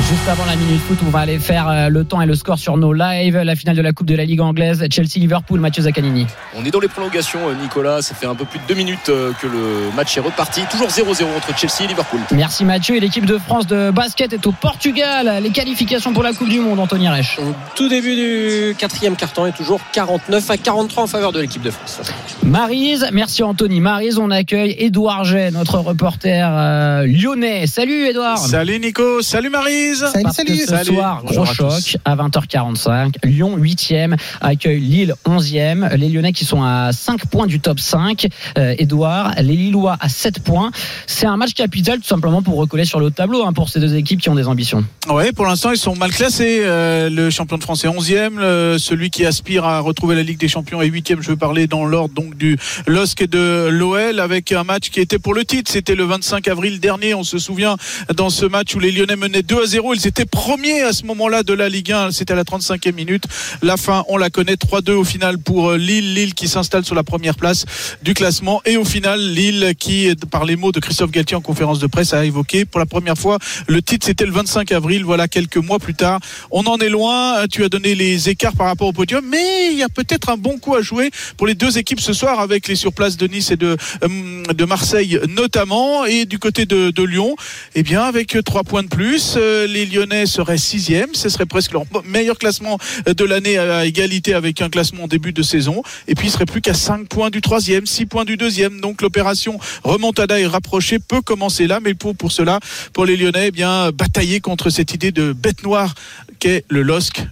Juste 0.01 0.29
avant 0.29 0.45
la 0.47 0.57
minute 0.57 0.81
foot, 0.81 0.99
on 1.07 1.11
va 1.11 1.21
aller 1.21 1.39
faire 1.39 1.69
euh, 1.69 1.89
le 1.89 2.05
temps 2.05 2.21
et 2.21 2.27
le 2.27 2.35
score 2.35 2.59
sur 2.59 2.77
nos 2.77 2.93
lives. 2.93 3.37
La 3.37 3.55
finale 3.55 3.77
de 3.77 3.83
la 3.83 3.93
Coupe 3.93 4.07
de 4.07 4.15
la 4.15 4.25
Ligue 4.25 4.41
anglaise, 4.41 4.85
Chelsea-Liverpool, 4.91 5.61
Mathieu 5.61 5.83
Zaccanini. 5.83 6.27
On 6.57 6.65
est 6.65 6.71
dans 6.71 6.81
les 6.81 6.89
prolongations, 6.89 7.41
euh, 7.49 7.55
Nicolas. 7.55 8.03
Ça 8.03 8.15
fait 8.15 8.27
un 8.27 8.35
peu 8.35 8.45
plus 8.45 8.59
de 8.59 8.65
deux 8.67 8.75
minutes 8.75 9.11
euh, 9.11 9.33
que 9.41 9.47
le 9.47 9.95
match 9.95 10.17
est 10.17 10.21
reparti. 10.21 10.63
Toujours 10.71 10.89
0-0 10.89 11.25
entre 11.37 11.57
Chelsea 11.57 11.85
et 11.85 11.87
Liverpool. 11.87 12.21
Merci 12.33 12.65
Mathieu. 12.65 12.97
Et 12.97 13.01
l'équipe 13.01 13.27
de 13.27 13.39
France 13.39 13.67
de 13.67 13.91
basket 13.91 14.33
est 14.33 14.47
au 14.47 14.53
Portugal. 14.53 15.41
Les 15.43 15.51
qualifications 15.51 16.13
pour 16.13 16.23
la 16.23 16.33
Coupe 16.33 16.49
du 16.49 16.61
Monde, 16.61 16.79
Anthony 16.81 17.09
Reich. 17.09 17.39
Au 17.39 17.55
tout 17.75 17.89
début 17.89 18.17
du 18.17 18.75
quatrième 18.77 19.17
carton 19.17 19.47
est 19.47 19.57
toujours 19.57 19.81
49 19.93 20.51
à 20.51 20.57
43 20.57 21.05
en 21.05 21.07
faveur 21.07 21.33
de 21.33 21.41
l'équipe 21.41 21.63
de 21.63 21.71
France. 21.71 22.01
Marise, 22.43 23.07
merci 23.13 23.43
Anthony. 23.43 23.81
Marise, 23.81 24.19
on 24.19 24.31
accueille 24.31 24.75
Édouard 24.79 25.25
Jet, 25.25 25.51
notre 25.51 25.79
reporter 25.79 26.51
euh, 26.51 27.07
lyonnais. 27.07 27.67
Salut 27.67 28.07
Édouard. 28.07 28.39
Salut 28.39 28.79
Nico, 28.79 29.23
salut 29.23 29.51
Marise. 29.51 29.82
Salut, 29.95 30.23
Parce 30.23 30.37
que 30.37 30.47
salut. 30.47 30.59
ce 30.61 30.67
Salut. 30.67 30.85
soir, 30.95 31.23
gros 31.25 31.45
choc 31.45 31.97
à 32.05 32.17
20h45. 32.17 33.15
Lyon 33.25 33.57
8e 33.59 34.17
accueille 34.41 34.81
Lille 34.81 35.15
11e. 35.27 35.97
Les 35.97 36.09
Lyonnais 36.09 36.33
qui 36.33 36.45
sont 36.45 36.63
à 36.63 36.91
5 36.93 37.27
points 37.27 37.47
du 37.47 37.61
top 37.61 37.81
5. 37.81 38.27
Euh, 38.59 38.75
Edouard, 38.79 39.33
les 39.39 39.57
Lillois 39.57 39.97
à 40.01 40.09
7 40.09 40.41
points. 40.43 40.71
C'est 41.07 41.27
un 41.27 41.37
match 41.37 41.55
capital 41.55 41.99
tout 41.99 42.07
simplement 42.07 42.43
pour 42.43 42.57
recoller 42.57 42.85
sur 42.85 43.01
le 43.01 43.11
tableau 43.11 43.45
hein, 43.45 43.53
pour 43.53 43.69
ces 43.69 43.81
deux 43.81 43.95
équipes 43.97 44.21
qui 44.21 44.29
ont 44.29 44.35
des 44.35 44.47
ambitions. 44.47 44.85
Ouais, 45.09 45.33
pour 45.33 45.47
l'instant, 45.47 45.71
ils 45.73 45.79
sont 45.79 45.95
mal 45.97 46.11
classés. 46.11 46.61
Euh, 46.63 47.11
le 47.11 47.31
champion 47.31 47.59
de 47.59 47.63
France 47.63 47.85
est 47.85 47.89
11e. 47.89 48.39
le- 48.39 48.77
celui 48.79 49.11
qui 49.11 49.27
aspire 49.27 49.65
à 49.65 49.81
retrouver 49.81 50.15
la 50.15 50.23
Ligue 50.23 50.39
des 50.39 50.49
Champions 50.49 50.81
est 50.83 50.89
8e. 50.89 51.21
Je 51.21 51.29
veux 51.31 51.37
parler 51.37 51.67
dans 51.67 51.85
l'ordre 51.85 52.15
donc 52.15 52.37
du 52.37 52.57
LOSC 52.87 53.23
et 53.23 53.27
de 53.27 53.69
l'OL 53.71 54.21
avec 54.21 54.53
un 54.53 54.65
match 54.65 54.91
qui 54.91 55.01
était 55.01 55.19
pour 55.19 55.35
le 55.35 55.45
titre. 55.45 55.71
C'était 55.71 55.95
le 55.95 56.05
25 56.05 56.47
avril 56.49 56.81
dernier. 56.81 57.15
On 57.15 57.25
se 57.25 57.39
souvient 57.39 57.77
dans 58.15 58.31
ce 58.31 58.47
match 58.47 58.75
où 58.75 58.79
les 58.79 58.91
Lyonnais 58.93 59.17
menaient 59.17 59.43
2 59.43 59.63
à 59.63 59.67
0. 59.67 59.72
Ils 59.73 60.07
étaient 60.07 60.27
premiers 60.27 60.83
à 60.83 60.93
ce 60.93 61.05
moment-là 61.07 61.43
de 61.43 61.53
la 61.53 61.69
Ligue 61.69 61.93
1. 61.93 62.11
C'était 62.13 62.33
à 62.33 62.37
la 62.37 62.45
35e 62.45 62.93
minute. 62.95 63.25
La 63.63 63.77
fin, 63.77 64.05
on 64.09 64.17
la 64.17 64.31
connaît 64.31 64.55
3-2 64.55 64.93
au 64.93 65.05
final 65.05 65.39
pour 65.39 65.71
euh, 65.71 65.77
Lille. 65.77 66.15
Lille 66.15 66.35
qui 66.35 66.49
s'installe 66.49 66.85
sur 66.85 66.95
la 66.95 67.05
première 67.05 67.37
place 67.37 67.65
du 68.03 68.15
classement. 68.15 68.61
Et 68.65 68.77
au 68.77 68.85
final, 68.85 69.21
Lille 69.21 69.75
qui, 69.79 70.15
par 70.31 70.45
les 70.45 70.57
mots 70.57 70.73
de 70.73 70.81
Christophe 70.81 71.11
Galtier 71.11 71.37
en 71.37 71.41
conférence 71.41 71.79
de 71.79 71.87
presse, 71.87 72.13
a 72.13 72.25
évoqué 72.25 72.65
pour 72.65 72.81
la 72.81 72.87
première 72.87 73.17
fois 73.17 73.39
le 73.67 73.81
titre. 73.83 74.07
C'était 74.07 74.27
le 74.27 74.33
25 74.33 74.73
avril. 74.73 75.05
Voilà, 75.05 75.29
quelques 75.29 75.57
mois 75.57 75.79
plus 75.79 75.95
tard. 75.95 76.21
On 76.51 76.65
en 76.67 76.79
est 76.79 76.89
loin. 76.89 77.47
Tu 77.51 77.65
as 77.65 77.69
donné 77.69 77.95
les 77.95 78.29
écarts 78.29 78.55
par 78.55 78.67
rapport 78.67 78.89
au 78.89 78.93
podium. 78.93 79.25
Mais 79.27 79.73
il 79.73 79.79
y 79.79 79.83
a 79.83 79.89
peut-être 79.89 80.29
un 80.29 80.37
bon 80.37 80.59
coup 80.59 80.75
à 80.75 80.83
jouer 80.83 81.11
pour 81.37 81.47
les 81.47 81.55
deux 81.55 81.79
équipes 81.79 82.01
ce 82.01 82.13
soir 82.13 82.41
avec 82.41 82.69
les 82.69 82.77
surplaces 82.77 83.17
de 83.17 83.27
Nice 83.27 83.51
et 83.51 83.57
de, 83.57 83.77
euh, 84.03 84.43
de 84.53 84.65
Marseille 84.65 85.19
notamment. 85.29 86.05
Et 86.05 86.25
du 86.25 86.39
côté 86.39 86.67
de, 86.67 87.03
Lyon, 87.03 87.35
eh 87.75 87.83
bien, 87.83 88.03
avec 88.03 88.37
trois 88.45 88.63
points 88.63 88.85
de 88.85 88.89
plus, 88.89 89.35
euh, 89.37 89.62
les 89.67 89.87
Lyonnais 89.87 90.27
seraient 90.27 90.59
sixième. 90.59 91.15
Ce 91.15 91.29
serait 91.29 91.47
presque 91.47 91.73
leur 91.73 91.85
meilleur 92.05 92.39
classement 92.39 92.79
de 93.07 93.25
l'année 93.25 93.59
à 93.59 93.87
égalité 93.87 94.35
avec 94.35 94.61
un 94.61 94.69
classement 94.69 95.05
en 95.05 95.09
début 95.09 95.33
de 95.33 95.43
saison. 95.43 95.83
Et 96.09 96.15
puis, 96.15 96.29
il 96.29 96.31
serait 96.31 96.47
plus 96.47 96.61
qu'à 96.61 96.75
5 96.75 97.09
points 97.09 97.31
du 97.31 97.41
troisième, 97.41 97.87
6 97.87 98.07
points 98.07 98.25
du 98.25 98.37
deuxième. 98.37 98.81
Donc, 98.81 99.03
l'opération 99.03 99.59
remontada 99.85 100.41
et 100.41 100.47
rapprochée 100.47 100.99
peut 100.99 101.23
commencer 101.23 101.67
là. 101.67 101.81
Mais 101.81 101.95
pour, 101.95 102.33
cela, 102.33 102.61
pour 102.93 103.05
les 103.05 103.17
Lyonnais, 103.17 103.51
eh 103.57 103.93
batailler 103.93 104.41
contre 104.41 104.71
cette 104.71 104.95
idée 104.95 105.13
de 105.13 105.33
bête 105.33 105.63
noire 105.63 105.95
qu'est 106.39 106.65
le 106.69 106.83
LOSC 106.83 107.23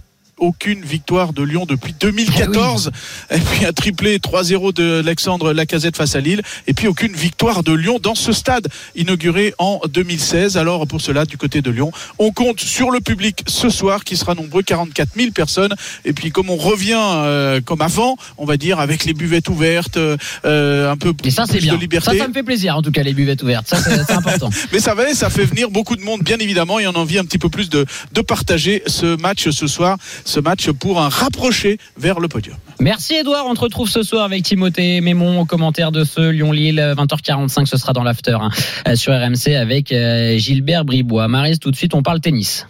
aucune 0.41 0.81
victoire 0.81 1.31
de 1.31 1.43
Lyon 1.43 1.65
depuis 1.65 1.93
2014. 1.97 2.91
Et 3.29 3.39
puis 3.39 3.65
un 3.65 3.71
triplé 3.71 4.17
3-0 4.17 4.73
de 4.73 4.99
Alexandre 4.99 5.53
Lacazette 5.53 5.95
face 5.95 6.15
à 6.15 6.19
Lille. 6.19 6.41
Et 6.67 6.73
puis 6.73 6.87
aucune 6.87 7.13
victoire 7.13 7.63
de 7.63 7.71
Lyon 7.71 7.99
dans 8.01 8.15
ce 8.15 8.33
stade 8.33 8.67
inauguré 8.95 9.53
en 9.59 9.79
2016. 9.87 10.57
Alors 10.57 10.85
pour 10.87 10.99
cela, 10.99 11.25
du 11.25 11.37
côté 11.37 11.61
de 11.61 11.71
Lyon, 11.71 11.91
on 12.19 12.31
compte 12.31 12.59
sur 12.59 12.91
le 12.91 12.99
public 12.99 13.43
ce 13.47 13.69
soir 13.69 14.03
qui 14.03 14.17
sera 14.17 14.35
nombreux, 14.35 14.63
44 14.63 15.09
000 15.15 15.31
personnes. 15.31 15.73
Et 16.05 16.13
puis 16.13 16.31
comme 16.31 16.49
on 16.49 16.57
revient 16.57 16.97
euh, 16.97 17.61
comme 17.61 17.81
avant, 17.81 18.17
on 18.37 18.45
va 18.45 18.57
dire 18.57 18.79
avec 18.79 19.05
les 19.05 19.13
buvettes 19.13 19.47
ouvertes, 19.47 19.97
euh, 19.97 20.91
un 20.91 20.97
peu 20.97 21.13
Et 21.23 21.29
ça, 21.29 21.45
c'est 21.45 21.53
plus 21.53 21.65
bien. 21.65 21.75
de 21.75 21.79
liberté. 21.79 22.11
Ça, 22.11 22.17
ça 22.17 22.27
me 22.27 22.33
fait 22.33 22.43
plaisir, 22.43 22.75
en 22.75 22.81
tout 22.81 22.91
cas, 22.91 23.03
les 23.03 23.13
buvettes 23.13 23.43
ouvertes. 23.43 23.67
Ça, 23.67 23.77
c'est 23.77 24.11
important. 24.11 24.49
Mais 24.73 24.79
ça 24.79 24.95
va, 24.95 25.13
ça 25.13 25.29
fait 25.29 25.45
venir 25.45 25.69
beaucoup 25.69 25.95
de 25.95 26.01
monde, 26.01 26.21
bien 26.23 26.37
évidemment, 26.37 26.79
et 26.79 26.87
on 26.87 26.91
a 26.91 26.99
envie 26.99 27.19
un 27.19 27.25
petit 27.25 27.37
peu 27.37 27.49
plus 27.49 27.69
de, 27.69 27.85
de 28.11 28.21
partager 28.21 28.81
ce 28.87 29.19
match 29.21 29.49
ce 29.49 29.67
soir, 29.67 29.97
ce 30.31 30.39
match 30.39 30.71
pour 30.71 31.01
un 31.01 31.09
rapproché 31.09 31.77
vers 31.97 32.19
le 32.19 32.27
podium. 32.27 32.55
Merci 32.79 33.15
Edouard, 33.15 33.45
on 33.47 33.53
te 33.53 33.59
retrouve 33.59 33.89
ce 33.89 34.01
soir 34.01 34.23
avec 34.23 34.43
Timothée 34.43 35.01
Mémon 35.01 35.41
au 35.41 35.45
commentaire 35.45 35.91
de 35.91 36.03
ce 36.03 36.31
Lyon-Lille, 36.31 36.95
20h45, 36.97 37.65
ce 37.65 37.77
sera 37.77 37.93
dans 37.93 38.03
l'after 38.03 38.37
hein, 38.41 38.49
euh, 38.87 38.95
sur 38.95 39.13
RMC 39.13 39.55
avec 39.55 39.91
euh, 39.91 40.37
Gilbert 40.37 40.85
Bribois. 40.85 41.27
Maris, 41.27 41.59
tout 41.59 41.69
de 41.69 41.75
suite, 41.75 41.93
on 41.93 42.01
parle 42.01 42.21
tennis. 42.21 42.65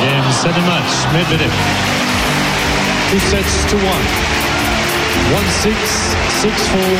Game, 0.00 0.24
set 0.32 0.52
and 0.54 0.66
match. 0.66 0.92
Medvedev. 1.12 1.52
Two 3.10 3.18
sets 3.18 3.66
to 3.68 3.76
one. 3.76 4.06
One 5.34 5.48
six, 5.60 5.76
six 6.40 6.68
four, 6.68 6.96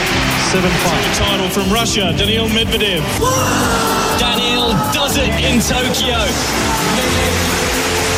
seven 0.52 0.70
five. 0.82 1.02
Title 1.16 1.48
from 1.50 1.72
Russia, 1.72 2.12
Daniil 2.18 2.48
Medvedev. 2.48 3.02
Daniel 4.18 4.74
does 4.92 5.16
it 5.16 5.30
in 5.40 5.60
Tokyo. 5.60 7.49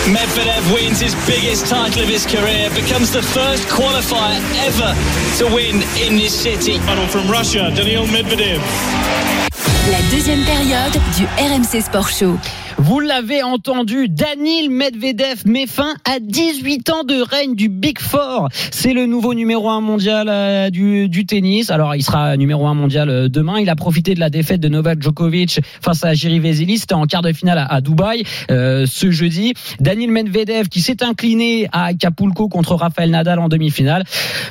Medvedev 0.06 0.74
wins 0.74 0.98
his 0.98 1.14
biggest 1.26 1.68
title 1.68 2.02
of 2.02 2.08
his 2.08 2.26
career, 2.26 2.68
becomes 2.70 3.12
the 3.12 3.22
first 3.22 3.62
qualifier 3.68 4.42
ever 4.66 4.90
to 5.38 5.54
win 5.54 5.76
in 6.02 6.16
this 6.16 6.34
city. 6.34 6.78
Title 6.78 7.06
from 7.06 7.30
Russia, 7.30 7.70
Daniil 7.72 8.06
Medvedev. 8.06 8.60
La 9.92 10.00
deuxième 10.10 10.42
période 10.44 10.92
du 11.16 11.24
RMC 11.38 11.82
Sport 11.82 12.10
Show. 12.10 12.36
Vous 12.84 12.98
l'avez 12.98 13.44
entendu, 13.44 14.08
Danil 14.08 14.68
Medvedev 14.68 15.46
met 15.46 15.68
fin 15.68 15.94
à 16.04 16.18
18 16.18 16.90
ans 16.90 17.04
de 17.04 17.14
règne 17.22 17.54
du 17.54 17.68
Big 17.68 18.00
Four. 18.00 18.48
C'est 18.72 18.92
le 18.92 19.06
nouveau 19.06 19.34
numéro 19.34 19.70
1 19.70 19.80
mondial 19.80 20.26
euh, 20.28 20.68
du, 20.68 21.08
du 21.08 21.24
tennis. 21.24 21.70
Alors, 21.70 21.94
il 21.94 22.02
sera 22.02 22.36
numéro 22.36 22.66
1 22.66 22.74
mondial 22.74 23.08
euh, 23.08 23.28
demain. 23.28 23.60
Il 23.60 23.70
a 23.70 23.76
profité 23.76 24.14
de 24.14 24.20
la 24.20 24.30
défaite 24.30 24.58
de 24.58 24.68
Novak 24.68 25.00
Djokovic 25.00 25.60
face 25.80 26.02
à 26.02 26.12
Jiri 26.14 26.40
Veseli. 26.40 26.76
C'était 26.76 26.94
en 26.94 27.06
quart 27.06 27.22
de 27.22 27.32
finale 27.32 27.58
à, 27.58 27.66
à 27.66 27.80
Dubaï 27.80 28.24
euh, 28.50 28.84
ce 28.84 29.12
jeudi. 29.12 29.54
Danil 29.78 30.10
Medvedev 30.10 30.68
qui 30.68 30.80
s'est 30.80 31.04
incliné 31.04 31.68
à 31.70 31.84
Acapulco 31.84 32.48
contre 32.48 32.74
Rafael 32.74 33.10
Nadal 33.10 33.38
en 33.38 33.48
demi-finale. 33.48 34.02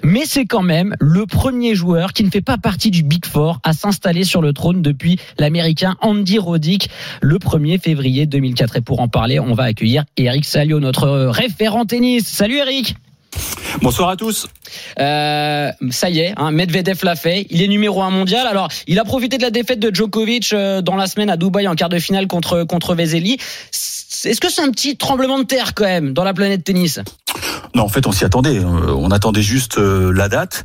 Mais 0.06 0.22
c'est 0.24 0.46
quand 0.46 0.64
même 0.64 0.96
le 1.02 1.26
premier 1.26 1.76
joueur 1.76 2.14
qui 2.14 2.24
ne 2.24 2.30
fait 2.30 2.40
pas 2.40 2.58
partie 2.58 2.92
du 2.92 3.04
Big 3.04 3.26
Four 3.26 3.60
à 3.66 3.74
s'installer 3.74 4.24
sur 4.24 4.42
le 4.42 4.54
trône 4.54 4.82
depuis 4.82 5.20
l'américain 5.38 5.98
Andy 6.00 6.40
Roddick 6.40 6.90
le 7.20 7.38
1er 7.38 7.78
février 7.78 8.21
2004. 8.26 8.78
Et 8.78 8.82
pour 8.82 9.00
en 9.00 9.08
parler, 9.08 9.40
on 9.40 9.54
va 9.54 9.64
accueillir 9.64 10.06
Eric 10.18 10.46
Salio, 10.46 10.80
notre 10.80 11.10
référent 11.28 11.86
tennis. 11.86 12.28
Salut 12.28 12.58
Eric 12.58 12.96
Bonsoir 13.82 14.10
à 14.10 14.18
tous. 14.18 14.48
Euh, 15.00 15.72
ça 15.90 16.10
y 16.10 16.20
est, 16.20 16.34
hein, 16.36 16.52
Medvedev 16.52 17.00
l'a 17.04 17.16
fait. 17.16 17.48
Il 17.50 17.62
est 17.62 17.68
numéro 17.68 18.02
un 18.02 18.10
mondial. 18.10 18.46
Alors, 18.46 18.68
il 18.88 19.00
a 19.00 19.06
profité 19.06 19.38
de 19.38 19.42
la 19.42 19.52
défaite 19.52 19.80
de 19.80 19.94
Djokovic 19.94 20.52
euh, 20.52 20.82
dans 20.82 20.98
la 20.98 21.08
semaine 21.08 21.30
à 21.30 21.38
Dubaï 21.38 21.68
en 21.68 21.76
quart 21.76 21.90
de 21.90 21.98
finale 21.98 22.28
contre 22.28 22.64
contre 22.66 22.94
Veseli. 22.94 23.38
Est-ce 24.26 24.42
que 24.42 24.50
c'est 24.50 24.62
un 24.62 24.70
petit 24.70 24.98
tremblement 24.98 25.40
de 25.40 25.46
terre 25.46 25.74
quand 25.74 25.86
même 25.86 26.14
dans 26.14 26.24
la 26.24 26.34
planète 26.34 26.64
tennis? 26.64 27.00
Non, 27.76 27.84
en 27.84 27.88
fait, 27.88 28.06
on 28.08 28.12
s'y 28.12 28.26
attendait. 28.26 28.60
Euh, 28.60 28.94
On 28.94 29.12
attendait 29.12 29.42
juste 29.42 29.78
euh, 29.78 30.12
la 30.12 30.30
date. 30.30 30.64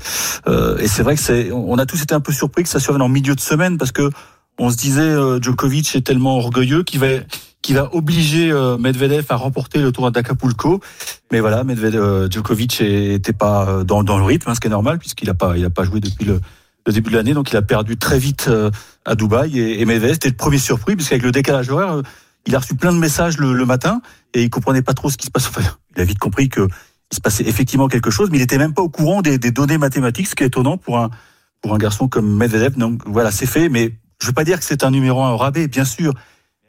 Euh, 0.49 0.79
et 0.79 0.89
c'est 0.89 1.03
vrai 1.03 1.15
que 1.15 1.21
c'est, 1.21 1.51
on 1.53 1.79
a 1.79 1.87
tous 1.87 2.03
été 2.03 2.15
un 2.15 2.21
peu 2.21 2.33
surpris 2.33 2.63
que 2.63 2.69
ça 2.69 2.81
survienne 2.81 3.03
en 3.03 3.09
milieu 3.09 3.35
de 3.35 3.41
semaine 3.41 3.79
parce 3.79 3.93
que 3.93 4.11
on 4.59 4.71
se 4.71 4.77
disait 4.77 5.01
euh, 5.01 5.41
Djokovic 5.41 5.95
est 5.95 6.01
tellement 6.03 6.39
orgueilleux 6.39 6.83
qu'il 6.83 7.01
va 7.01 7.95
obliger 7.95 8.51
euh, 8.51 8.79
Medvedev 8.79 9.27
à 9.29 9.37
remporter 9.37 9.81
le 9.81 9.93
tour 9.93 10.11
d'Acapulco. 10.11 10.81
Mais 11.33 11.41
voilà, 11.41 11.65
Medvedev, 11.65 12.01
euh, 12.01 12.31
Djokovic 12.31 12.81
était 12.81 13.33
pas 13.33 13.69
euh, 13.69 13.85
dans, 13.85 14.03
dans 14.03 14.19
le 14.19 14.25
rythme, 14.25 14.51
hein, 14.51 14.55
ce 14.55 14.61
qui 14.61 14.69
est 14.69 14.71
normal 14.71 14.99
puisqu'il 14.99 15.29
a 15.31 15.35
pas 15.35 15.57
il 15.57 15.65
a 15.65 15.71
pas 15.71 15.85
joué 15.85 16.01
depuis 16.01 16.25
le, 16.25 16.41
le 16.87 16.93
début 16.93 17.11
de 17.11 17.17
l'année, 17.17 17.35
donc 17.35 17.51
il 17.51 17.57
a 17.57 17.63
perdu 17.63 17.97
très 17.97 18.19
vite 18.19 18.51
à 19.05 19.15
Dubaï. 19.15 19.59
Et, 19.59 19.81
et 19.81 19.85
Medvedev 19.85 20.15
était 20.15 20.29
le 20.29 20.37
premier 20.37 20.59
surpris 20.59 20.97
puisqu'avec 20.97 21.25
le 21.25 21.33
décalage 21.33 21.69
horaire, 21.69 22.03
il 22.47 22.55
a 22.55 22.61
reçu 22.61 22.77
plein 22.77 22.93
de 22.93 22.99
messages 22.99 23.39
le, 23.39 23.53
le 23.53 23.67
matin 23.67 24.01
et 24.33 24.43
il 24.43 24.51
comprenait 24.51 24.83
pas 24.83 24.95
trop 24.95 25.11
ce 25.11 25.17
qui 25.17 25.27
se 25.27 25.31
passe. 25.31 25.49
Enfin, 25.49 25.63
il 25.97 26.01
a 26.01 26.05
vite 26.05 26.19
compris 26.19 26.49
que 26.49 26.69
il 27.13 27.17
se 27.17 27.21
passait 27.21 27.45
effectivement 27.47 27.89
quelque 27.89 28.11
chose, 28.11 28.31
mais 28.31 28.39
il 28.39 28.43
était 28.43 28.59
même 28.59 28.75
pas 28.75 28.83
au 28.83 28.89
courant 28.89 29.23
des, 29.23 29.39
des 29.39 29.51
données 29.53 29.79
mathématiques, 29.79 30.27
ce 30.27 30.35
qui 30.35 30.43
est 30.43 30.47
étonnant 30.47 30.77
pour 30.77 30.99
un 30.99 31.11
pour 31.63 31.75
un 31.75 31.79
garçon 31.79 32.09
comme 32.09 32.37
Medvedev. 32.37 32.77
Donc 32.77 33.03
voilà, 33.07 33.31
c'est 33.31 33.47
fait. 33.47 33.69
Mais 33.69 33.93
je 34.21 34.27
veux 34.27 34.33
pas 34.33 34.45
dire 34.45 34.59
que 34.59 34.65
c'est 34.65 34.85
un 34.85 34.91
numéro 34.91 35.23
un 35.23 35.31
au 35.31 35.37
rabais, 35.37 35.69
bien 35.69 35.85
sûr. 35.85 36.13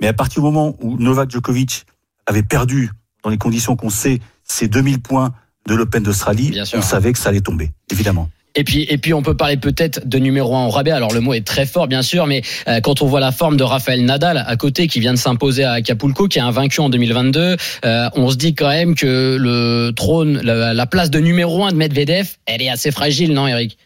Mais 0.02 0.08
à 0.08 0.14
partir 0.14 0.42
du 0.42 0.46
moment 0.46 0.76
où 0.82 0.98
Novak 0.98 1.32
Djokovic 1.32 1.86
avait 2.26 2.44
perdu, 2.44 2.92
dans 3.24 3.30
les 3.30 3.38
conditions 3.38 3.76
qu'on 3.76 3.90
sait, 3.90 4.20
ses 4.44 4.68
2000 4.68 5.02
points 5.02 5.34
de 5.68 5.76
l'Open 5.76 6.04
d'Australie, 6.04 6.60
on 6.74 6.82
savait 6.82 7.14
que 7.14 7.20
ça 7.20 7.30
allait 7.30 7.42
tomber, 7.42 7.72
évidemment. 7.92 8.30
Et 8.56 8.64
puis, 8.64 8.88
et 8.90 8.98
puis, 8.98 9.14
on 9.14 9.22
peut 9.22 9.36
parler 9.38 9.58
peut-être 9.58 10.08
de 10.08 10.18
numéro 10.18 10.56
un 10.56 10.66
au 10.66 10.70
rabais. 10.70 10.92
Alors, 10.92 11.14
le 11.14 11.20
mot 11.20 11.34
est 11.36 11.46
très 11.46 11.68
fort, 11.68 11.88
bien 11.88 12.02
sûr, 12.02 12.26
mais 12.26 12.42
euh, 12.68 12.82
quand 12.82 13.04
on 13.04 13.06
voit 13.06 13.20
la 13.20 13.32
forme 13.32 13.56
de 13.56 13.64
Rafael 13.64 14.04
Nadal 14.04 14.44
à 14.48 14.56
côté, 14.56 14.88
qui 14.88 15.00
vient 15.00 15.14
de 15.14 15.20
s'imposer 15.20 15.64
à 15.64 15.74
Acapulco, 15.74 16.28
qui 16.28 16.40
est 16.40 16.42
invaincu 16.42 16.80
en 16.80 16.90
2022, 16.90 17.56
euh, 17.86 18.10
on 18.16 18.32
se 18.32 18.36
dit 18.36 18.56
quand 18.56 18.70
même 18.70 18.96
que 18.96 19.38
le 19.40 19.92
trône, 19.96 20.42
la, 20.42 20.74
la 20.74 20.86
place 20.88 21.12
de 21.12 21.20
numéro 21.20 21.66
un 21.66 21.72
de 21.72 21.78
Medvedev, 21.78 22.38
elle 22.48 22.64
est 22.64 22.70
assez 22.70 22.90
fragile, 22.90 23.34
non, 23.34 23.48
Eric? 23.48 23.78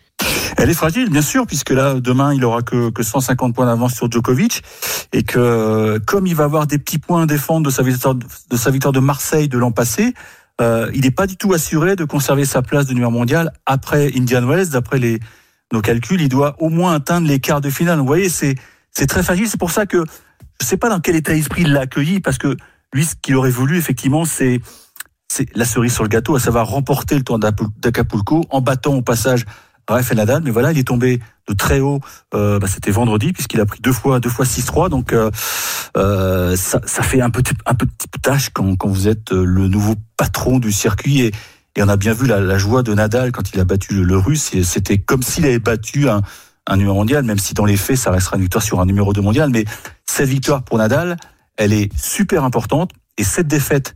Elle 0.58 0.70
est 0.70 0.76
fragile, 0.76 1.10
bien 1.10 1.22
sûr, 1.22 1.48
puisque 1.48 1.72
là, 1.72 1.96
demain, 1.96 2.34
il 2.34 2.44
aura 2.46 2.62
que, 2.62 2.90
que 2.90 3.04
150 3.04 3.56
points 3.56 3.66
d'avance 3.66 3.94
sur 3.94 4.12
Djokovic. 4.12 4.62
Et 5.14 5.24
que, 5.24 6.00
comme 6.06 6.28
il 6.28 6.36
va 6.36 6.44
avoir 6.44 6.68
des 6.68 6.78
petits 6.78 7.00
points 7.00 7.24
à 7.24 7.26
défendre 7.26 7.66
de 7.66 7.72
sa 7.72 7.84
victoire 7.84 8.16
de, 8.16 8.58
sa 8.58 8.72
victoire 8.72 8.92
de 8.92 9.00
Marseille 9.00 9.48
de 9.48 9.58
l'an 9.58 9.72
passé, 9.72 10.14
euh, 10.62 10.92
il 10.94 11.02
n'est 11.02 11.12
pas 11.12 11.28
du 11.28 11.38
tout 11.38 11.54
assuré 11.54 11.96
de 11.96 12.06
conserver 12.06 12.46
sa 12.46 12.62
place 12.62 12.86
de 12.86 12.94
numéro 12.94 13.12
mondial 13.12 13.52
après 13.66 14.12
Indian 14.16 14.46
Wells. 14.46 14.70
D'après 14.70 15.00
les, 15.00 15.20
nos 15.72 15.82
calculs, 15.82 16.22
il 16.22 16.30
doit 16.30 16.56
au 16.60 16.70
moins 16.70 16.94
atteindre 16.94 17.28
les 17.28 17.40
quarts 17.40 17.62
de 17.62 17.70
finale. 17.70 18.00
Vous 18.00 18.06
voyez, 18.06 18.30
c'est, 18.30 18.56
c'est 18.92 19.08
très 19.08 19.24
fragile. 19.24 19.48
C'est 19.48 19.60
pour 19.60 19.72
ça 19.72 19.86
que 19.86 20.04
je 20.62 20.66
sais 20.66 20.78
pas 20.78 20.90
dans 20.90 21.00
quel 21.00 21.16
état 21.16 21.34
d'esprit 21.34 21.64
il 21.64 21.74
l'a 21.74 21.82
accueilli, 21.82 22.20
parce 22.20 22.38
que 22.38 22.56
lui, 22.94 23.06
ce 23.06 23.16
qu'il 23.20 23.36
aurait 23.36 23.50
voulu, 23.50 23.78
effectivement, 23.78 24.26
c'est, 24.26 24.62
c'est 25.28 25.48
la 25.56 25.66
cerise 25.66 25.94
sur 25.94 26.04
le 26.04 26.10
gâteau, 26.10 26.36
à 26.36 26.40
savoir 26.40 26.68
remporter 26.68 27.16
le 27.16 27.24
tour 27.24 27.40
d'Acapulco 27.40 28.46
en 28.50 28.62
battant 28.62 28.96
au 28.96 29.02
passage 29.02 29.46
Rafael 29.88 30.18
Nadal, 30.18 30.42
mais 30.44 30.52
voilà, 30.52 30.72
il 30.72 30.78
est 30.78 30.88
tombé 30.88 31.20
de 31.48 31.54
très 31.54 31.80
haut. 31.80 32.00
Euh, 32.34 32.60
bah, 32.60 32.68
C'était 32.68 32.92
vendredi 32.92 33.34
puisqu'il 33.34 33.60
a 33.60 33.66
pris 33.66 33.80
deux 33.82 33.92
fois, 33.92 34.20
deux 34.20 34.30
fois 34.30 34.46
6-3. 34.46 34.90
Donc 34.90 35.14
euh, 35.14 35.32
euh, 35.98 36.56
ça, 36.56 36.80
fait 37.04 37.22
un 37.22 37.30
petit, 37.30 37.54
un 37.66 37.74
petit 37.74 38.08
tâche 38.22 38.50
quand, 38.54 38.76
quand 38.76 38.88
vous 38.88 39.08
êtes 39.08 39.32
le 39.32 39.68
nouveau 39.68 39.96
patron 40.18 40.60
du 40.60 40.72
circuit 40.72 41.22
et, 41.22 41.32
on 41.80 41.88
a 41.88 41.96
bien 41.96 42.14
vu 42.14 42.28
la, 42.28 42.58
joie 42.58 42.84
de 42.84 42.94
Nadal 42.94 43.32
quand 43.32 43.54
il 43.54 43.60
a 43.60 43.64
battu 43.64 44.04
le, 44.04 44.18
Russe. 44.18 44.52
C'était 44.64 44.98
comme 44.98 45.24
s'il 45.24 45.46
avait 45.46 45.60
battu 45.60 46.10
un, 46.10 46.22
un 46.68 46.78
numéro 46.78 46.96
mondial, 46.96 47.24
même 47.24 47.40
si 47.40 47.54
dans 47.54 47.64
les 47.64 47.78
faits 47.78 47.96
ça 47.96 48.12
restera 48.12 48.36
une 48.36 48.42
victoire 48.42 48.64
sur 48.64 48.82
un 48.82 48.86
numéro 48.86 49.14
2 49.14 49.22
mondial. 49.22 49.50
Mais 49.50 49.64
cette 50.06 50.28
victoire 50.28 50.64
pour 50.64 50.78
Nadal, 50.78 51.16
elle 51.56 51.72
est 51.72 51.90
super 51.98 52.44
importante 52.44 52.92
et 53.18 53.24
cette 53.24 53.48
défaite 53.48 53.96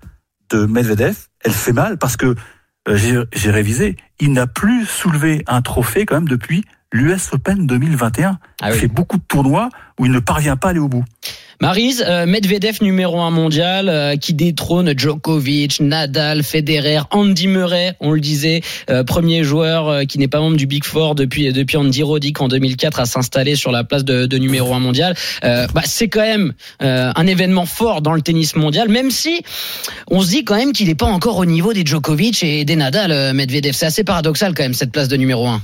de 0.50 0.66
Medvedev, 0.66 1.16
elle 1.44 1.54
fait 1.54 1.74
mal 1.74 1.98
parce 1.98 2.16
que 2.18 2.36
j'ai 2.88 3.52
révisé, 3.52 3.96
il 4.20 4.34
n'a 4.34 4.48
plus 4.48 4.86
soulevé 4.86 5.44
un 5.48 5.62
trophée 5.62 6.06
quand 6.06 6.16
même 6.16 6.28
depuis 6.28 6.66
l'US 6.96 7.34
Open 7.34 7.68
2021. 7.68 8.40
Ah 8.62 8.74
il 8.74 8.80
fait 8.80 8.88
beaucoup 8.88 9.18
de 9.18 9.24
tournois 9.28 9.70
où 10.00 10.06
il 10.06 10.12
ne 10.12 10.20
parvient 10.20 10.56
pas 10.56 10.70
à 10.70 10.72
aller 10.72 10.80
au 10.80 10.88
bout. 10.88 11.04
Marise, 11.62 12.04
euh, 12.06 12.26
Medvedev 12.26 12.80
numéro 12.82 13.22
un 13.22 13.32
mondial 13.32 13.88
euh, 13.88 14.18
qui 14.18 14.34
détrône 14.34 14.94
Djokovic, 14.98 15.80
Nadal, 15.80 16.44
Federer, 16.44 17.00
Andy 17.12 17.48
Murray, 17.48 17.96
on 18.02 18.12
le 18.12 18.20
disait, 18.20 18.62
euh, 18.90 19.06
premier 19.06 19.46
joueur 19.46 20.06
qui 20.06 20.20
n'est 20.20 20.28
pas 20.28 20.40
membre 20.40 20.58
du 20.58 20.68
Big 20.68 20.84
Four 20.84 21.16
depuis 21.16 21.54
depuis 21.54 21.78
Andy 21.78 22.04
Roddick 22.04 22.42
en 22.42 22.50
2004 22.50 23.00
à 23.00 23.06
s'installer 23.06 23.56
sur 23.56 23.72
la 23.72 23.86
place 23.86 24.04
de, 24.04 24.26
de 24.26 24.38
numéro 24.38 24.74
un 24.74 24.80
mondial. 24.80 25.16
Bah, 25.42 25.82
c'est 25.86 26.10
quand 26.10 26.22
même 26.22 26.54
un 26.80 27.28
événement 27.28 27.66
fort 27.66 28.02
dans 28.02 28.14
le 28.14 28.22
tennis 28.22 28.56
mondial, 28.56 28.90
même 28.90 29.12
si 29.12 29.42
on 30.10 30.22
se 30.22 30.30
dit 30.30 30.44
quand 30.44 30.56
même 30.56 30.74
qu'il 30.74 30.88
n'est 30.88 30.96
pas 30.96 31.06
encore 31.06 31.38
au 31.38 31.46
niveau 31.46 31.74
des 31.74 31.86
Djokovic 31.86 32.44
et 32.44 32.66
des 32.66 32.76
Nadal, 32.76 33.34
Medvedev. 33.34 33.74
C'est 33.74 33.86
assez 33.86 34.04
paradoxal 34.04 34.54
quand 34.54 34.64
même 34.64 34.74
cette 34.74 34.92
place 34.92 35.08
de 35.08 35.18
numéro 35.18 35.48
un. 35.48 35.62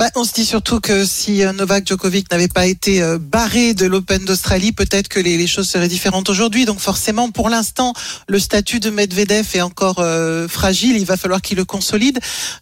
Bah, 0.00 0.08
on 0.16 0.24
se 0.24 0.32
dit 0.32 0.46
surtout 0.46 0.80
que 0.80 1.04
si 1.04 1.44
euh, 1.44 1.52
Novak 1.52 1.86
Djokovic 1.86 2.30
n'avait 2.30 2.48
pas 2.48 2.64
été 2.64 3.02
euh, 3.02 3.18
barré 3.20 3.74
de 3.74 3.84
l'Open 3.84 4.24
d'Australie, 4.24 4.72
peut-être 4.72 5.08
que 5.08 5.20
les, 5.20 5.36
les, 5.36 5.46
choses 5.46 5.68
seraient 5.68 5.88
différentes 5.88 6.30
aujourd'hui. 6.30 6.64
Donc 6.64 6.80
forcément, 6.80 7.30
pour 7.30 7.50
l'instant, 7.50 7.92
le 8.26 8.38
statut 8.38 8.80
de 8.80 8.88
Medvedev 8.88 9.46
est 9.52 9.60
encore 9.60 9.98
euh, 9.98 10.48
fragile. 10.48 10.96
Il 10.96 11.04
va 11.04 11.18
falloir 11.18 11.42
qu'il 11.42 11.58
le 11.58 11.66
consolide. 11.66 12.18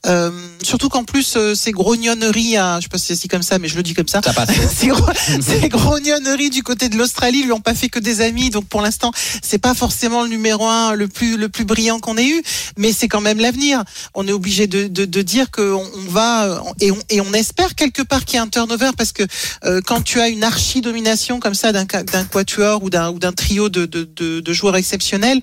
Euh, 0.06 0.32
surtout 0.64 0.88
qu'en 0.88 1.04
plus, 1.04 1.36
euh, 1.36 1.54
ces 1.54 1.70
grognonneries, 1.70 2.56
hein, 2.56 2.78
je 2.80 2.86
sais 2.86 2.88
pas 2.88 2.98
si 2.98 3.14
c'est 3.14 3.28
comme 3.28 3.44
ça, 3.44 3.60
mais 3.60 3.68
je 3.68 3.76
le 3.76 3.84
dis 3.84 3.94
comme 3.94 4.08
ça. 4.08 4.20
Ça 4.20 4.32
ces, 4.74 4.88
gro- 4.88 5.12
ces 5.40 5.68
grognonneries 5.68 6.50
du 6.50 6.64
côté 6.64 6.88
de 6.88 6.96
l'Australie 6.96 7.44
lui 7.44 7.52
ont 7.52 7.60
pas 7.60 7.74
fait 7.74 7.88
que 7.88 8.00
des 8.00 8.20
amis. 8.20 8.50
Donc 8.50 8.66
pour 8.66 8.82
l'instant, 8.82 9.12
c'est 9.44 9.58
pas 9.58 9.74
forcément 9.74 10.24
le 10.24 10.28
numéro 10.28 10.66
un 10.66 10.94
le 10.94 11.06
plus 11.06 11.36
le 11.36 11.48
plus 11.48 11.64
brillant 11.64 12.00
qu'on 12.00 12.16
ait 12.16 12.28
eu, 12.28 12.42
mais 12.76 12.92
c'est 12.92 13.06
quand 13.06 13.20
même 13.20 13.38
l'avenir. 13.38 13.84
On 14.14 14.26
est 14.26 14.32
obligé 14.32 14.66
de, 14.66 14.88
de, 14.88 15.04
de 15.04 15.22
dire 15.22 15.52
qu'on 15.52 15.86
on 15.94 16.10
va 16.10 16.64
et 16.80 16.90
on, 16.90 16.98
et 17.10 17.20
on 17.20 17.27
espère 17.32 17.74
quelque 17.74 18.02
part 18.02 18.24
qu'il 18.24 18.36
y 18.36 18.38
a 18.38 18.42
un 18.42 18.48
turnover 18.48 18.90
parce 18.96 19.12
que 19.12 19.22
euh, 19.64 19.80
quand 19.84 20.02
tu 20.02 20.20
as 20.20 20.28
une 20.28 20.44
archi 20.44 20.80
domination 20.80 21.40
comme 21.40 21.54
ça 21.54 21.72
d'un 21.72 21.86
quatuor 21.86 22.82
ou 22.82 22.90
d'un 22.90 23.32
trio 23.32 23.68
de, 23.68 23.86
de, 23.86 24.04
de, 24.04 24.40
de 24.40 24.52
joueurs 24.52 24.76
exceptionnels, 24.76 25.40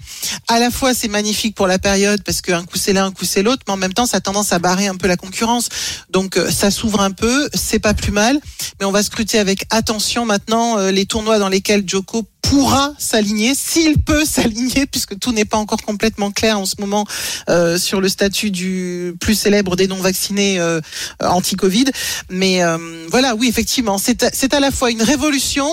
à 0.48 0.60
la 0.60 0.72
fois 0.72 0.94
c'est 0.94 1.08
magnifique 1.08 1.56
pour 1.56 1.68
la 1.68 1.80
période 1.80 2.24
parce 2.24 2.42
qu'un 2.42 2.64
coup 2.64 2.78
c'est 2.78 2.94
l'un, 2.94 3.06
un 3.06 3.12
coup 3.12 3.26
c'est 3.26 3.44
l'autre, 3.44 3.64
mais 3.68 3.74
en 3.74 3.78
même 3.78 3.94
temps 3.94 4.06
ça 4.06 4.18
a 4.18 4.22
tendance 4.22 4.54
à 4.54 4.60
barrer 4.60 4.88
un 4.88 4.96
peu 4.96 5.08
la 5.08 5.18
concurrence. 5.18 5.70
Donc 6.10 6.38
euh, 6.38 6.50
ça 6.52 6.72
s'ouvre 6.72 7.02
un 7.02 7.12
peu, 7.12 7.50
c'est 7.54 7.80
pas 7.80 7.94
plus 7.94 8.12
mal, 8.12 8.40
mais 8.80 8.86
on 8.86 8.92
va 8.92 9.04
scruter 9.04 9.40
avec 9.40 9.66
attention 9.70 10.26
maintenant 10.26 10.78
euh, 10.78 10.92
les 10.92 11.06
tournois 11.06 11.40
dans 11.40 11.50
lesquels 11.50 11.84
Djoko 11.86 12.28
pourra 12.50 12.94
s'aligner, 12.98 13.54
s'il 13.56 14.02
peut 14.02 14.26
s'aligner, 14.26 14.86
puisque 14.86 15.18
tout 15.20 15.32
n'est 15.32 15.46
pas 15.46 15.58
encore 15.58 15.82
complètement 15.82 16.32
clair 16.32 16.60
en 16.60 16.66
ce 16.66 16.76
moment 16.80 17.06
euh, 17.50 17.78
sur 17.78 18.02
le 18.02 18.10
statut 18.10 18.52
du 18.52 19.14
plus 19.20 19.36
célèbre 19.36 19.76
des 19.76 19.88
non-vaccinés 19.88 20.60
euh, 20.60 20.80
Mais 22.30 22.64
euh, 22.64 22.78
voilà, 23.10 23.36
oui, 23.36 23.48
effectivement, 23.48 23.98
c'est 23.98 24.24
à- 24.24 24.56
à 24.56 24.60
la 24.60 24.72
fois 24.72 24.92
une 24.92 25.02
révolution, 25.02 25.68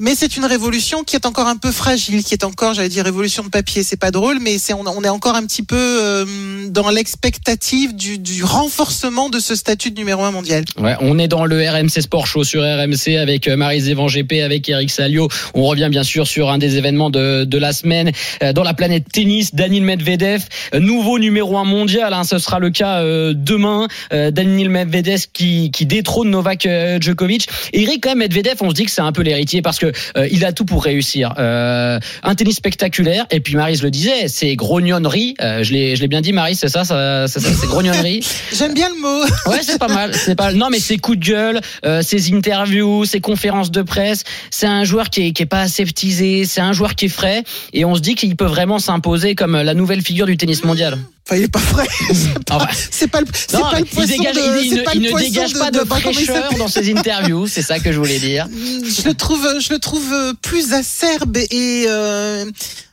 mais 0.00 0.14
c'est 0.14 0.36
une 0.36 0.44
révolution 0.44 1.04
qui 1.04 1.16
est 1.16 1.26
encore 1.26 1.48
un 1.48 1.56
peu 1.56 1.70
fragile, 1.70 2.24
qui 2.24 2.34
est 2.34 2.44
encore, 2.44 2.74
j'allais 2.74 2.88
dire, 2.88 3.04
révolution 3.04 3.42
de 3.42 3.48
papier. 3.48 3.82
C'est 3.82 3.98
pas 3.98 4.10
drôle, 4.10 4.38
mais 4.40 4.58
c'est 4.58 4.72
on, 4.72 5.04
est 5.04 5.08
encore 5.08 5.34
un 5.34 5.44
petit 5.44 5.62
peu 5.62 5.76
euh, 5.76 6.24
dans 6.68 6.90
l'expectative 6.90 7.94
du, 7.94 8.42
renforcement 8.42 9.28
de 9.28 9.38
ce 9.38 9.54
statut 9.54 9.90
de 9.90 9.96
numéro 9.98 10.24
un 10.24 10.30
mondial. 10.30 10.64
On 11.00 11.18
est 11.18 11.28
dans 11.28 11.44
le 11.44 11.68
RMC 11.68 12.00
Sport 12.00 12.26
Show 12.26 12.44
sur 12.44 12.62
RMC 12.62 13.16
avec 13.20 13.46
euh, 13.48 13.56
Marie 13.56 13.80
Zévan 13.80 14.06
GP, 14.06 14.42
avec 14.44 14.68
Eric 14.68 14.90
Salio. 14.90 15.28
On 15.54 15.64
revient 15.64 15.88
bien 15.90 16.02
sûr 16.02 16.26
sur 16.26 16.50
un 16.50 16.58
des 16.58 16.76
événements 16.76 17.10
de, 17.10 17.46
la 17.56 17.72
semaine 17.72 18.10
dans 18.54 18.64
la 18.64 18.74
planète 18.74 19.04
tennis. 19.12 19.54
Daniil 19.54 19.82
Medvedev, 19.82 20.42
nouveau 20.80 21.18
numéro 21.18 21.58
un 21.58 21.64
mondial. 21.64 22.12
Hein, 22.12 22.24
ce 22.24 22.38
sera 22.38 22.58
le 22.58 22.70
cas 22.70 23.02
demain. 23.34 23.88
Euh, 24.12 24.30
Daniil 24.30 24.68
Medvedev 24.68 25.26
qui, 25.32 25.70
qui 25.70 25.86
détrône 25.86 26.30
Novak 26.30 26.66
euh, 26.66 26.98
Djokovic. 27.00 27.48
Eric, 27.72 28.02
quand 28.02 28.10
même, 28.10 28.18
Medvedev, 28.18 28.56
on 28.60 28.70
se 28.70 28.74
dit 28.74 28.84
que 28.84 28.90
c'est 28.90 29.00
un 29.00 29.12
peu 29.12 29.22
l'héritier 29.22 29.62
parce 29.62 29.78
que 29.78 29.92
euh, 30.16 30.28
il 30.30 30.44
a 30.44 30.52
tout 30.52 30.64
pour 30.64 30.84
réussir. 30.84 31.34
Euh, 31.38 31.98
un 32.22 32.34
tennis 32.34 32.56
spectaculaire. 32.56 33.26
Et 33.30 33.40
puis 33.40 33.56
Marie 33.56 33.76
le 33.82 33.90
disait, 33.90 34.28
c'est 34.28 34.54
grognonnerie. 34.56 35.34
Euh, 35.40 35.62
je 35.62 35.72
l'ai 35.72 35.96
je 35.96 36.00
l'ai 36.00 36.08
bien 36.08 36.20
dit, 36.20 36.32
Marie, 36.32 36.54
c'est 36.54 36.68
ça, 36.68 36.84
ça 36.84 37.26
c'est 37.28 37.40
ça, 37.40 37.48
c'est 37.60 37.66
grognonnerie. 37.66 38.24
J'aime 38.52 38.74
bien 38.74 38.88
le 38.88 39.00
mot. 39.00 39.24
Ouais, 39.46 39.58
c'est 39.62 39.78
pas 39.78 39.88
mal. 39.88 40.14
C'est 40.14 40.34
pas. 40.34 40.52
Non, 40.52 40.68
mais 40.70 40.78
ses 40.78 40.98
coups 40.98 41.18
de 41.18 41.24
gueule, 41.24 41.60
euh, 41.84 42.00
ses 42.00 42.32
interviews, 42.32 43.04
ses 43.04 43.20
conférences 43.20 43.70
de 43.70 43.82
presse. 43.82 44.24
C'est 44.50 44.66
un 44.66 44.84
joueur 44.84 45.10
qui 45.10 45.26
est, 45.26 45.32
qui 45.32 45.42
est 45.42 45.46
pas 45.46 45.60
aseptisé. 45.60 46.44
C'est 46.44 46.60
un 46.60 46.72
joueur 46.72 46.94
qui 46.94 47.06
est 47.06 47.08
frais. 47.08 47.42
Et 47.72 47.84
on 47.84 47.94
se 47.94 48.00
dit 48.00 48.14
qu'il 48.14 48.34
peut 48.36 48.46
vraiment 48.46 48.78
s'imposer 48.78 49.34
comme 49.34 49.60
la 49.60 49.74
nouvelle 49.74 50.00
figure 50.00 50.26
du 50.26 50.36
tennis 50.36 50.64
mondial. 50.64 50.96
Enfin, 51.24 51.36
il 51.36 51.44
est 51.44 51.48
pas 51.48 51.60
frais. 51.60 51.86
C'est 52.12 52.44
pas, 52.44 52.68
c'est 52.90 53.06
pas 53.08 53.20
le, 53.20 53.26
c'est 53.32 53.52
Non, 53.56 53.60
pas 53.70 53.78
le 53.78 53.86
il 53.86 53.90
poisson 53.90 54.08
dégage- 54.16 54.34
de, 54.34 54.62
il- 54.64 54.74
ne- 54.74 54.82
pas 54.82 54.90
il 54.94 55.00
le 55.00 55.06
ne 55.06 55.10
poisson 55.12 55.26
dégage 55.26 55.52
pas 55.54 55.70
de 55.70 55.78
bah, 55.84 55.96
comment 56.02 56.10
il 56.18 56.24
fraîcheur 56.26 56.52
dans 56.58 56.66
ses 56.68 56.92
interviews. 56.92 57.46
C'est 57.46 57.62
ça 57.62 57.78
que 57.78 57.92
je 57.92 57.98
voulais 57.98 58.18
dire. 58.18 58.48
je 58.52 59.06
le 59.08 59.14
trouve 59.14 59.48
je 59.60 59.72
le 59.72 59.78
trouve 59.78 60.12
euh, 60.12 60.32
plus 60.42 60.72
acerbe 60.72 61.36
et 61.36 61.84
euh, 61.88 62.44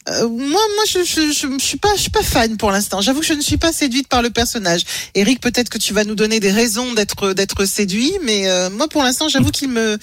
euh, 0.10 0.28
moi 0.30 0.62
moi 0.62 0.84
je, 0.88 1.00
je, 1.04 1.32
je, 1.34 1.48
je 1.60 1.64
suis 1.66 1.78
pas 1.80 1.90
je 1.96 2.02
suis 2.02 2.12
pas 2.12 2.22
fan 2.24 2.56
pour 2.58 2.70
l'instant 2.72 3.02
j'avoue 3.02 3.20
que 3.22 3.26
je 3.26 3.34
ne 3.34 3.42
suis 3.42 3.58
pas 3.58 3.74
séduite 3.74 4.08
par 4.08 4.22
le 4.22 4.30
personnage 4.30 4.82
Eric 5.16 5.42
peut-être 5.42 5.70
que 5.70 5.78
tu 5.80 5.94
vas 5.96 6.04
nous 6.04 6.16
donner 6.16 6.40
des 6.40 6.52
raisons 6.52 6.94
d'être 6.94 7.34
d'être 7.34 7.66
séduit 7.66 8.14
mais 8.24 8.48
euh, 8.48 8.70
moi 8.70 8.88
pour 8.88 9.02
l'instant 9.04 9.28
j'avoue 9.28 9.52
qu'il 9.52 9.70
me 9.70 9.98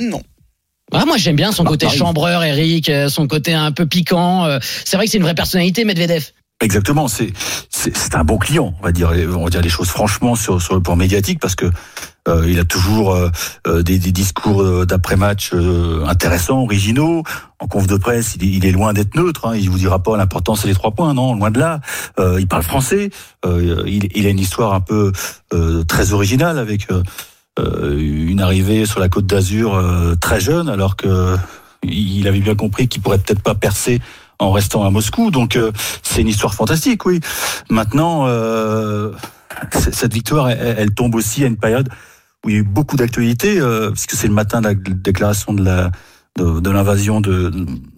non 0.00 0.22
Ah, 0.92 1.04
moi, 1.06 1.16
j'aime 1.16 1.36
bien 1.36 1.52
son 1.52 1.64
côté 1.64 1.86
pareil. 1.86 1.98
chambreur, 1.98 2.42
Eric, 2.42 2.88
euh, 2.88 3.08
son 3.08 3.26
côté 3.28 3.52
un 3.54 3.72
peu 3.72 3.86
piquant. 3.86 4.44
euh, 4.46 4.58
C'est 4.84 4.96
vrai 4.96 5.06
que 5.06 5.12
c'est 5.12 5.18
une 5.18 5.22
vraie 5.24 5.34
personnalité, 5.34 5.84
Medvedev. 5.84 6.24
Exactement, 6.62 7.08
c'est 7.08 7.32
c'est 7.68 8.14
un 8.14 8.22
bon 8.22 8.38
client, 8.38 8.72
on 8.80 8.84
va 8.84 8.92
dire 8.92 9.10
on 9.36 9.44
va 9.44 9.50
dire 9.50 9.60
les 9.62 9.68
choses 9.68 9.88
franchement 9.88 10.36
sur 10.36 10.62
sur 10.62 10.74
le 10.74 10.80
plan 10.80 10.94
médiatique 10.94 11.40
parce 11.40 11.56
que 11.56 11.68
euh, 12.28 12.46
il 12.48 12.60
a 12.60 12.64
toujours 12.64 13.12
euh, 13.12 13.30
euh, 13.66 13.82
des, 13.82 13.98
des 13.98 14.12
discours 14.12 14.62
euh, 14.62 14.86
d'après-match 14.86 15.50
euh, 15.54 16.04
intéressants, 16.06 16.62
originaux. 16.62 17.24
En 17.58 17.66
conf 17.66 17.88
de 17.88 17.96
presse, 17.96 18.36
il 18.40 18.64
est, 18.64 18.70
loin 18.70 18.92
d'être 18.92 19.16
neutre. 19.16 19.48
Hein. 19.48 19.56
Il 19.56 19.70
vous 19.70 19.78
dira 19.78 20.00
pas 20.00 20.16
l'important 20.16 20.54
c'est 20.54 20.68
les 20.68 20.74
trois 20.74 20.92
points, 20.92 21.14
non, 21.14 21.34
loin 21.34 21.50
de 21.50 21.58
là. 21.58 21.80
Euh, 22.20 22.36
il 22.38 22.46
parle 22.46 22.62
français. 22.62 23.10
Il, 23.44 24.08
il 24.14 24.26
a 24.26 24.30
une 24.30 24.38
histoire 24.38 24.72
un 24.72 24.80
peu 24.80 25.10
très 25.88 26.12
originale 26.12 26.58
avec 26.58 26.86
une 27.58 28.40
arrivée 28.40 28.86
sur 28.86 29.00
la 29.00 29.08
Côte 29.08 29.26
d'Azur 29.26 29.82
très 30.20 30.40
jeune, 30.40 30.68
alors 30.68 30.94
que 30.94 31.36
il 31.82 32.28
avait 32.28 32.40
bien 32.40 32.54
compris 32.54 32.86
qu'il 32.86 33.02
pourrait 33.02 33.18
peut-être 33.18 33.42
pas 33.42 33.56
percer 33.56 34.00
en 34.42 34.50
restant 34.50 34.84
à 34.84 34.90
Moscou. 34.90 35.30
Donc 35.30 35.56
euh, 35.56 35.72
c'est 36.02 36.20
une 36.20 36.28
histoire 36.28 36.54
fantastique, 36.54 37.06
oui. 37.06 37.20
Maintenant, 37.70 38.26
euh, 38.26 39.12
cette 39.70 40.12
victoire, 40.12 40.50
elle, 40.50 40.92
tombe 40.92 41.14
aussi 41.14 41.44
à 41.44 41.46
une 41.46 41.56
période 41.56 41.88
où 42.44 42.48
il 42.50 42.54
y 42.54 42.56
a 42.56 42.60
eu 42.60 42.64
beaucoup 42.64 42.96
d'actualités, 42.96 43.58
euh, 43.58 43.90
puisque 43.90 44.12
c'est 44.12 44.26
le 44.26 44.34
matin 44.34 44.60
de 44.60 44.68
la 44.68 44.74
déclaration 44.74 45.52
de 45.52 45.64
la 45.64 45.90
de, 46.38 46.70
l'invasion 46.70 47.20
de 47.20 47.50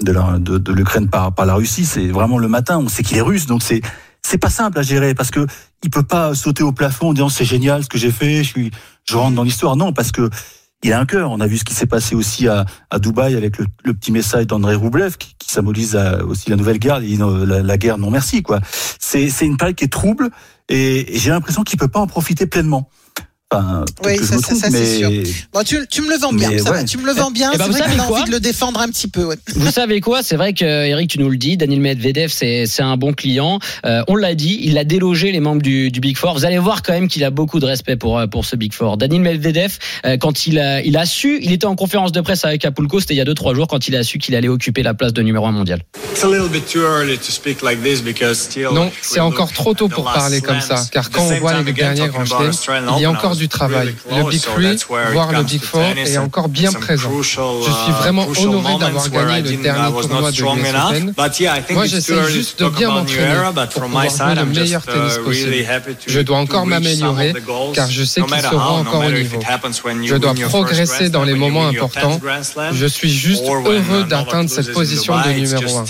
de, 0.03 0.59
de 0.59 0.73
l'Ukraine 0.73 1.09
par 1.09 1.35
par 1.35 1.47
la 1.47 1.55
Russie. 1.55 1.85
C'est 1.85 2.09
vraiment 2.09 2.39
le 2.39 2.49
matin. 2.49 2.79
On 2.79 2.89
sait 2.89 3.03
qu'il 3.03 3.17
est 3.17 3.23
russe, 3.23 3.47
donc 3.47 3.63
c'est 3.63 3.81
c'est 4.23 4.39
pas 4.39 4.51
simple 4.51 4.79
à 4.79 4.83
gérer 4.83 5.15
parce 5.15 5.31
que 5.31 5.47
il 5.83 5.91
peut 5.91 6.03
pas 6.03 6.35
sauter 6.35 6.63
au 6.63 6.73
plafond 6.73 7.11
en 7.11 7.13
disant 7.13 7.29
c'est 7.29 7.45
génial 7.45 7.85
ce 7.85 7.89
que 7.89 7.99
j'ai 7.99 8.11
fait, 8.11 8.43
je 8.43 8.49
suis 8.49 8.71
je 9.05 9.17
rentre 9.17 9.37
dans 9.37 9.45
l'histoire. 9.45 9.77
Non, 9.77 9.93
parce 9.93 10.13
que 10.13 10.31
il 10.83 10.93
a 10.93 11.01
un 11.01 11.07
cœur. 11.07 11.31
On 11.31 11.41
a 11.41 11.47
vu 11.47 11.59
ce 11.59 11.65
qui 11.65 11.75
s'est 11.75 11.87
passé 11.87 12.15
aussi 12.15 12.49
à, 12.49 12.67
Dubaï 12.99 13.37
avec 13.37 13.59
le, 13.59 13.67
petit 13.95 14.13
message 14.13 14.47
d'André 14.47 14.75
Roublev 14.75 15.17
qui, 15.17 15.35
qui 15.39 15.51
symbolise 15.51 15.97
euh, 15.97 16.25
aussi 16.25 16.51
la 16.51 16.57
nouvelle 16.57 16.79
guerre, 16.79 17.01
la, 17.01 17.79
guerre 17.79 17.99
non 17.99 18.11
merci 18.11 18.43
quoi. 18.43 18.61
C'est 18.99 19.31
c'est 19.31 19.47
une 19.47 19.57
période 19.57 19.77
qui 19.77 19.85
est 19.85 19.93
trouble 19.93 20.31
et, 20.69 21.15
et 21.15 21.19
j'ai 21.19 21.31
l'impression 21.31 21.63
qu'il 21.63 21.79
peut 21.79 21.89
pas 21.89 22.01
en 22.01 22.07
profiter 22.07 22.47
pleinement. 22.47 22.89
Enfin, 23.59 23.85
peut-être 24.03 24.07
Oui, 24.07 24.17
que 24.17 24.23
je 24.23 24.29
ça, 24.29 24.37
me 24.37 24.41
ça, 24.41 24.47
trompe, 24.49 24.61
ça, 24.61 24.71
c'est 24.71 24.73
mais 24.73 24.99
sûr. 24.99 25.35
Bon, 25.53 25.63
tu, 25.63 25.87
tu 25.89 26.03
me 26.03 26.11
le 26.11 26.17
vends 26.19 26.33
bien, 26.33 26.51
Mais 26.51 26.59
ça 26.59 26.71
va, 26.71 26.79
ouais. 26.79 26.85
tu 26.85 26.99
me 26.99 27.07
le 27.07 27.13
vends 27.13 27.31
bien. 27.31 27.51
Eh 27.55 27.59
ben, 27.59 27.65
c'est 27.65 27.71
vous 27.71 27.77
vrai 27.77 27.83
savez 27.85 27.97
qu'on 27.97 28.03
a 28.03 28.07
quoi 28.07 28.21
envie 28.21 28.31
de 28.31 28.35
le 28.35 28.41
défendre 28.41 28.81
un 28.81 28.89
petit 28.89 29.09
peu. 29.09 29.25
Ouais. 29.25 29.37
Vous 29.55 29.71
savez 29.71 30.01
quoi? 30.01 30.23
C'est 30.23 30.37
vrai 30.37 30.53
que 30.53 30.65
Eric, 30.65 31.11
tu 31.11 31.19
nous 31.19 31.31
le 31.31 31.37
dis, 31.37 31.57
Daniel 31.57 31.81
Medvedev, 31.81 32.29
c'est 32.31 32.67
c'est 32.67 32.83
un 32.83 32.97
bon 32.97 33.13
client. 33.13 33.59
Euh, 33.87 34.03
on 34.09 34.17
l'a 34.17 34.35
dit, 34.35 34.61
il 34.63 34.79
a 34.79 34.85
délogé 34.85 35.33
les 35.33 35.41
membres 35.41 35.63
du, 35.63 35.91
du 35.91 36.01
Big 36.01 36.17
Four. 36.17 36.35
Vous 36.35 36.45
allez 36.45 36.59
voir 36.59 36.83
quand 36.83 36.93
même 36.93 37.09
qu'il 37.09 37.25
a 37.25 37.31
beaucoup 37.31 37.61
de 37.61 37.67
respect 37.67 37.97
pour 37.97 38.19
euh, 38.19 38.27
pour 38.27 38.45
ce 38.45 38.57
Big 38.57 38.73
Four. 38.73 38.97
Daniel 38.97 39.23
Medvedev, 39.23 39.79
euh, 40.07 40.17
quand 40.17 40.47
il 40.47 40.59
a 40.59 40.81
il 40.83 40.97
a 40.97 41.07
su, 41.07 41.39
il 41.43 41.53
était 41.53 41.67
en 41.67 41.77
conférence 41.77 42.13
de 42.13 42.21
presse 42.21 42.45
avec 42.45 42.65
Apulco, 42.65 43.01
c'était 43.01 43.15
il 43.15 43.19
y 43.19 43.21
a 43.21 43.25
deux 43.25 43.35
trois 43.35 43.55
jours, 43.55 43.69
quand 43.69 43.89
il 43.89 43.97
a 43.97 44.03
su 44.03 44.19
qu'il 44.19 44.35
allait 44.35 44.49
occuper 44.49 44.83
la 44.83 44.95
place 44.95 45.13
de 45.13 45.23
numéro 45.23 45.47
un 45.47 45.53
mondial. 45.53 45.81
Non, 48.73 48.91
c'est 49.03 49.21
encore 49.21 49.53
trop 49.53 49.75
tôt 49.75 49.89
pour 49.89 50.05
parler 50.05 50.41
comme 50.41 50.61
ça, 50.61 50.85
car 50.93 51.11
quand 51.11 51.23
on 51.23 51.39
voit 51.39 51.63
les 51.63 51.73
derniers 51.73 52.09
grands 52.09 52.25
chelems, 52.25 52.53
il 52.97 53.03
y 53.03 53.05
a 53.05 53.11
encore 53.11 53.37
du 53.37 53.44
travail. 53.49 53.95
Le 54.11 54.31
Big 54.31 54.41
Three, 54.41 54.79
voire 55.13 55.33
le 55.33 55.43
Big 55.43 55.63
Four, 55.63 55.83
est 55.83 56.19
encore 56.19 56.49
bien 56.49 56.73
présent. 56.73 57.11
Je 57.23 57.29
suis 57.29 57.93
vraiment 57.99 58.27
honoré 58.39 58.79
d'avoir 58.79 59.09
gagné 59.11 59.43
le 59.43 59.57
dernier 59.63 59.91
tournoi 60.01 60.31
de 60.31 60.37
l'US 60.37 60.75
Open. 60.87 61.15
Moi, 61.71 61.87
j'essaie 61.87 62.25
juste 62.31 62.63
de 62.63 62.69
bien 62.69 62.91
m'entraîner 62.91 63.35
pour 63.73 63.83
pouvoir 63.83 64.09
jouer 64.09 64.35
le 64.35 64.45
meilleur 64.47 64.83
tennis 64.83 65.19
possible. 65.25 65.55
Je 66.07 66.21
dois 66.21 66.39
encore 66.39 66.67
m'améliorer, 66.67 67.35
car 67.75 67.91
je 67.91 68.05
sais 68.05 68.23
qu'ils 68.23 68.41
seront 68.41 68.79
encore 68.81 69.05
au 69.05 69.11
niveau. 69.11 69.41
Je 70.05 70.17
dois 70.17 70.35
progresser 70.35 71.09
dans 71.09 71.25
les 71.25 71.35
moments 71.35 71.67
importants. 71.69 72.21
Je 72.73 72.87
suis 72.87 73.11
juste 73.11 73.45
heureux 73.45 74.05
d'atteindre 74.05 74.51
cette 74.51 74.73
position 74.73 75.17
de 75.17 75.31
numéro 75.31 75.79
1. 75.79 75.85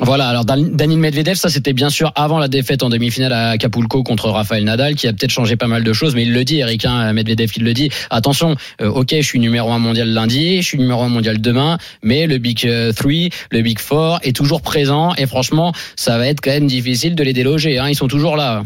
Voilà, 0.00 0.26
alors 0.28 0.44
Dan- 0.44 0.74
Daniil 0.74 0.98
Medvedev, 0.98 1.36
ça 1.36 1.48
c'était 1.48 1.72
bien 1.72 1.88
sûr 1.88 2.10
avant 2.16 2.38
la 2.38 2.48
défaite 2.48 2.82
en 2.82 2.88
demi-finale 2.88 3.32
à 3.32 3.50
Acapulco 3.50 4.02
contre 4.02 4.28
Rafael 4.28 4.64
Nadal, 4.64 4.96
qui 4.96 5.06
a 5.06 5.12
peut-être 5.12 5.30
changé 5.30 5.54
pas 5.54 5.68
mal 5.68 5.84
de 5.84 5.92
choses, 5.92 6.16
mais 6.16 6.24
il 6.24 6.32
le 6.32 6.44
dit, 6.44 6.58
Eric, 6.58 6.84
hein, 6.84 7.12
Medvedev, 7.12 7.52
il 7.56 7.62
le 7.62 7.72
dit. 7.74 7.90
Attention, 8.10 8.56
euh, 8.80 8.88
ok, 8.88 9.10
je 9.12 9.22
suis 9.22 9.38
numéro 9.38 9.70
un 9.70 9.78
mondial 9.78 10.08
lundi, 10.08 10.62
je 10.62 10.66
suis 10.66 10.78
numéro 10.78 11.02
un 11.04 11.08
mondial 11.08 11.40
demain, 11.40 11.78
mais 12.02 12.26
le 12.26 12.38
Big 12.38 12.66
euh, 12.66 12.92
Three, 12.92 13.30
le 13.52 13.62
Big 13.62 13.78
Four 13.78 14.18
est 14.22 14.34
toujours 14.34 14.62
présent, 14.62 15.14
et 15.14 15.26
franchement, 15.26 15.72
ça 15.94 16.18
va 16.18 16.26
être 16.26 16.40
quand 16.40 16.50
même 16.50 16.66
difficile 16.66 17.14
de 17.14 17.22
les 17.22 17.32
déloger. 17.32 17.78
Hein, 17.78 17.88
ils 17.88 17.94
sont 17.94 18.08
toujours 18.08 18.36
là. 18.36 18.64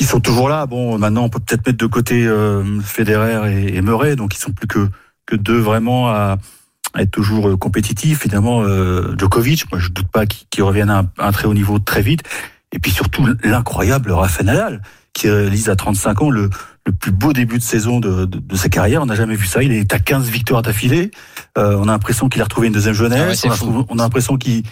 ils 0.00 0.06
sont 0.06 0.20
toujours 0.20 0.48
là. 0.48 0.64
Bon, 0.64 0.96
maintenant, 0.96 1.24
on 1.24 1.28
peut 1.28 1.40
peut-être 1.40 1.66
mettre 1.66 1.78
de 1.78 1.86
côté 1.86 2.26
euh, 2.26 2.80
Federer 2.80 3.52
et, 3.52 3.76
et 3.76 3.82
Murray, 3.82 4.16
donc 4.16 4.34
ils 4.34 4.40
sont 4.40 4.52
plus 4.52 4.66
que 4.66 4.88
que 5.26 5.36
deux 5.36 5.58
vraiment 5.58 6.08
à 6.08 6.38
être 6.98 7.10
toujours 7.10 7.48
euh, 7.48 7.56
compétitifs. 7.56 8.20
Finalement, 8.20 8.62
euh, 8.62 9.14
Djokovic, 9.16 9.70
moi 9.70 9.80
je 9.80 9.88
doute 9.88 10.08
pas 10.08 10.26
qu'il 10.26 10.46
qu'il 10.48 10.64
revienne 10.64 10.90
à 10.90 10.98
un, 10.98 11.10
à 11.18 11.28
un 11.28 11.32
très 11.32 11.46
haut 11.46 11.54
niveau 11.54 11.78
très 11.78 12.02
vite. 12.02 12.22
Et 12.72 12.78
puis 12.78 12.90
surtout 12.90 13.26
l'incroyable 13.42 14.12
Rafael 14.12 14.46
Nadal, 14.46 14.82
qui 15.12 15.28
réalise 15.28 15.68
à 15.68 15.76
35 15.76 16.22
ans 16.22 16.30
le, 16.30 16.50
le 16.86 16.92
plus 16.92 17.12
beau 17.12 17.32
début 17.32 17.58
de 17.58 17.62
saison 17.62 18.00
de, 18.00 18.24
de, 18.24 18.38
de 18.38 18.56
sa 18.56 18.68
carrière. 18.68 19.02
On 19.02 19.06
n'a 19.06 19.14
jamais 19.14 19.34
vu 19.34 19.46
ça. 19.46 19.62
Il 19.62 19.72
est 19.72 19.92
à 19.92 19.98
15 19.98 20.28
victoires 20.28 20.62
d'affilée. 20.62 21.10
Euh, 21.58 21.76
on 21.76 21.84
a 21.84 21.92
l'impression 21.92 22.28
qu'il 22.28 22.40
a 22.40 22.44
retrouvé 22.44 22.68
une 22.68 22.72
deuxième 22.72 22.94
jeunesse. 22.94 23.44
Ah 23.44 23.48
ouais, 23.48 23.54
on, 23.62 23.80
a, 23.80 23.84
on, 23.88 23.98
a, 23.98 24.02
l'impression 24.02 24.36
qu'il 24.36 24.62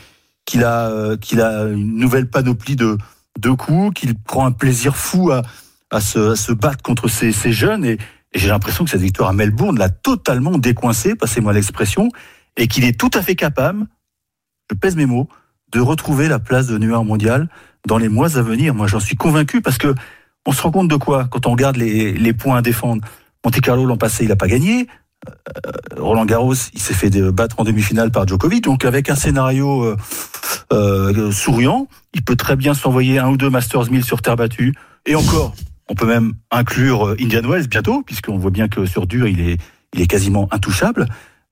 qu'il 0.44 0.64
a, 0.64 0.88
euh, 0.88 1.16
qu'il 1.16 1.40
a 1.42 1.64
une 1.64 1.96
nouvelle 1.96 2.28
panoplie 2.28 2.76
de, 2.76 2.96
de 3.38 3.50
coups, 3.50 4.00
qu'il 4.00 4.14
prend 4.14 4.46
un 4.46 4.52
plaisir 4.52 4.96
fou 4.96 5.30
à, 5.30 5.42
à, 5.90 6.00
se, 6.00 6.32
à 6.32 6.36
se 6.36 6.52
battre 6.52 6.82
contre 6.82 7.08
ces, 7.08 7.32
ces 7.32 7.52
jeunes. 7.52 7.84
Et, 7.84 7.98
et 8.32 8.38
j'ai 8.38 8.48
l'impression 8.48 8.84
que 8.84 8.90
cette 8.90 9.00
victoire 9.00 9.30
à 9.30 9.32
Melbourne 9.32 9.78
l'a 9.78 9.88
totalement 9.88 10.58
décoincé, 10.58 11.14
passez-moi 11.14 11.52
l'expression, 11.52 12.08
et 12.56 12.68
qu'il 12.68 12.84
est 12.84 12.98
tout 12.98 13.10
à 13.14 13.22
fait 13.22 13.36
capable, 13.36 13.86
je 14.70 14.76
pèse 14.76 14.96
mes 14.96 15.06
mots, 15.06 15.28
de 15.72 15.80
retrouver 15.80 16.28
la 16.28 16.38
place 16.38 16.66
de 16.66 16.78
numéro 16.78 17.04
mondial 17.04 17.48
dans 17.86 17.98
les 17.98 18.08
mois 18.08 18.36
à 18.36 18.42
venir. 18.42 18.74
Moi, 18.74 18.86
j'en 18.86 19.00
suis 19.00 19.16
convaincu 19.16 19.60
parce 19.60 19.78
que 19.78 19.94
on 20.46 20.52
se 20.52 20.62
rend 20.62 20.70
compte 20.70 20.88
de 20.88 20.96
quoi 20.96 21.26
quand 21.30 21.46
on 21.46 21.52
regarde 21.52 21.76
les, 21.76 22.12
les 22.12 22.32
points 22.32 22.56
à 22.56 22.62
défendre. 22.62 23.06
Monte 23.44 23.60
Carlo 23.60 23.84
l'an 23.84 23.96
passé, 23.96 24.24
il 24.24 24.28
n'a 24.28 24.36
pas 24.36 24.48
gagné. 24.48 24.88
Euh, 25.26 25.72
Roland 25.96 26.24
Garros, 26.24 26.54
il 26.72 26.80
s'est 26.80 26.94
fait 26.94 27.10
battre 27.30 27.60
en 27.60 27.64
demi-finale 27.64 28.10
par 28.10 28.26
Djokovic. 28.26 28.64
Donc 28.64 28.84
avec 28.84 29.10
un 29.10 29.14
scénario 29.14 29.84
euh, 29.84 29.96
euh, 30.72 31.32
souriant, 31.32 31.88
il 32.14 32.22
peut 32.22 32.36
très 32.36 32.56
bien 32.56 32.74
s'envoyer 32.74 33.18
un 33.18 33.28
ou 33.30 33.36
deux 33.36 33.50
Masters 33.50 33.90
1000 33.90 34.04
sur 34.04 34.22
terre 34.22 34.36
battue. 34.36 34.74
Et 35.06 35.14
encore, 35.14 35.54
on 35.88 35.94
peut 35.94 36.06
même 36.06 36.34
inclure 36.50 37.16
Indian 37.20 37.48
Wells 37.48 37.68
bientôt, 37.68 38.02
puisqu'on 38.02 38.38
voit 38.38 38.50
bien 38.50 38.68
que 38.68 38.86
sur 38.86 39.06
dur, 39.06 39.26
il 39.26 39.40
est, 39.40 39.60
il 39.94 40.00
est 40.00 40.06
quasiment 40.06 40.48
intouchable. 40.50 41.06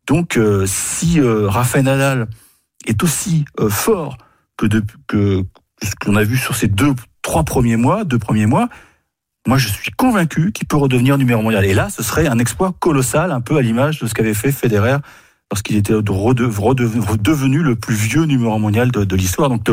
Donc 0.07 0.39
si 0.67 1.21
Rafael 1.21 1.85
Nadal 1.85 2.29
est 2.87 3.03
aussi 3.03 3.45
fort 3.69 4.19
que, 4.57 4.67
que 5.07 5.43
ce 5.83 5.95
qu'on 5.97 6.17
a 6.17 6.25
vu 6.25 6.37
sur 6.37 6.55
ces 6.55 6.69
deux, 6.69 6.95
trois 7.23 7.45
premiers 7.45 7.77
mois, 7.77 8.05
deux 8.05 8.19
premiers 8.19 8.47
mois, 8.47 8.69
moi 9.47 9.59
je 9.59 9.69
suis 9.69 9.91
convaincu 9.91 10.53
qu'il 10.53 10.67
peut 10.67 10.77
redevenir 10.77 11.19
numéro 11.19 11.43
mondial. 11.43 11.65
Et 11.65 11.75
là, 11.75 11.89
ce 11.91 12.03
serait 12.03 12.27
un 12.29 12.39
exploit 12.39 12.73
colossal, 12.79 13.33
un 13.33 13.41
peu 13.41 13.57
à 13.57 13.63
l'image 13.63 14.01
de 14.01 14.07
ce 14.07 14.15
qu'avait 14.15 14.35
fait 14.35 14.53
Federer 14.53 14.99
lorsqu'il 15.53 15.77
était 15.77 15.95
redevenu 15.95 17.63
le 17.63 17.77
plus 17.77 17.95
vieux 17.95 18.25
numéro 18.25 18.59
mondial 18.59 18.91
de, 18.91 19.05
de 19.05 19.17
l'histoire. 19.17 19.49
Donc 19.49 19.65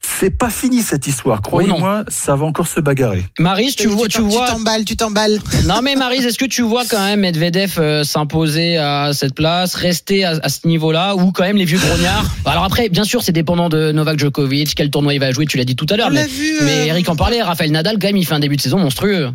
c'est 0.00 0.30
pas 0.30 0.50
fini 0.50 0.82
cette 0.82 1.06
histoire. 1.06 1.42
Croyez-moi, 1.42 2.04
ça 2.08 2.34
va 2.36 2.44
encore 2.44 2.66
se 2.66 2.80
bagarrer. 2.80 3.24
Marise, 3.38 3.76
tu 3.76 3.88
vois, 3.88 4.08
tu 4.08 4.20
vois. 4.20 4.46
Tu 4.46 4.52
t'emballes, 4.52 4.84
tu 4.84 4.96
t'emballes. 4.96 5.38
Non 5.66 5.80
mais 5.82 5.96
Marise, 5.96 6.24
est-ce 6.24 6.38
que 6.38 6.44
tu 6.44 6.62
vois 6.62 6.84
quand 6.84 7.04
même 7.04 7.20
Medvedev 7.20 7.74
euh, 7.78 8.04
s'imposer 8.04 8.76
à 8.76 9.12
cette 9.12 9.34
place, 9.34 9.74
rester 9.74 10.24
à, 10.24 10.38
à 10.42 10.48
ce 10.48 10.66
niveau-là, 10.66 11.16
ou 11.16 11.32
quand 11.32 11.44
même 11.44 11.56
les 11.56 11.64
vieux 11.64 11.78
grognards? 11.78 12.30
Alors 12.44 12.64
après, 12.64 12.88
bien 12.88 13.04
sûr, 13.04 13.22
c'est 13.22 13.32
dépendant 13.32 13.68
de 13.68 13.92
Novak 13.92 14.18
Djokovic, 14.18 14.74
quel 14.74 14.90
tournoi 14.90 15.14
il 15.14 15.20
va 15.20 15.30
jouer. 15.32 15.46
Tu 15.46 15.56
l'as 15.56 15.64
dit 15.64 15.76
tout 15.76 15.86
à 15.90 15.96
l'heure. 15.96 16.10
Mais, 16.10 16.26
vu, 16.26 16.58
mais 16.62 16.82
euh... 16.82 16.86
Eric 16.86 17.08
en 17.08 17.16
parlait. 17.16 17.42
Raphaël 17.42 17.70
Nadal, 17.70 17.98
quand 18.00 18.08
même, 18.08 18.16
il 18.16 18.26
fait 18.26 18.34
un 18.34 18.40
début 18.40 18.56
de 18.56 18.60
saison 18.60 18.78
monstrueux. 18.78 19.30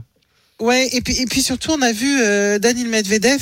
Ouais, 0.60 0.88
et 0.94 1.02
puis 1.02 1.20
et 1.20 1.26
puis 1.26 1.42
surtout, 1.42 1.72
on 1.72 1.82
a 1.82 1.92
vu 1.92 2.22
euh, 2.22 2.60
Daniel 2.60 2.88
Medvedev 2.88 3.42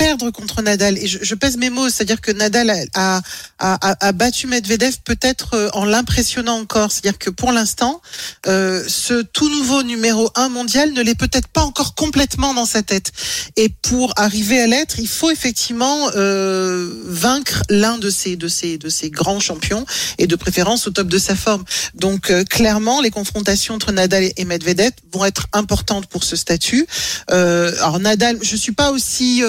perdre 0.00 0.30
contre 0.30 0.62
Nadal. 0.62 0.96
Et 0.96 1.06
je, 1.06 1.18
je 1.20 1.34
pèse 1.34 1.56
mes 1.58 1.68
mots, 1.76 1.90
c'est-à-dire 1.90 2.22
que 2.26 2.32
Nadal 2.32 2.70
a, 2.70 2.80
a, 2.94 3.20
a, 3.58 4.06
a 4.08 4.12
battu 4.12 4.46
Medvedev 4.46 4.94
peut-être 5.04 5.70
en 5.74 5.84
l'impressionnant 5.84 6.58
encore. 6.64 6.90
C'est-à-dire 6.90 7.18
que 7.18 7.28
pour 7.28 7.52
l'instant, 7.52 8.00
euh, 8.46 8.82
ce 8.88 9.20
tout 9.20 9.50
nouveau 9.50 9.82
numéro 9.82 10.30
un 10.36 10.48
mondial 10.48 10.92
ne 10.92 11.02
l'est 11.02 11.20
peut-être 11.24 11.48
pas 11.48 11.64
encore 11.70 11.94
complètement 11.94 12.54
dans 12.54 12.64
sa 12.64 12.82
tête. 12.82 13.12
Et 13.56 13.68
pour 13.68 14.14
arriver 14.16 14.58
à 14.60 14.66
l'être, 14.66 14.98
il 14.98 15.08
faut 15.08 15.30
effectivement 15.30 16.10
euh, 16.16 16.88
vaincre 17.04 17.62
l'un 17.68 17.98
de 17.98 18.08
ces, 18.08 18.36
de, 18.36 18.48
ces, 18.48 18.78
de 18.78 18.88
ces 18.88 19.10
grands 19.10 19.40
champions 19.40 19.84
et 20.16 20.26
de 20.26 20.36
préférence 20.36 20.86
au 20.86 20.90
top 20.90 21.08
de 21.08 21.18
sa 21.18 21.36
forme. 21.36 21.64
Donc 21.94 22.30
euh, 22.30 22.44
clairement, 22.44 23.02
les 23.02 23.10
confrontations 23.10 23.74
entre 23.74 23.92
Nadal 23.92 24.32
et 24.34 24.44
Medvedev 24.46 24.92
vont 25.12 25.26
être 25.26 25.46
importantes 25.52 26.06
pour 26.06 26.24
ce 26.24 26.36
statut. 26.36 26.86
Euh, 27.30 27.72
alors 27.78 27.98
Nadal, 27.98 28.38
je 28.40 28.56
suis 28.56 28.72
pas 28.72 28.90
aussi 28.92 29.42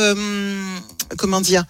comment 1.18 1.42
dire 1.42 1.66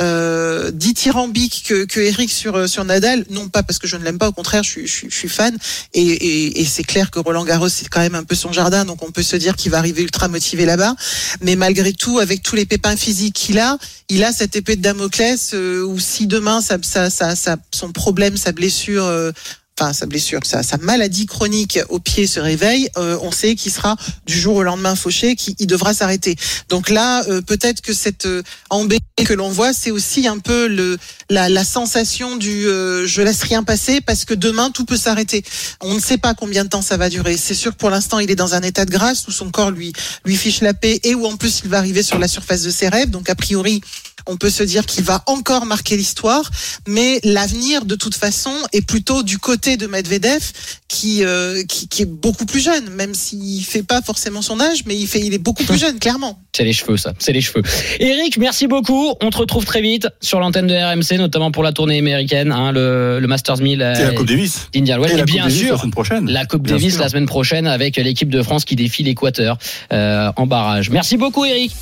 euh, 0.00 0.70
dithyrambique 0.70 1.64
que, 1.66 1.84
que 1.84 1.98
Eric 1.98 2.30
sur 2.30 2.68
sur 2.68 2.84
Nadal, 2.84 3.24
non 3.30 3.48
pas 3.48 3.64
parce 3.64 3.80
que 3.80 3.88
je 3.88 3.96
ne 3.96 4.04
l'aime 4.04 4.18
pas, 4.18 4.28
au 4.28 4.32
contraire, 4.32 4.62
je 4.62 4.70
suis, 4.70 4.86
je 4.86 5.06
je 5.08 5.14
suis 5.14 5.28
fan. 5.28 5.56
Et, 5.92 6.02
et, 6.02 6.60
et 6.60 6.64
c'est 6.64 6.84
clair 6.84 7.10
que 7.10 7.18
Roland 7.18 7.44
Garros 7.44 7.68
c'est 7.68 7.88
quand 7.88 8.00
même 8.00 8.14
un 8.14 8.22
peu 8.22 8.36
son 8.36 8.52
jardin, 8.52 8.84
donc 8.84 9.02
on 9.02 9.10
peut 9.10 9.24
se 9.24 9.34
dire 9.34 9.56
qu'il 9.56 9.72
va 9.72 9.78
arriver 9.78 10.02
ultra 10.02 10.28
motivé 10.28 10.66
là-bas. 10.66 10.94
Mais 11.40 11.56
malgré 11.56 11.92
tout, 11.92 12.20
avec 12.20 12.42
tous 12.42 12.54
les 12.54 12.64
pépins 12.64 12.96
physiques 12.96 13.34
qu'il 13.34 13.58
a, 13.58 13.76
il 14.08 14.22
a 14.22 14.32
cette 14.32 14.54
épée 14.54 14.76
de 14.76 14.82
Damoclès 14.82 15.52
euh, 15.54 15.82
où 15.82 15.98
si 15.98 16.28
demain 16.28 16.60
ça, 16.60 16.78
ça, 16.82 17.10
ça, 17.10 17.56
son 17.74 17.90
problème, 17.90 18.36
sa 18.36 18.52
blessure 18.52 19.04
euh, 19.04 19.32
enfin 19.78 19.92
sa 19.92 20.06
blessure, 20.06 20.40
sa, 20.44 20.62
maladie 20.78 21.26
chronique 21.26 21.78
au 21.88 22.00
pied 22.00 22.26
se 22.26 22.40
réveille, 22.40 22.88
euh, 22.96 23.16
on 23.22 23.30
sait 23.30 23.54
qu'il 23.54 23.70
sera 23.70 23.96
du 24.26 24.38
jour 24.38 24.56
au 24.56 24.62
lendemain 24.62 24.96
fauché, 24.96 25.36
qu'il 25.36 25.66
devra 25.66 25.94
s'arrêter. 25.94 26.36
Donc 26.68 26.90
là, 26.90 27.24
euh, 27.28 27.40
peut-être 27.42 27.80
que 27.80 27.92
cette 27.92 28.26
euh, 28.26 28.42
embêtée 28.70 29.24
que 29.24 29.34
l'on 29.34 29.50
voit, 29.50 29.72
c'est 29.72 29.90
aussi 29.90 30.26
un 30.26 30.38
peu 30.38 30.66
le 30.66 30.98
la, 31.30 31.48
la 31.48 31.64
sensation 31.64 32.36
du 32.36 32.66
euh, 32.66 33.06
je 33.06 33.22
laisse 33.22 33.42
rien 33.42 33.62
passer 33.62 34.00
parce 34.00 34.24
que 34.24 34.34
demain 34.34 34.70
tout 34.70 34.84
peut 34.84 34.96
s'arrêter. 34.96 35.44
On 35.80 35.94
ne 35.94 36.00
sait 36.00 36.18
pas 36.18 36.34
combien 36.34 36.64
de 36.64 36.68
temps 36.68 36.82
ça 36.82 36.96
va 36.96 37.08
durer. 37.08 37.36
C'est 37.36 37.54
sûr 37.54 37.72
que 37.72 37.76
pour 37.76 37.90
l'instant, 37.90 38.18
il 38.18 38.30
est 38.30 38.36
dans 38.36 38.54
un 38.54 38.62
état 38.62 38.84
de 38.84 38.90
grâce 38.90 39.28
où 39.28 39.32
son 39.32 39.50
corps 39.50 39.70
lui 39.70 39.92
lui 40.24 40.36
fiche 40.36 40.60
la 40.60 40.74
paix 40.74 40.98
et 41.04 41.14
où 41.14 41.26
en 41.26 41.36
plus 41.36 41.60
il 41.64 41.70
va 41.70 41.78
arriver 41.78 42.02
sur 42.02 42.18
la 42.18 42.28
surface 42.28 42.62
de 42.62 42.70
ses 42.70 42.88
rêves. 42.88 43.10
Donc 43.10 43.30
a 43.30 43.34
priori, 43.34 43.80
on 44.28 44.36
peut 44.36 44.50
se 44.50 44.62
dire 44.62 44.86
qu'il 44.86 45.02
va 45.04 45.22
encore 45.26 45.66
marquer 45.66 45.96
l'histoire, 45.96 46.48
mais 46.86 47.18
l'avenir 47.24 47.84
de 47.84 47.94
toute 47.96 48.14
façon 48.14 48.52
est 48.72 48.86
plutôt 48.86 49.22
du 49.22 49.38
côté 49.38 49.76
de 49.76 49.86
Medvedev 49.86 50.42
qui, 50.86 51.24
euh, 51.24 51.64
qui, 51.64 51.88
qui 51.88 52.02
est 52.02 52.06
beaucoup 52.06 52.46
plus 52.46 52.60
jeune, 52.60 52.88
même 52.90 53.14
s'il 53.14 53.64
fait 53.64 53.82
pas 53.82 54.00
forcément 54.02 54.42
son 54.42 54.60
âge, 54.60 54.84
mais 54.86 54.96
il 54.96 55.06
fait 55.06 55.20
il 55.20 55.34
est 55.34 55.38
beaucoup 55.38 55.64
plus 55.64 55.78
jeune 55.86 55.98
clairement. 55.98 56.40
C'est 56.56 56.64
les 56.64 56.72
cheveux 56.72 56.96
ça, 56.96 57.12
c'est 57.18 57.32
les 57.32 57.40
cheveux. 57.40 57.62
Eric, 57.98 58.36
merci 58.38 58.66
beaucoup. 58.66 59.14
On 59.20 59.30
te 59.30 59.38
retrouve 59.38 59.64
très 59.64 59.80
vite 59.80 60.08
sur 60.20 60.40
l'antenne 60.40 60.66
de 60.66 60.74
RMC, 60.74 61.18
notamment 61.18 61.50
pour 61.50 61.62
la 61.62 61.72
tournée 61.72 61.98
américaine, 61.98 62.52
hein, 62.52 62.72
le, 62.72 63.18
le 63.20 63.26
Masters 63.26 63.58
1000. 63.58 63.80
Et 63.80 64.02
la 64.04 64.12
Coupe 64.12 64.26
Davis. 64.26 64.68
Indian 64.76 65.00
Wells. 65.00 65.18
Et, 65.18 65.22
bien 65.24 65.44
Coupe 65.44 65.52
sûr, 65.52 65.68
Davis 65.68 65.70
la 65.70 65.78
semaine 65.78 65.90
prochaine. 65.90 66.30
la 66.30 66.46
Coupe 66.46 66.62
Bien 66.62 66.74
Davis 66.74 66.92
sûr. 66.94 67.02
la 67.02 67.08
semaine 67.08 67.26
prochaine 67.26 67.66
avec 67.66 67.96
l'équipe 67.96 68.28
de 68.30 68.42
France 68.42 68.64
qui 68.64 68.76
défie 68.76 69.02
l'Équateur 69.02 69.56
euh, 69.92 70.30
en 70.36 70.46
barrage. 70.46 70.90
Merci 70.90 71.16
beaucoup 71.16 71.44
Eric. 71.44 71.74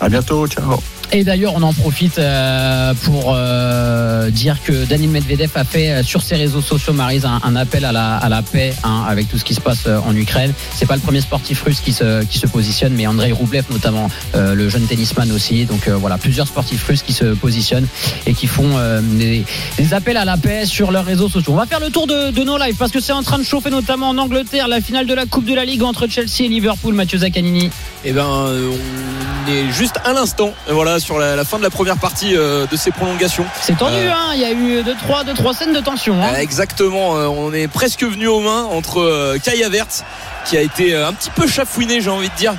À 0.00 0.08
bientôt, 0.08 0.46
ciao. 0.46 0.78
Et 1.12 1.24
d'ailleurs, 1.24 1.54
on 1.54 1.62
en 1.62 1.72
profite 1.72 2.18
euh, 2.18 2.92
pour 3.04 3.34
euh, 3.34 4.30
dire 4.30 4.62
que 4.62 4.84
Daniel 4.84 5.10
Medvedev 5.10 5.50
a 5.54 5.64
fait 5.64 5.90
euh, 5.90 6.02
sur 6.02 6.22
ses 6.22 6.36
réseaux 6.36 6.60
sociaux, 6.60 6.92
Marise, 6.92 7.24
un, 7.24 7.56
appel 7.56 7.84
à 7.84 7.92
la, 7.92 8.16
à 8.16 8.28
la 8.28 8.42
paix 8.42 8.74
hein, 8.82 9.04
avec 9.08 9.28
tout 9.28 9.38
ce 9.38 9.44
qui 9.44 9.54
se 9.54 9.60
passe 9.60 9.86
en 9.86 10.14
Ukraine. 10.14 10.52
C'est 10.74 10.86
pas 10.86 10.96
le 10.96 11.00
premier 11.00 11.20
sportif 11.20 11.62
russe 11.62 11.80
qui 11.80 11.92
se, 11.92 12.24
qui 12.24 12.38
se 12.38 12.46
positionne, 12.46 12.92
mais 12.94 13.06
Andrei 13.06 13.32
Roublev 13.32 13.64
notamment, 13.70 14.10
le 14.34 14.68
jeune 14.68 14.86
tennisman 14.86 15.30
aussi. 15.32 15.64
Donc 15.64 15.88
voilà, 15.88 16.18
plusieurs 16.18 16.46
sportifs 16.46 16.84
russes 16.84 17.02
qui 17.02 17.12
se 17.12 17.24
positionnent 17.34 17.86
et 18.26 18.34
qui 18.34 18.46
font 18.46 18.76
des, 19.02 19.44
des 19.78 19.94
appels 19.94 20.16
à 20.16 20.24
la 20.24 20.36
paix 20.36 20.66
sur 20.66 20.90
leurs 20.90 21.04
réseaux 21.04 21.28
sociaux. 21.28 21.52
On 21.52 21.56
va 21.56 21.66
faire 21.66 21.80
le 21.80 21.90
tour 21.90 22.06
de, 22.06 22.30
de 22.30 22.44
nos 22.44 22.58
lives 22.58 22.76
parce 22.76 22.92
que 22.92 23.00
c'est 23.00 23.12
en 23.12 23.22
train 23.22 23.38
de 23.38 23.44
chauffer 23.44 23.70
notamment 23.70 24.10
en 24.10 24.18
Angleterre 24.18 24.68
la 24.68 24.80
finale 24.80 25.06
de 25.06 25.14
la 25.14 25.26
Coupe 25.26 25.44
de 25.44 25.54
la 25.54 25.64
Ligue 25.64 25.82
entre 25.82 26.06
Chelsea 26.08 26.44
et 26.44 26.48
Liverpool. 26.48 26.94
Mathieu 26.94 27.18
Zaccanini. 27.18 27.70
Eh 28.04 28.12
ben, 28.12 28.26
on 28.26 29.50
est 29.50 29.70
juste 29.72 29.98
à 30.04 30.12
l'instant, 30.12 30.52
euh, 30.68 30.74
sur 30.98 31.18
la, 31.18 31.36
la 31.36 31.44
fin 31.44 31.58
de 31.58 31.62
la 31.62 31.70
première 31.70 31.96
partie 31.96 32.36
euh, 32.36 32.66
de 32.66 32.76
ces 32.76 32.90
prolongations. 32.90 33.44
C'est 33.60 33.76
tendu, 33.76 33.94
Euh, 33.96 34.10
hein. 34.12 34.32
Il 34.34 34.40
y 34.40 34.44
a 34.44 34.52
eu 34.52 34.82
deux 34.82 34.94
trois, 34.96 35.24
deux 35.24 35.34
trois 35.34 35.54
scènes 35.54 35.72
de 35.72 35.80
tension. 35.80 36.14
Hein. 36.22 36.34
Exactement, 36.38 37.16
euh, 37.16 37.26
on 37.26 37.52
est 37.52 37.68
presque 37.68 38.02
venu 38.02 38.26
aux 38.26 38.40
mains 38.40 38.64
entre 38.64 39.36
Kai 39.42 39.62
Havertz 39.64 40.04
qui 40.44 40.56
a 40.56 40.60
été 40.60 40.94
un 40.94 41.12
petit 41.12 41.30
peu 41.30 41.46
chafouiné, 41.48 42.00
j'ai 42.00 42.10
envie 42.10 42.28
de 42.28 42.34
dire, 42.36 42.54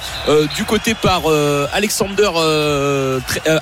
du 0.55 0.65
côté 0.65 0.93
par 0.93 1.21
Alexander 1.71 2.29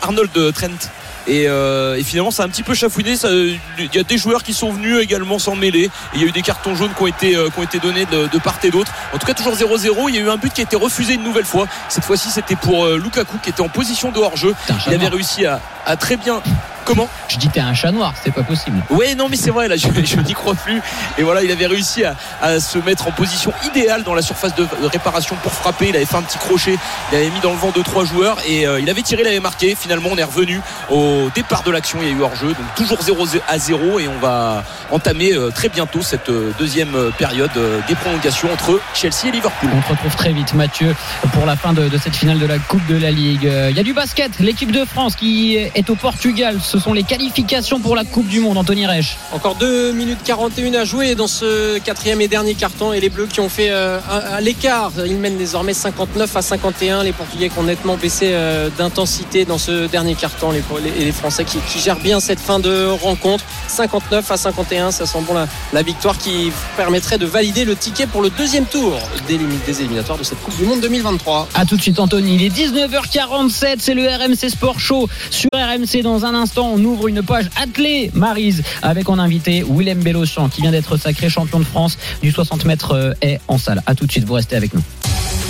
Arnold 0.02 0.54
Trent. 0.54 0.90
Et, 1.28 1.46
euh, 1.48 1.96
et 1.96 2.04
finalement, 2.04 2.32
ça 2.32 2.44
a 2.44 2.46
un 2.46 2.50
petit 2.50 2.64
peu 2.64 2.74
chafouiné. 2.74 3.16
Il 3.24 3.90
y 3.94 4.00
a 4.00 4.04
des 4.04 4.18
joueurs 4.18 4.44
qui 4.44 4.54
sont 4.54 4.72
venus 4.72 5.00
également 5.00 5.40
s'en 5.40 5.56
mêler. 5.56 5.90
Il 6.14 6.22
y 6.22 6.24
a 6.24 6.28
eu 6.28 6.32
des 6.32 6.42
cartons 6.42 6.76
jaunes 6.76 6.94
qui 6.96 7.04
ont 7.04 7.08
été, 7.08 7.36
euh, 7.36 7.50
qui 7.50 7.60
ont 7.60 7.64
été 7.64 7.80
donnés 7.80 8.06
de, 8.06 8.28
de 8.28 8.38
part 8.40 8.60
et 8.64 8.72
d'autre. 8.72 8.92
En 9.14 9.18
tout 9.18 9.26
cas, 9.26 9.34
toujours 9.34 9.56
0-0. 9.56 10.10
Il 10.10 10.16
y 10.16 10.18
a 10.20 10.22
eu 10.22 10.30
un 10.30 10.38
but 10.38 10.54
qui 10.54 10.62
a 10.62 10.64
été 10.64 10.76
refusé 10.76 11.14
une 11.16 11.24
nouvelle 11.24 11.46
fois. 11.46 11.68
Cette 11.90 12.04
fois-ci, 12.04 12.30
c'était 12.30 12.56
pour 12.56 12.86
euh, 12.86 12.98
Lukaku 12.98 13.38
qui 13.40 13.50
était 13.50 13.62
en 13.62 13.70
position 13.70 14.12
de 14.12 14.20
hors-jeu. 14.20 14.54
Il 14.88 14.94
avait 14.94 15.08
réussi 15.08 15.46
à, 15.46 15.60
à 15.86 15.96
très 15.96 16.18
bien. 16.18 16.42
Comment 16.86 17.10
Je 17.30 17.38
dis 17.38 17.50
t'es 17.50 17.60
un 17.60 17.74
chat 17.74 17.92
noir, 17.92 18.14
c'est 18.24 18.32
pas 18.32 18.44
possible. 18.44 18.78
Ouais, 18.92 19.16
non, 19.16 19.28
mais 19.28 19.38
c'est 19.38 19.50
vrai, 19.50 19.68
là, 19.68 19.76
je, 19.76 19.88
je 20.04 20.20
n'y 20.20 20.34
crois 20.34 20.54
plus. 20.54 20.82
Et 21.18 21.24
voilà, 21.24 21.42
il 21.44 21.50
avait 21.50 21.66
réussi 21.66 22.04
à, 22.04 22.16
à 22.42 22.60
se 22.60 22.78
mettre 22.78 23.08
en 23.08 23.12
position 23.12 23.52
idéale 23.66 24.04
dans 24.04 24.14
la 24.14 24.22
surface 24.22 24.54
de, 24.54 24.68
réparation 24.84 25.36
pour 25.42 25.52
frapper. 25.52 25.90
Il 25.90 25.96
avait 25.96 26.06
fait 26.06 26.18
un 26.18 26.22
petit 26.22 26.38
crochet, 26.38 26.78
il 27.12 27.16
avait 27.18 27.32
mis 27.32 27.40
dans 27.40 27.52
le 27.52 27.58
vent 27.58 27.72
deux 27.72 27.82
trois 27.82 28.06
joueurs 28.06 28.38
et 28.48 28.68
euh, 28.68 28.80
il 28.80 28.88
avait 28.90 29.02
tiré, 29.02 29.24
il 29.24 29.28
avait 29.28 29.40
marqué. 29.40 29.74
Finalement, 29.74 30.10
on 30.12 30.18
est 30.18 30.24
revenu 30.24 30.62
au 30.92 31.30
départ 31.34 31.64
de 31.64 31.72
l'action. 31.72 31.98
Il 32.04 32.08
y 32.08 32.12
a 32.12 32.14
eu 32.14 32.22
hors-jeu, 32.22 32.50
donc 32.50 32.76
toujours 32.76 33.02
0 33.02 33.26
à 33.48 33.58
0 33.58 34.00
et 34.00 34.08
on 34.08 34.20
va 34.20 34.64
entamer 34.92 35.34
euh, 35.34 35.50
très 35.50 35.70
bientôt 35.70 36.04
cette 36.04 36.30
euh, 36.30 36.52
deuxième 36.60 36.96
période 37.18 37.52
des 37.88 37.96
prolongations 37.96 38.52
entre 38.54 38.80
Chelsea 38.94 39.30
et 39.30 39.32
Liverpool. 39.32 39.70
On 39.76 39.82
te 39.82 39.90
retrouve 39.90 40.16
très 40.16 40.34
vite, 40.34 40.54
Mathieu, 40.54 40.96
pour 41.34 41.48
la 41.48 41.56
fin 41.56 41.74
de, 41.74 41.90
de 41.90 41.98
cette 41.98 42.16
finale 42.16 42.38
de 42.38 42.46
la 42.46 42.60
Coupe 42.60 42.86
de 42.86 42.98
la 42.98 43.10
Ligue. 43.10 43.52
Il 43.70 43.76
y 43.76 43.80
a 43.80 43.84
du 43.84 43.94
basket. 43.94 44.40
L'équipe 44.40 44.72
de 44.72 44.86
France 44.86 45.16
qui 45.16 45.58
est 45.76 45.90
au 45.90 45.96
Portugal 45.96 46.60
ce 46.62 46.80
sont 46.80 46.94
les 46.94 47.04
qualifications 47.04 47.80
pour 47.80 47.96
la 47.96 48.04
Coupe 48.04 48.28
du 48.28 48.40
Monde, 48.40 48.58
Anthony 48.58 48.86
Reich. 48.86 49.18
Encore 49.32 49.56
2 49.56 49.92
minutes 49.92 50.20
41 50.24 50.74
à 50.74 50.86
jouer 50.86 51.16
dans 51.16 51.28
ce 51.28 51.78
quatrième 51.80 52.22
et 52.22 52.28
dernier 52.28 52.54
carton 52.56 52.94
et 52.94 53.00
les 53.00 53.10
Bleus 53.10 53.28
qui 53.28 53.40
ont 53.40 53.50
fait 53.50 53.70
euh, 53.70 54.00
l'écart. 54.42 54.92
Ils 55.06 55.18
mènent 55.18 55.38
désormais 55.38 55.74
59 55.74 56.36
à 56.36 56.42
51. 56.42 57.04
Les 57.04 57.12
Portugais 57.12 57.50
qui 57.50 57.60
ont 57.60 57.64
nettement 57.64 57.98
baissé 57.98 58.30
euh, 58.32 58.70
d'intensité 58.78 59.46
dans 59.46 59.58
ce 59.58 59.88
dernier 59.88 60.16
carton 60.16 60.52
les, 60.52 60.64
et 61.00 61.06
les 61.06 61.12
Français 61.12 61.46
qui, 61.46 61.60
gèrent 61.80 62.00
bien 62.00 62.20
cette 62.20 62.40
fin 62.40 62.60
de 62.60 62.88
rencontre. 62.88 63.44
59 63.68 64.32
à 64.32 64.38
51, 64.38 64.92
ça 64.92 65.06
sent 65.06 65.20
bon 65.28 65.34
la, 65.34 65.48
la 65.74 65.82
victoire 65.82 66.18
qui 66.18 66.52
permettrait 66.78 67.18
de 67.18 67.26
valider 67.26 67.66
le 67.66 67.76
ticket 67.76 68.08
pour 68.08 68.22
le 68.22 68.30
deuxième 68.30 68.66
tour 68.66 68.98
des, 69.28 69.38
des 69.38 69.80
éliminatoires 69.82 70.18
de 70.18 70.24
cette 70.24 70.42
Coupe 70.42 70.58
du 70.58 70.66
Monde 70.66 70.82
2023. 70.82 71.50
A 71.54 71.66
tout 71.66 71.78
de 71.78 71.82
suite 71.82 72.00
Anthony, 72.00 72.36
il 72.36 72.44
est 72.44 72.56
19h47, 72.56 73.76
c'est 73.80 73.94
le 73.94 74.08
RMC 74.08 74.50
Sport 74.50 74.80
Show 74.80 75.08
sur 75.30 75.50
RMC. 75.54 75.65
Dans 76.04 76.26
un 76.26 76.36
instant, 76.36 76.70
on 76.72 76.84
ouvre 76.86 77.08
une 77.08 77.24
page 77.24 77.50
attelée 77.60 78.12
Marise 78.14 78.62
avec 78.84 79.10
en 79.10 79.18
invité 79.18 79.66
Willem 79.68 80.04
Bellocian 80.04 80.48
qui 80.48 80.62
vient 80.62 80.72
d'être 80.72 80.96
sacré 80.96 81.28
champion 81.28 81.60
de 81.60 81.64
France 81.64 81.98
du 82.22 82.32
60 82.32 82.66
mètres 82.66 83.16
est 83.22 83.40
en 83.48 83.58
salle. 83.58 83.82
A 83.88 83.96
tout 83.96 84.06
de 84.06 84.12
suite, 84.12 84.26
vous 84.26 84.36
restez 84.36 84.56
avec 84.56 84.76
nous. 84.76 84.84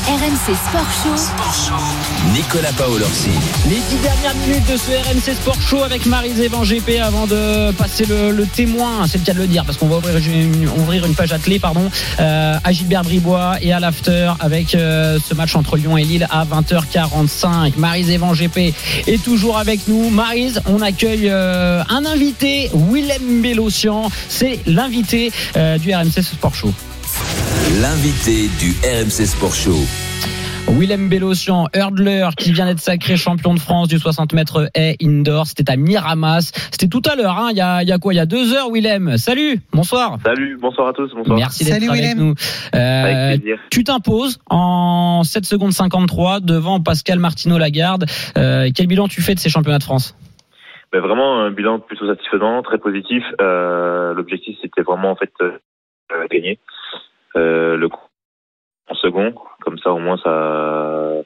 RMC 0.07 0.53
Sport 0.55 0.91
Show. 0.91 2.31
Nicolas 2.31 2.71
Paolorsi. 2.77 3.31
Les 3.67 3.79
dix 3.89 3.97
dernières 4.03 4.35
minutes 4.35 4.71
de 4.71 4.77
ce 4.77 4.91
RMC 4.91 5.35
Sport 5.35 5.59
Show 5.59 5.81
avec 5.81 6.05
Marise 6.05 6.39
Evan 6.39 6.63
GP 6.63 7.01
avant 7.01 7.25
de 7.25 7.71
passer 7.71 8.05
le, 8.05 8.45
témoin, 8.45 9.07
c'est 9.07 9.17
le 9.17 9.23
cas 9.23 9.33
de 9.33 9.39
le 9.39 9.47
dire, 9.47 9.65
parce 9.65 9.79
qu'on 9.79 9.87
va 9.87 9.97
ouvrir 9.97 10.15
une, 10.17 10.69
ouvrir 10.77 11.07
une 11.07 11.15
page 11.15 11.33
attelée, 11.33 11.57
pardon, 11.57 11.89
euh, 12.19 12.55
à 12.63 12.71
Gilbert 12.71 13.01
Bribois 13.01 13.55
et 13.63 13.73
à 13.73 13.79
l'after 13.79 14.31
avec 14.39 14.75
euh, 14.75 15.17
ce 15.27 15.33
match 15.33 15.55
entre 15.55 15.75
Lyon 15.75 15.97
et 15.97 16.03
Lille 16.03 16.27
à 16.29 16.45
20h45. 16.45 17.73
Marise 17.77 18.11
Evan 18.11 18.35
GP 18.35 18.75
est 19.07 19.23
toujours 19.23 19.57
avec 19.57 19.87
nous. 19.87 20.11
Marise, 20.11 20.61
on 20.67 20.83
accueille 20.83 21.29
euh, 21.31 21.81
un 21.89 22.05
invité, 22.05 22.69
Willem 22.75 23.41
Bellocian. 23.41 24.11
C'est 24.29 24.59
l'invité 24.67 25.31
du 25.79 25.95
RMC 25.95 26.21
Sport 26.21 26.53
Show. 26.53 26.71
L'invité 27.67 28.47
du 28.59 28.77
RMC 28.85 29.25
Sport 29.25 29.55
Show. 29.55 29.73
Willem 30.79 31.09
Bellocian, 31.09 31.65
hurdler, 31.73 32.29
qui 32.37 32.51
vient 32.53 32.67
d'être 32.67 32.79
sacré 32.79 33.17
champion 33.17 33.55
de 33.55 33.59
France 33.59 33.87
du 33.87 33.97
60 33.97 34.33
mètres 34.33 34.69
haie 34.75 34.95
indoor. 35.01 35.47
C'était 35.47 35.71
à 35.71 35.75
Miramas. 35.75 36.51
C'était 36.71 36.87
tout 36.87 37.01
à 37.11 37.15
l'heure, 37.15 37.39
hein. 37.39 37.47
il, 37.49 37.57
y 37.57 37.61
a, 37.61 37.81
il 37.81 37.89
y 37.89 37.91
a 37.91 37.97
quoi? 37.97 38.13
Il 38.13 38.17
y 38.17 38.19
a 38.19 38.27
deux 38.27 38.53
heures, 38.53 38.69
Willem. 38.71 39.17
Salut, 39.17 39.59
bonsoir. 39.73 40.19
Salut, 40.23 40.57
bonsoir 40.61 40.89
à 40.89 40.93
tous. 40.93 41.11
Bonsoir. 41.15 41.37
Merci 41.37 41.65
d'être 41.65 41.89
avec 41.89 42.15
nous. 42.15 42.35
Euh, 42.75 43.35
tu 43.71 43.83
t'imposes 43.83 44.39
en 44.47 45.23
7 45.23 45.43
secondes 45.45 45.71
53 45.71 46.41
devant 46.41 46.79
Pascal 46.79 47.17
Martino 47.17 47.57
Lagarde. 47.57 48.05
Euh, 48.37 48.69
quel 48.75 48.85
bilan 48.85 49.07
tu 49.07 49.23
fais 49.23 49.33
de 49.33 49.39
ces 49.39 49.49
championnats 49.49 49.79
de 49.79 49.83
France? 49.83 50.15
Ben 50.93 51.01
Vraiment 51.01 51.41
un 51.41 51.49
bilan 51.49 51.79
plutôt 51.79 52.07
satisfaisant, 52.07 52.61
très 52.61 52.77
positif. 52.77 53.23
Euh, 53.41 54.13
L'objectif 54.13 54.55
c'était 54.61 54.83
vraiment 54.83 55.09
en 55.09 55.15
fait 55.15 55.33
euh, 55.41 56.27
gagner. 56.31 56.59
Euh, 57.37 57.77
le 57.77 57.89
en 58.89 58.95
second. 58.95 59.33
Comme 59.61 59.77
ça, 59.79 59.91
au 59.91 59.99
moins, 59.99 60.17
ça, 60.17 61.21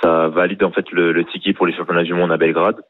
ça 0.00 0.28
valide 0.28 0.62
en 0.64 0.70
fait 0.70 0.90
le, 0.92 1.12
le 1.12 1.24
ticket 1.24 1.52
pour 1.52 1.66
les 1.66 1.74
championnats 1.74 2.04
du 2.04 2.14
monde 2.14 2.32
à 2.32 2.36
Belgrade 2.36 2.80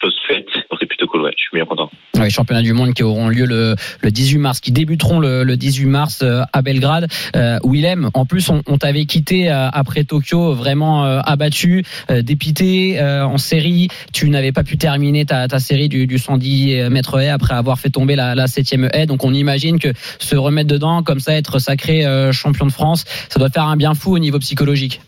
chose 0.00 0.14
faite. 0.26 0.46
C'est 0.78 0.86
plutôt 0.86 1.06
cool, 1.08 1.22
ouais. 1.22 1.32
Je 1.36 1.42
suis 1.42 1.54
bien 1.54 1.64
content. 1.64 1.90
Oui, 2.16 2.30
championnats 2.30 2.62
du 2.62 2.72
monde 2.72 2.94
qui 2.94 3.02
auront 3.02 3.28
lieu 3.28 3.46
le, 3.46 3.74
le 4.00 4.10
18 4.10 4.38
mars, 4.38 4.60
qui 4.60 4.72
débuteront 4.72 5.18
le, 5.18 5.42
le 5.42 5.56
18 5.56 5.86
mars 5.86 6.20
euh, 6.22 6.42
à 6.52 6.62
Belgrade. 6.62 7.08
Euh, 7.34 7.58
Willem, 7.64 8.10
en 8.14 8.24
plus, 8.24 8.48
on, 8.50 8.62
on 8.66 8.78
t'avait 8.78 9.04
quitté 9.06 9.50
euh, 9.50 9.68
après 9.72 10.04
Tokyo 10.04 10.54
vraiment 10.54 11.04
euh, 11.04 11.20
abattu, 11.24 11.84
dépité 12.08 13.00
en 13.00 13.38
série. 13.38 13.88
Tu 14.12 14.30
n'avais 14.30 14.52
pas 14.52 14.64
pu 14.64 14.78
terminer 14.78 15.24
ta, 15.24 15.48
ta 15.48 15.58
série 15.58 15.88
du, 15.88 16.06
du 16.06 16.18
110 16.18 16.88
mètres 16.90 17.18
haie 17.20 17.28
après 17.28 17.54
avoir 17.54 17.78
fait 17.78 17.90
tomber 17.90 18.16
la, 18.16 18.34
la 18.34 18.46
7 18.46 18.74
haie. 18.92 19.06
Donc 19.06 19.24
on 19.24 19.34
imagine 19.34 19.78
que 19.78 19.88
se 20.18 20.36
remettre 20.36 20.68
dedans, 20.68 21.02
comme 21.02 21.20
ça, 21.20 21.34
être 21.34 21.58
sacré 21.58 22.04
champion 22.32 22.66
de 22.66 22.72
France, 22.72 23.04
ça 23.28 23.38
doit 23.38 23.50
faire 23.50 23.64
un 23.64 23.76
bien 23.76 23.94
fou 23.94 24.14
au 24.14 24.18
niveau 24.18 24.38
psychologique. 24.38 25.00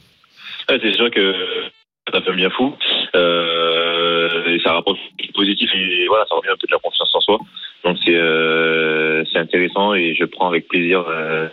Ouais, 0.68 0.78
c'est 0.82 0.94
sûr 0.94 1.10
que 1.10 1.34
ça 2.12 2.20
fait 2.20 2.30
un 2.30 2.36
bien 2.36 2.50
fou. 2.50 2.74
Euh, 3.14 3.59
et 4.54 4.60
ça 4.62 4.72
rapporte 4.72 4.98
positif 5.34 5.70
et 5.74 6.06
voilà, 6.08 6.24
ça 6.28 6.34
revient 6.36 6.50
un 6.50 6.58
peu 6.60 6.66
de 6.66 6.72
la 6.72 6.78
confiance 6.78 7.10
en 7.14 7.20
soi. 7.20 7.38
Donc 7.84 7.96
c'est 8.04 8.14
euh, 8.14 9.24
c'est 9.32 9.38
intéressant 9.38 9.94
et 9.94 10.14
je 10.14 10.24
prends 10.24 10.48
avec 10.48 10.68
plaisir 10.68 11.04
euh, 11.08 11.48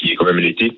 qui 0.00 0.12
est 0.12 0.16
quand 0.16 0.26
même 0.26 0.38
l'été. 0.38 0.72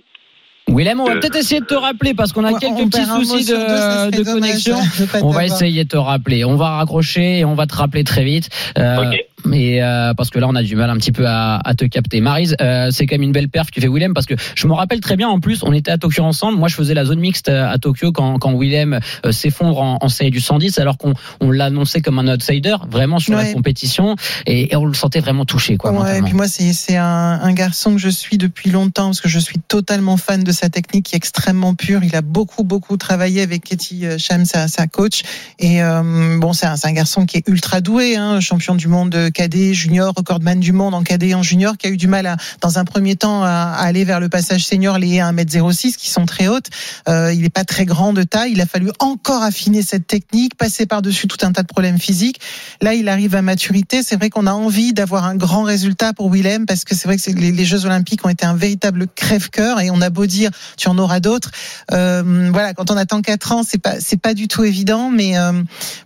Willem, 0.69 1.01
on 1.01 1.07
va 1.07 1.17
peut-être 1.17 1.37
essayer 1.37 1.61
de 1.61 1.67
te 1.67 1.75
rappeler 1.75 2.15
parce 2.15 2.33
qu'on 2.33 2.45
a 2.45 2.59
quelques 2.59 2.91
petits 2.91 3.05
soucis 3.05 3.47
de, 3.47 4.11
de 4.11 4.23
connexion. 4.23 4.77
On 5.23 5.31
va 5.31 5.47
essayer 5.47 5.85
de 5.85 5.89
te 5.89 5.97
rappeler. 5.97 6.45
On 6.45 6.57
va 6.57 6.77
raccrocher 6.77 7.39
et 7.39 7.45
on 7.45 7.55
va 7.55 7.67
te 7.67 7.75
rappeler 7.75 8.05
très 8.05 8.25
vite. 8.25 8.51
Euh, 8.77 9.11
mais 9.45 9.82
euh, 9.82 10.14
parce 10.14 10.30
que 10.30 10.39
là, 10.39 10.49
on 10.49 10.55
a 10.55 10.62
du 10.62 10.76
mal 10.76 10.91
un 10.91 10.97
petit 10.97 11.12
peu 11.12 11.26
à, 11.26 11.61
à 11.64 11.74
te 11.74 11.84
capter. 11.84 12.20
Marise, 12.20 12.57
euh, 12.61 12.91
c'est 12.91 13.07
quand 13.07 13.14
même 13.14 13.22
une 13.22 13.32
belle 13.32 13.49
perf 13.49 13.68
que 13.68 13.74
tu 13.74 13.80
fais 13.80 13.89
Willem 13.89 14.14
parce 14.14 14.26
que 14.26 14.34
je 14.55 14.66
me 14.66 14.72
rappelle 14.72 15.01
très 15.01 15.16
bien. 15.16 15.28
En 15.28 15.41
plus, 15.41 15.62
on 15.62 15.72
était 15.72 15.91
à 15.91 15.99
Tokyo 15.99 16.22
ensemble. 16.22 16.59
Moi, 16.59 16.68
je 16.68 16.74
faisais 16.74 16.95
la 16.95 17.05
zone 17.05 17.20
mixte 17.20 17.49
à 17.49 17.78
Tokyo 17.78 18.12
quand, 18.12 18.39
quand 18.39 18.59
Willem 18.59 19.01
euh, 19.24 19.32
s'effondre 19.32 19.80
en, 19.80 19.99
en, 20.01 20.09
série 20.09 20.30
du 20.30 20.41
110, 20.41 20.78
alors 20.78 20.99
qu'on 20.99 21.14
on, 21.41 21.51
l'annonçait 21.51 22.01
comme 22.01 22.18
un 22.18 22.28
outsider, 22.28 22.76
vraiment 22.91 23.18
sur 23.18 23.34
la 23.34 23.53
compétition, 23.53 24.16
et, 24.47 24.72
et, 24.72 24.76
on 24.76 24.86
le 24.86 24.95
sentait 24.95 25.20
vraiment 25.20 25.45
touché. 25.45 25.76
Quoi, 25.76 25.93
ouais, 25.93 26.18
et 26.18 26.22
puis 26.22 26.34
moi, 26.34 26.47
c'est 26.49 26.97
un, 26.97 27.05
un 27.05 27.53
garçon 27.53 27.95
que 27.95 28.01
je 28.01 28.09
suis 28.09 28.39
depuis 28.39 28.70
longtemps 28.70 29.07
parce 29.07 29.20
que 29.20 29.28
je 29.28 29.39
suis 29.39 29.59
totalement 29.59 30.16
fan 30.16 30.43
de 30.43 30.53
sa 30.53 30.68
technique 30.68 31.07
qui 31.07 31.14
est 31.14 31.18
extrêmement 31.18 31.74
pure. 31.74 32.03
Il 32.05 32.14
a 32.16 32.22
beaucoup 32.22 32.64
beaucoup 32.64 32.97
travaillé 32.97 33.43
avec 33.43 33.64
Katie 33.64 34.05
Sham, 34.18 34.45
sa, 34.45 34.68
sa 34.68 34.86
coach, 34.86 35.22
et 35.59 35.82
euh, 35.82 36.39
bon, 36.39 36.53
c'est 36.53 36.66
un, 36.66 36.74
un, 36.82 36.93
garçon 36.93 37.26
qui 37.26 37.36
est 37.36 37.49
ultra 37.49 37.80
doué, 37.80 38.16
hein, 38.16 38.41
champion 38.41 38.74
du 38.74 38.89
monde 38.89 39.28
cadet, 39.31 39.74
junior, 39.74 40.12
recordman 40.16 40.61
du 40.61 40.72
monde 40.72 40.95
en 40.95 41.03
cadet 41.03 41.29
et 41.29 41.35
en 41.35 41.43
junior, 41.43 41.76
qui 41.76 41.87
a 41.87 41.91
eu 41.91 41.97
du 41.97 42.09
mal 42.09 42.26
à, 42.26 42.37
dans 42.61 42.79
un 42.79 42.85
premier 42.85 43.16
temps 43.16 43.43
à, 43.45 43.74
aller 43.79 44.05
vers 44.05 44.20
le 44.20 44.29
passage 44.29 44.66
senior, 44.66 44.99
les 44.99 45.18
1m06 45.18 45.97
qui 45.97 46.11
sont 46.11 46.26
très 46.26 46.49
hautes. 46.49 46.68
Euh, 47.09 47.33
il 47.33 47.43
n'est 47.43 47.51
pas 47.51 47.64
très 47.64 47.85
grand 47.85 48.12
de 48.12 48.22
taille. 48.22 48.53
Il 48.53 48.61
a 48.61 48.66
fallu 48.66 48.91
encore 48.99 49.43
affiner 49.43 49.83
cette 49.83 50.07
technique, 50.07 50.57
passer 50.57 50.87
par-dessus 50.87 51.29
tout 51.29 51.45
un 51.45 51.53
tas 51.53 51.62
de 51.62 51.66
problèmes 51.66 51.99
physiques. 51.99 52.41
Là, 52.81 52.95
il 52.95 53.09
arrive 53.09 53.35
à 53.35 53.43
maturité. 53.43 54.03
C'est 54.03 54.16
vrai 54.16 54.31
qu'on 54.31 54.47
a 54.47 54.53
envie 54.53 54.93
d'avoir 54.93 55.24
un 55.24 55.37
grand 55.37 55.62
résultat 55.62 56.12
pour 56.12 56.31
Willem 56.31 56.66
parce 56.66 56.85
que 56.85 56.95
c'est 56.95 57.07
vrai 57.07 57.16
que 57.16 57.31
les, 57.31 57.53
les, 57.53 57.64
Jeux 57.64 57.85
Olympiques 57.85 58.24
ont 58.24 58.29
été 58.29 58.47
un 58.47 58.55
véritable 58.55 59.07
crève-cœur 59.14 59.81
et 59.81 59.91
on 59.91 60.01
a 60.01 60.11
beau 60.11 60.26
dire 60.26 60.51
tu 60.76 60.89
en 60.89 60.99
auras 60.99 61.20
d'autres. 61.20 61.51
Euh, 61.93 62.51
voilà, 62.53 62.74
quand 62.74 62.91
on 62.91 62.97
attend 62.97 63.20
4 63.20 63.53
ans, 63.53 63.62
c'est 63.62 63.79
pas 63.79 64.01
c'est 64.01 64.20
pas 64.20 64.35
du 64.35 64.49
tout 64.49 64.64
évident. 64.64 65.11
Mais 65.11 65.39
euh, 65.39 65.53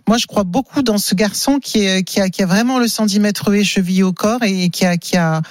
moi, 0.07 0.17
je 0.17 0.27
crois 0.27 0.43
beaucoup 0.43 0.81
dans 0.81 0.97
ce 0.97 1.15
garçon 1.15 1.59
qui 1.59 1.79
est 1.79 2.03
qui 2.03 2.19
a 2.19 2.29
qui 2.29 2.43
a 2.43 2.45
vraiment 2.45 2.79
le 2.79 2.87
sentiment 2.87 3.12
mettre 3.19 3.51
les 3.51 3.63
chevilles 3.63 4.03
au 4.03 4.13
corps 4.13 4.43
et 4.43 4.69
qui 4.69 4.85
a 4.85 4.97
qui 4.97 5.17
a 5.17 5.41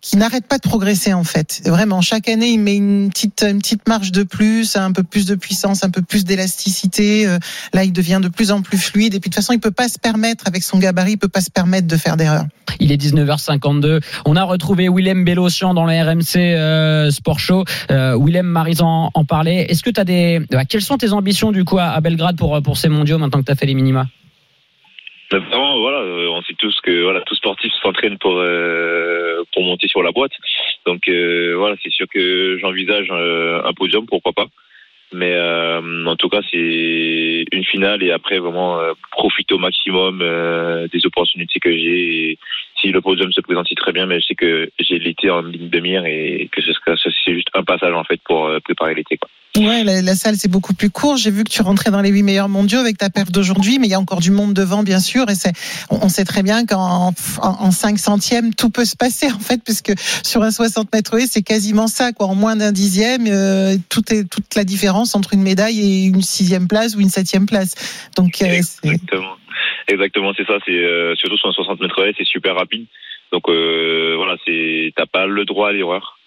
qui 0.00 0.16
n'arrête 0.16 0.46
pas 0.46 0.58
de 0.58 0.68
progresser 0.68 1.12
en 1.12 1.24
fait. 1.24 1.62
Vraiment, 1.64 2.00
chaque 2.00 2.28
année, 2.28 2.48
il 2.48 2.58
met 2.58 2.76
une 2.76 3.10
petite 3.10 3.44
une 3.48 3.58
petite 3.58 3.88
marge 3.88 4.12
de 4.12 4.22
plus, 4.22 4.76
un 4.76 4.92
peu 4.92 5.02
plus 5.02 5.26
de 5.26 5.34
puissance, 5.34 5.84
un 5.84 5.90
peu 5.90 6.02
plus 6.02 6.24
d'élasticité. 6.24 7.26
Euh, 7.26 7.38
là, 7.72 7.84
il 7.84 7.92
devient 7.92 8.20
de 8.22 8.28
plus 8.28 8.50
en 8.50 8.62
plus 8.62 8.78
fluide 8.78 9.14
et 9.14 9.20
puis 9.20 9.30
de 9.30 9.34
toute 9.34 9.42
façon, 9.42 9.52
il 9.52 9.60
peut 9.60 9.70
pas 9.70 9.88
se 9.88 9.98
permettre 9.98 10.44
avec 10.46 10.62
son 10.62 10.78
gabarit, 10.78 11.12
il 11.12 11.18
peut 11.18 11.28
pas 11.28 11.40
se 11.40 11.50
permettre 11.50 11.86
de 11.86 11.96
faire 11.96 12.16
d'erreurs. 12.16 12.44
Il 12.80 12.92
est 12.92 13.00
19h52. 13.00 14.00
On 14.26 14.36
a 14.36 14.42
retrouvé 14.44 14.88
Willem 14.88 15.24
Bellocian 15.24 15.74
dans 15.74 15.84
la 15.84 16.04
RMC 16.04 16.36
euh, 16.36 17.10
Sport 17.10 17.38
Show. 17.38 17.64
Euh, 17.90 18.18
Willem 18.18 18.46
Marizan 18.46 19.10
en 19.14 19.24
parlait. 19.24 19.66
Est-ce 19.70 19.82
que 19.82 19.90
tu 19.90 20.00
as 20.00 20.04
des 20.04 20.40
quelles 20.68 20.82
sont 20.82 20.98
tes 20.98 21.12
ambitions 21.12 21.52
du 21.52 21.64
coup 21.64 21.78
à 21.78 22.00
Belgrade 22.00 22.36
pour 22.36 22.60
pour 22.62 22.76
ces 22.76 22.88
mondiaux 22.88 23.18
maintenant 23.18 23.40
que 23.40 23.46
tu 23.46 23.52
as 23.52 23.56
fait 23.56 23.66
les 23.66 23.74
minima? 23.74 24.06
Vraiment, 25.30 25.80
voilà, 25.80 25.98
euh, 25.98 26.13
on 26.13 26.13
sait 26.13 26.13
tous 26.64 26.80
que 26.80 27.02
voilà, 27.02 27.20
tout 27.20 27.34
sportif 27.34 27.70
s'entraîne 27.82 28.16
pour 28.16 28.36
euh, 28.38 29.42
pour 29.52 29.62
monter 29.62 29.86
sur 29.86 30.02
la 30.02 30.12
boîte. 30.12 30.32
Donc 30.86 31.08
euh, 31.08 31.54
voilà, 31.58 31.76
c'est 31.82 31.92
sûr 31.92 32.06
que 32.08 32.56
j'envisage 32.58 33.10
un 33.10 33.72
podium, 33.74 34.06
pourquoi 34.06 34.32
pas. 34.32 34.46
Mais 35.12 35.38
en 35.38 36.16
tout 36.16 36.28
cas, 36.28 36.40
c'est 36.50 37.44
une 37.52 37.64
finale 37.64 38.02
et 38.02 38.10
après 38.10 38.38
vraiment 38.38 38.80
profiter 39.12 39.54
au 39.54 39.58
maximum 39.58 40.18
des 40.92 41.06
opportunités 41.06 41.60
que 41.60 41.70
j'ai. 41.70 42.38
Si 42.80 42.90
le 42.90 43.00
podium 43.00 43.32
se 43.32 43.40
présente 43.40 43.72
très 43.76 43.92
bien, 43.92 44.06
mais 44.06 44.20
je 44.20 44.26
sais 44.26 44.34
que 44.34 44.70
j'ai 44.80 44.98
l'été 44.98 45.30
en 45.30 45.42
ligne 45.42 45.68
de 45.68 45.80
mire 45.80 46.04
et 46.04 46.48
que 46.50 46.60
ce 46.60 46.72
c'est 47.24 47.34
juste 47.34 47.50
un 47.54 47.62
passage 47.62 47.94
en 47.94 48.04
fait 48.04 48.20
pour 48.24 48.50
préparer 48.64 48.94
l'été. 48.94 49.18
Ouais, 49.56 49.84
la, 49.84 50.02
la 50.02 50.14
salle 50.16 50.34
c'est 50.34 50.50
beaucoup 50.50 50.74
plus 50.74 50.90
court. 50.90 51.16
J'ai 51.16 51.30
vu 51.30 51.44
que 51.44 51.50
tu 51.50 51.62
rentrais 51.62 51.92
dans 51.92 52.00
les 52.00 52.10
huit 52.10 52.24
meilleurs 52.24 52.48
mondiaux 52.48 52.80
avec 52.80 52.98
ta 52.98 53.08
perf 53.08 53.30
d'aujourd'hui, 53.30 53.78
mais 53.78 53.86
il 53.86 53.90
y 53.90 53.94
a 53.94 54.00
encore 54.00 54.18
du 54.18 54.32
monde 54.32 54.52
devant, 54.52 54.82
bien 54.82 54.98
sûr. 54.98 55.30
Et 55.30 55.36
c'est, 55.36 55.52
on 55.90 56.08
sait 56.08 56.24
très 56.24 56.42
bien 56.42 56.66
qu'en 56.66 57.12
en, 57.40 57.70
5 57.70 57.96
centièmes, 57.98 58.52
tout 58.52 58.70
peut 58.70 58.84
se 58.84 58.96
passer 58.96 59.30
en 59.30 59.38
fait, 59.38 59.62
puisque 59.64 59.92
sur 60.24 60.42
un 60.42 60.50
60 60.50 60.92
mètres 60.92 61.16
c'est 61.30 61.42
quasiment 61.42 61.86
ça, 61.86 62.12
quoi. 62.12 62.26
En 62.26 62.34
moins 62.34 62.56
d'un 62.56 62.72
dixième, 62.72 63.26
euh, 63.28 63.76
tout 63.90 64.02
est 64.12 64.28
toute 64.28 64.56
la 64.56 64.64
différence 64.64 65.14
entre 65.14 65.34
une 65.34 65.42
médaille 65.42 65.78
et 65.78 66.06
une 66.06 66.22
sixième 66.22 66.66
place 66.66 66.96
ou 66.96 67.00
une 67.00 67.08
septième 67.08 67.46
place. 67.46 67.74
Donc 68.16 68.42
euh, 68.42 68.46
exactement, 68.46 69.36
exactement, 69.86 70.32
c'est 70.36 70.46
ça. 70.46 70.54
C'est 70.66 70.72
euh, 70.72 71.14
surtout 71.14 71.36
sur 71.36 71.48
un 71.48 71.52
60 71.52 71.80
mètres 71.80 72.12
c'est 72.18 72.26
super 72.26 72.56
rapide. 72.56 72.86
Donc 73.30 73.44
voilà, 73.48 74.36
c'est 74.44 74.92
t'as 74.96 75.06
pas 75.06 75.26
le 75.26 75.44
droit 75.44 75.68
à 75.68 75.72
l'erreur 75.72 76.18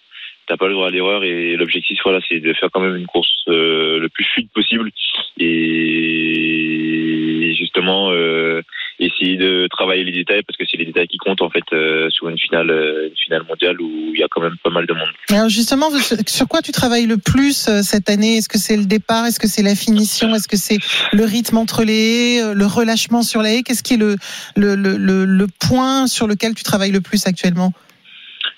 t'as 0.48 0.56
pas 0.56 0.66
le 0.66 0.74
droit 0.74 0.88
à 0.88 0.90
l'erreur 0.90 1.24
et 1.24 1.56
l'objectif 1.56 1.98
voilà 2.04 2.20
c'est 2.28 2.40
de 2.40 2.52
faire 2.54 2.68
quand 2.72 2.80
même 2.80 2.96
une 2.96 3.06
course 3.06 3.28
euh, 3.48 3.98
le 3.98 4.08
plus 4.08 4.24
fluide 4.24 4.48
possible. 4.54 4.90
Et 5.38 7.54
justement 7.56 8.10
euh, 8.10 8.62
essayer 8.98 9.36
de 9.36 9.68
travailler 9.70 10.04
les 10.04 10.12
détails 10.12 10.42
parce 10.42 10.56
que 10.56 10.64
c'est 10.68 10.76
les 10.76 10.86
détails 10.86 11.06
qui 11.06 11.18
comptent 11.18 11.42
en 11.42 11.50
fait 11.50 11.64
euh, 11.72 12.10
sur 12.10 12.28
une 12.28 12.38
finale, 12.38 12.70
euh, 12.70 13.08
une 13.08 13.16
finale 13.16 13.42
mondiale 13.48 13.80
où 13.80 14.10
il 14.12 14.18
y 14.18 14.22
a 14.22 14.28
quand 14.30 14.40
même 14.40 14.56
pas 14.62 14.70
mal 14.70 14.86
de 14.86 14.92
monde. 14.92 15.08
Alors 15.30 15.48
justement, 15.48 15.88
sur 16.26 16.48
quoi 16.48 16.62
tu 16.62 16.72
travailles 16.72 17.06
le 17.06 17.18
plus 17.18 17.68
euh, 17.68 17.82
cette 17.82 18.10
année? 18.10 18.38
Est-ce 18.38 18.48
que 18.48 18.58
c'est 18.58 18.76
le 18.76 18.86
départ? 18.86 19.26
Est-ce 19.26 19.38
que 19.38 19.46
c'est 19.46 19.62
la 19.62 19.74
finition? 19.74 20.34
Est-ce 20.34 20.48
que 20.48 20.56
c'est 20.56 20.78
le 21.12 21.24
rythme 21.24 21.58
entre 21.58 21.84
les 21.84 21.92
haies, 21.92 22.42
euh, 22.42 22.54
le 22.54 22.66
relâchement 22.66 23.22
sur 23.22 23.42
la 23.42 23.54
haie? 23.54 23.62
Qu'est-ce 23.62 23.82
qui 23.82 23.94
est 23.94 23.98
le, 23.98 24.16
le, 24.56 24.74
le, 24.74 24.96
le, 24.96 25.24
le 25.24 25.46
point 25.60 26.06
sur 26.06 26.26
lequel 26.26 26.54
tu 26.54 26.64
travailles 26.64 26.92
le 26.92 27.00
plus 27.00 27.26
actuellement? 27.26 27.72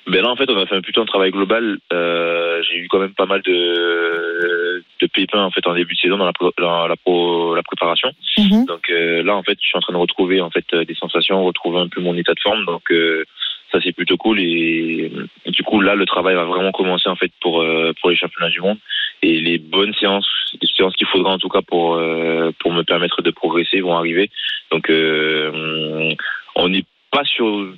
Ben 0.06 0.22
là, 0.22 0.30
en 0.30 0.36
fait, 0.36 0.50
on 0.50 0.58
a 0.58 0.66
fait 0.66 0.74
un 0.74 0.80
plutôt 0.80 1.02
un 1.02 1.06
travail 1.06 1.30
global. 1.30 1.78
Euh, 1.92 2.62
j'ai 2.62 2.78
eu 2.78 2.88
quand 2.88 2.98
même 2.98 3.14
pas 3.14 3.26
mal 3.26 3.42
de, 3.42 4.82
de 5.00 5.06
pépins 5.06 5.42
en 5.44 5.50
fait 5.50 5.66
en 5.66 5.74
début 5.74 5.94
de 5.94 6.00
saison 6.00 6.16
dans 6.16 6.24
la, 6.24 6.32
pro- 6.32 6.52
dans 6.58 6.86
la, 6.88 6.96
pro- 6.96 7.54
la 7.54 7.62
préparation. 7.62 8.10
Mhm. 8.38 8.64
Donc 8.66 8.90
euh, 8.90 9.22
là, 9.22 9.36
en 9.36 9.42
fait, 9.42 9.58
je 9.60 9.66
suis 9.68 9.76
en 9.76 9.80
train 9.80 9.92
de 9.92 9.98
retrouver 9.98 10.40
en 10.40 10.50
fait 10.50 10.64
euh, 10.72 10.84
des 10.84 10.94
sensations, 10.94 11.44
retrouver 11.44 11.78
un 11.78 11.88
peu 11.88 12.00
mon 12.00 12.16
état 12.16 12.34
de 12.34 12.40
forme. 12.40 12.64
Donc 12.64 12.90
euh, 12.90 13.24
ça, 13.70 13.78
c'est 13.84 13.92
plutôt 13.92 14.16
cool. 14.16 14.40
Et, 14.40 15.12
et 15.44 15.50
du 15.50 15.62
coup, 15.62 15.80
là, 15.80 15.94
le 15.94 16.06
travail 16.06 16.34
va 16.34 16.44
vraiment 16.44 16.72
commencer 16.72 17.08
en 17.08 17.16
fait 17.16 17.30
pour 17.40 17.62
euh, 17.62 17.92
pour 18.00 18.10
les 18.10 18.16
championnats 18.16 18.50
du 18.50 18.60
monde 18.60 18.78
et 19.22 19.38
les 19.38 19.58
bonnes 19.58 19.94
séances, 19.94 20.28
les 20.60 20.68
séances 20.74 20.96
qu'il 20.96 21.06
faudra 21.08 21.32
en 21.32 21.38
tout 21.38 21.50
cas 21.50 21.62
pour 21.62 21.94
euh, 21.96 22.50
pour 22.58 22.72
me 22.72 22.82
permettre 22.82 23.22
de 23.22 23.30
progresser 23.30 23.80
vont 23.80 23.96
arriver. 23.96 24.30
Donc 24.72 24.88
euh, 24.90 26.14
on 26.56 26.68
n'est 26.70 26.84
pas 27.12 27.24
sur 27.24 27.68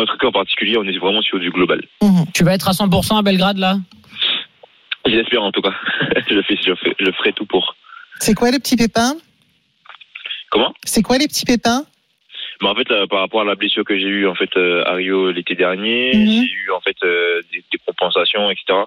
un 0.00 0.06
truc 0.06 0.24
en 0.24 0.32
particulier, 0.32 0.76
on 0.78 0.84
est 0.84 0.98
vraiment 0.98 1.22
sur 1.22 1.38
du 1.38 1.50
global. 1.50 1.82
Tu 2.34 2.44
vas 2.44 2.54
être 2.54 2.68
à 2.68 2.72
100% 2.72 3.18
à 3.18 3.22
Belgrade 3.22 3.58
là? 3.58 3.76
J'espère 5.06 5.42
en 5.42 5.50
tout 5.52 5.62
cas. 5.62 5.74
je, 6.28 6.42
fais, 6.42 6.56
je, 6.64 6.74
fais- 6.74 6.94
je 6.98 7.10
ferai 7.12 7.32
tout 7.32 7.46
pour. 7.46 7.74
C'est 8.18 8.34
quoi 8.34 8.50
les 8.50 8.58
petits 8.58 8.76
pépins? 8.76 9.14
Comment? 10.50 10.74
C'est 10.84 11.02
quoi 11.02 11.16
les 11.18 11.26
petits 11.28 11.46
pépins? 11.46 11.84
Mais 12.62 12.68
en 12.68 12.74
fait, 12.74 12.88
là, 12.90 13.06
par 13.08 13.20
rapport 13.20 13.40
à 13.40 13.44
la 13.44 13.54
blessure 13.54 13.84
que 13.84 13.96
j'ai 13.98 14.04
eue 14.06 14.26
en 14.28 14.34
fait 14.34 14.54
euh, 14.58 14.84
à 14.84 14.92
Rio 14.94 15.30
l'été 15.32 15.54
dernier, 15.54 16.12
Mhm. 16.14 16.26
j'ai 16.26 16.52
eu 16.52 16.70
en 16.76 16.80
fait 16.80 16.96
euh, 17.04 17.40
des, 17.50 17.64
des 17.72 17.78
compensations, 17.86 18.50
etc. 18.50 18.80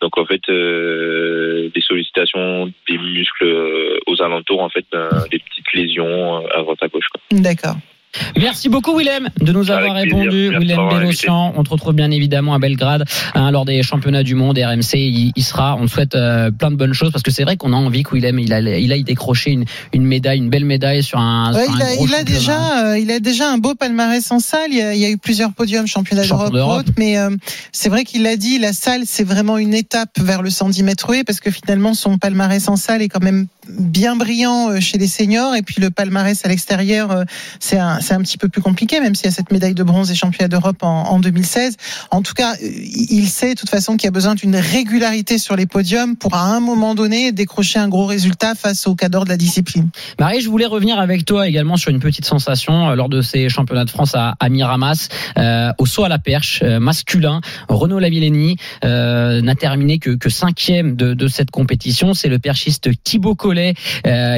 Donc 0.00 0.18
en 0.18 0.24
fait, 0.24 0.40
euh, 0.48 1.70
des 1.72 1.80
sollicitations 1.80 2.72
des 2.88 2.98
muscles 2.98 3.44
euh, 3.44 3.98
aux 4.08 4.20
alentours, 4.20 4.60
en 4.62 4.68
fait, 4.70 4.86
euh, 4.94 5.08
des 5.30 5.38
petites 5.38 5.72
lésions 5.74 6.38
euh, 6.44 6.48
à 6.58 6.62
droite 6.62 6.82
à 6.82 6.88
gauche. 6.88 7.06
D'accord. 7.30 7.76
Merci 8.36 8.68
beaucoup 8.68 8.96
Willem 8.96 9.28
de 9.40 9.52
nous 9.52 9.70
avoir 9.70 9.96
Avec 9.96 10.12
répondu. 10.12 10.50
Willem 10.58 10.88
Bellocian, 10.88 11.52
on 11.56 11.62
te 11.62 11.70
retrouve 11.70 11.94
bien 11.94 12.10
évidemment 12.10 12.54
à 12.54 12.58
Belgrade 12.58 13.04
hein, 13.34 13.50
lors 13.50 13.64
des 13.64 13.82
championnats 13.82 14.22
du 14.22 14.34
monde 14.34 14.58
RMC. 14.58 14.94
Il, 14.94 15.32
il 15.36 15.44
sera, 15.44 15.76
on 15.76 15.86
te 15.86 15.90
souhaite 15.90 16.14
euh, 16.14 16.50
plein 16.50 16.70
de 16.70 16.76
bonnes 16.76 16.92
choses 16.92 17.12
parce 17.12 17.22
que 17.22 17.30
c'est 17.30 17.44
vrai 17.44 17.56
qu'on 17.56 17.72
a 17.72 17.76
envie 17.76 18.02
que 18.02 18.14
Willem 18.14 18.38
il, 18.40 18.52
a, 18.52 18.60
il 18.60 18.92
aille 18.92 19.04
décrocher 19.04 19.52
une, 19.52 19.64
une 19.92 20.04
médaille, 20.04 20.38
une 20.38 20.50
belle 20.50 20.64
médaille 20.64 21.02
sur 21.02 21.18
un. 21.18 21.54
Ouais, 21.54 21.64
sur 21.66 21.76
il, 21.76 21.82
un 21.82 21.86
a, 21.86 21.94
gros 21.94 22.06
il 22.06 22.14
a 22.14 22.18
championnat. 22.18 22.38
déjà, 22.38 22.86
euh, 22.86 22.98
il 22.98 23.10
a 23.12 23.20
déjà 23.20 23.50
un 23.50 23.58
beau 23.58 23.74
palmarès 23.74 24.30
en 24.32 24.40
salle. 24.40 24.70
Il 24.70 24.78
y 24.78 24.82
a, 24.82 24.94
il 24.94 25.00
y 25.00 25.04
a 25.04 25.10
eu 25.10 25.18
plusieurs 25.18 25.52
podiums 25.52 25.86
championnat 25.86 26.24
Champion 26.24 26.50
d'Europe, 26.50 26.86
mais 26.98 27.16
euh, 27.16 27.30
c'est 27.72 27.88
vrai 27.88 28.04
qu'il 28.04 28.22
l'a 28.24 28.36
dit. 28.36 28.58
La 28.58 28.72
salle, 28.72 29.02
c'est 29.06 29.24
vraiment 29.24 29.56
une 29.56 29.74
étape 29.74 30.18
vers 30.18 30.42
le 30.42 30.50
110 30.50 30.82
mètres 30.82 31.14
haies 31.14 31.24
parce 31.24 31.40
que 31.40 31.50
finalement, 31.50 31.94
son 31.94 32.18
palmarès 32.18 32.68
en 32.68 32.76
salle 32.76 33.02
est 33.02 33.08
quand 33.08 33.22
même 33.22 33.46
bien 33.68 34.16
brillant 34.16 34.80
chez 34.80 34.98
les 34.98 35.06
seniors 35.06 35.54
et 35.54 35.62
puis 35.62 35.76
le 35.80 35.90
palmarès 35.90 36.44
à 36.44 36.48
l'extérieur, 36.48 37.24
c'est 37.60 37.78
un, 37.78 37.99
c'est 38.00 38.14
un 38.14 38.20
petit 38.20 38.38
peu 38.38 38.48
plus 38.48 38.62
compliqué, 38.62 39.00
même 39.00 39.14
s'il 39.14 39.26
y 39.26 39.28
a 39.28 39.32
cette 39.32 39.52
médaille 39.52 39.74
de 39.74 39.82
bronze 39.82 40.08
des 40.08 40.14
championnats 40.14 40.48
d'Europe 40.48 40.82
en, 40.82 41.04
en 41.04 41.20
2016. 41.20 41.76
En 42.10 42.22
tout 42.22 42.34
cas, 42.34 42.54
il 42.60 43.26
sait 43.28 43.54
de 43.54 43.60
toute 43.60 43.70
façon 43.70 43.96
qu'il 43.96 44.06
y 44.06 44.08
a 44.08 44.12
besoin 44.12 44.34
d'une 44.34 44.56
régularité 44.56 45.38
sur 45.38 45.56
les 45.56 45.66
podiums 45.66 46.16
pour 46.16 46.34
à 46.34 46.44
un 46.44 46.60
moment 46.60 46.94
donné 46.94 47.32
décrocher 47.32 47.78
un 47.78 47.88
gros 47.88 48.06
résultat 48.06 48.54
face 48.54 48.86
au 48.86 48.94
cadre 48.94 49.24
de 49.24 49.28
la 49.28 49.36
discipline. 49.36 49.88
Marie, 50.18 50.40
je 50.40 50.48
voulais 50.48 50.66
revenir 50.66 50.98
avec 50.98 51.24
toi 51.24 51.48
également 51.48 51.76
sur 51.76 51.90
une 51.90 52.00
petite 52.00 52.24
sensation 52.24 52.90
euh, 52.90 52.94
lors 52.94 53.08
de 53.08 53.22
ces 53.22 53.48
championnats 53.48 53.84
de 53.84 53.90
France 53.90 54.14
à, 54.14 54.36
Miramas, 54.48 55.08
euh, 55.38 55.72
au 55.78 55.86
saut 55.86 56.04
à 56.04 56.08
la 56.08 56.18
perche 56.18 56.60
euh, 56.62 56.80
masculin. 56.80 57.40
Renaud 57.68 57.98
Lavillenie 57.98 58.56
n'a 58.82 59.54
terminé 59.54 59.98
que, 59.98 60.28
cinquième 60.28 60.96
de, 60.96 61.28
cette 61.28 61.50
compétition. 61.50 62.14
C'est 62.14 62.28
le 62.28 62.38
perchiste 62.38 62.90
Thibaut 63.04 63.34
Collet 63.34 63.74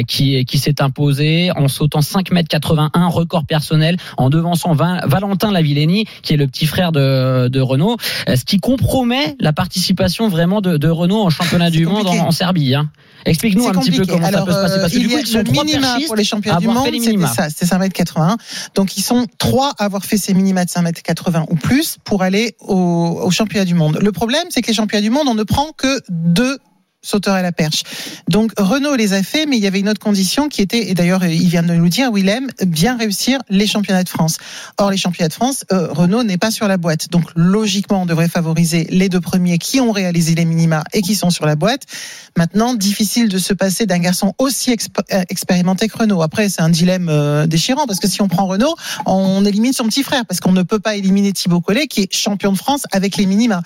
qui, 0.06 0.44
qui 0.44 0.58
s'est 0.58 0.82
imposé 0.82 1.50
en 1.52 1.68
sautant 1.68 2.00
5 2.00 2.30
mètres 2.32 2.48
81 2.48 3.06
record 3.08 3.44
personnel 3.52 3.98
en 4.16 4.30
devançant 4.30 4.72
Valentin 4.72 5.50
Lavillenie 5.52 6.06
qui 6.22 6.32
est 6.32 6.38
le 6.38 6.46
petit 6.46 6.64
frère 6.64 6.90
de, 6.90 7.48
de 7.48 7.60
Renaud, 7.60 7.98
euh, 8.30 8.36
ce 8.36 8.46
qui 8.46 8.58
compromet 8.58 9.36
la 9.40 9.52
participation 9.52 10.28
vraiment 10.28 10.62
de, 10.62 10.78
de 10.78 10.88
Renaud 10.88 11.20
en 11.20 11.28
championnat 11.28 11.68
du 11.68 11.84
monde 11.84 12.06
en, 12.06 12.30
Serbie. 12.30 12.74
Hein. 12.74 12.90
Explique-nous 13.26 13.64
C'est 13.64 13.76
un 13.76 13.80
petit 13.80 13.90
peu 13.90 14.06
comment 14.06 14.30
ça 14.30 14.42
peut 14.42 14.52
se 14.52 14.56
passer 14.56 14.80
parce 14.80 14.92
que 14.92 14.98
euh, 14.98 15.02
du 15.02 15.06
coup 15.06 15.22
ils 15.22 15.28
sont 15.28 15.44
trois 15.44 16.06
pour 16.06 16.16
les 16.16 16.24
championnats 16.24 16.60
du 16.60 16.66
monde, 16.66 16.84
c'était 16.86 16.98
minima. 16.98 17.28
ça, 17.28 17.50
c'était 17.50 17.66
5m81. 17.66 18.36
Donc 18.74 18.96
ils 18.96 19.02
sont 19.02 19.26
trois 19.36 19.74
à 19.78 19.84
avoir 19.84 20.06
fait 20.06 20.16
ces 20.16 20.32
minima 20.32 20.64
de 20.64 20.70
5m80 20.70 21.44
ou 21.50 21.56
plus 21.56 21.98
pour 22.04 22.22
aller 22.22 22.56
au, 22.60 23.20
au 23.22 23.30
championnat 23.30 23.66
du 23.66 23.74
monde. 23.74 23.98
Le 24.00 24.12
problème, 24.12 24.44
c'est 24.48 24.62
que 24.62 24.68
les 24.68 24.72
championnats 24.72 25.02
du 25.02 25.10
monde, 25.10 25.28
on 25.28 25.34
ne 25.34 25.42
prend 25.42 25.72
que 25.76 26.00
deux 26.08 26.58
sauteurs 27.02 27.34
à 27.34 27.42
la 27.42 27.52
perche. 27.52 27.82
Donc 28.28 28.52
Renault 28.56 28.94
les 28.94 29.12
a 29.12 29.22
fait, 29.22 29.46
mais 29.46 29.56
il 29.56 29.62
y 29.62 29.66
avait 29.66 29.80
une 29.80 29.88
autre 29.88 30.00
condition 30.00 30.48
qui 30.48 30.62
était, 30.62 30.90
et 30.90 30.94
d'ailleurs 30.94 31.24
il 31.24 31.48
vient 31.48 31.62
de 31.62 31.74
nous 31.74 31.88
dire, 31.88 32.12
Willem, 32.12 32.48
bien 32.64 32.96
réussir 32.96 33.40
les 33.48 33.66
championnats 33.66 34.04
de 34.04 34.08
France. 34.08 34.38
Or 34.78 34.90
les 34.90 34.96
championnats 34.96 35.28
de 35.28 35.34
France, 35.34 35.64
euh, 35.72 35.88
Renault 35.90 36.22
n'est 36.22 36.38
pas 36.38 36.50
sur 36.50 36.68
la 36.68 36.76
boîte. 36.76 37.10
Donc 37.10 37.24
logiquement, 37.34 38.02
on 38.02 38.06
devrait 38.06 38.28
favoriser 38.28 38.86
les 38.90 39.08
deux 39.08 39.20
premiers 39.20 39.58
qui 39.58 39.80
ont 39.80 39.90
réalisé 39.90 40.34
les 40.34 40.44
minima 40.44 40.84
et 40.92 41.02
qui 41.02 41.14
sont 41.14 41.30
sur 41.30 41.46
la 41.46 41.56
boîte. 41.56 41.82
Maintenant, 42.36 42.74
difficile 42.74 43.28
de 43.28 43.38
se 43.38 43.52
passer 43.52 43.86
d'un 43.86 43.98
garçon 43.98 44.34
aussi 44.38 44.70
euh, 44.70 45.22
expérimenté 45.28 45.88
que 45.88 45.98
Renault. 45.98 46.22
Après, 46.22 46.48
c'est 46.48 46.62
un 46.62 46.70
dilemme 46.70 47.08
euh, 47.08 47.46
déchirant 47.46 47.86
parce 47.86 47.98
que 47.98 48.08
si 48.08 48.22
on 48.22 48.28
prend 48.28 48.46
Renault, 48.46 48.76
on 49.06 49.44
élimine 49.44 49.72
son 49.72 49.84
petit 49.84 50.02
frère 50.02 50.24
parce 50.24 50.40
qu'on 50.40 50.52
ne 50.52 50.62
peut 50.62 50.78
pas 50.78 50.96
éliminer 50.96 51.32
Thibaut 51.32 51.60
Collet 51.60 51.86
qui 51.88 52.02
est 52.02 52.14
champion 52.14 52.52
de 52.52 52.58
France 52.58 52.84
avec 52.92 53.16
les 53.16 53.26
minima. 53.26 53.62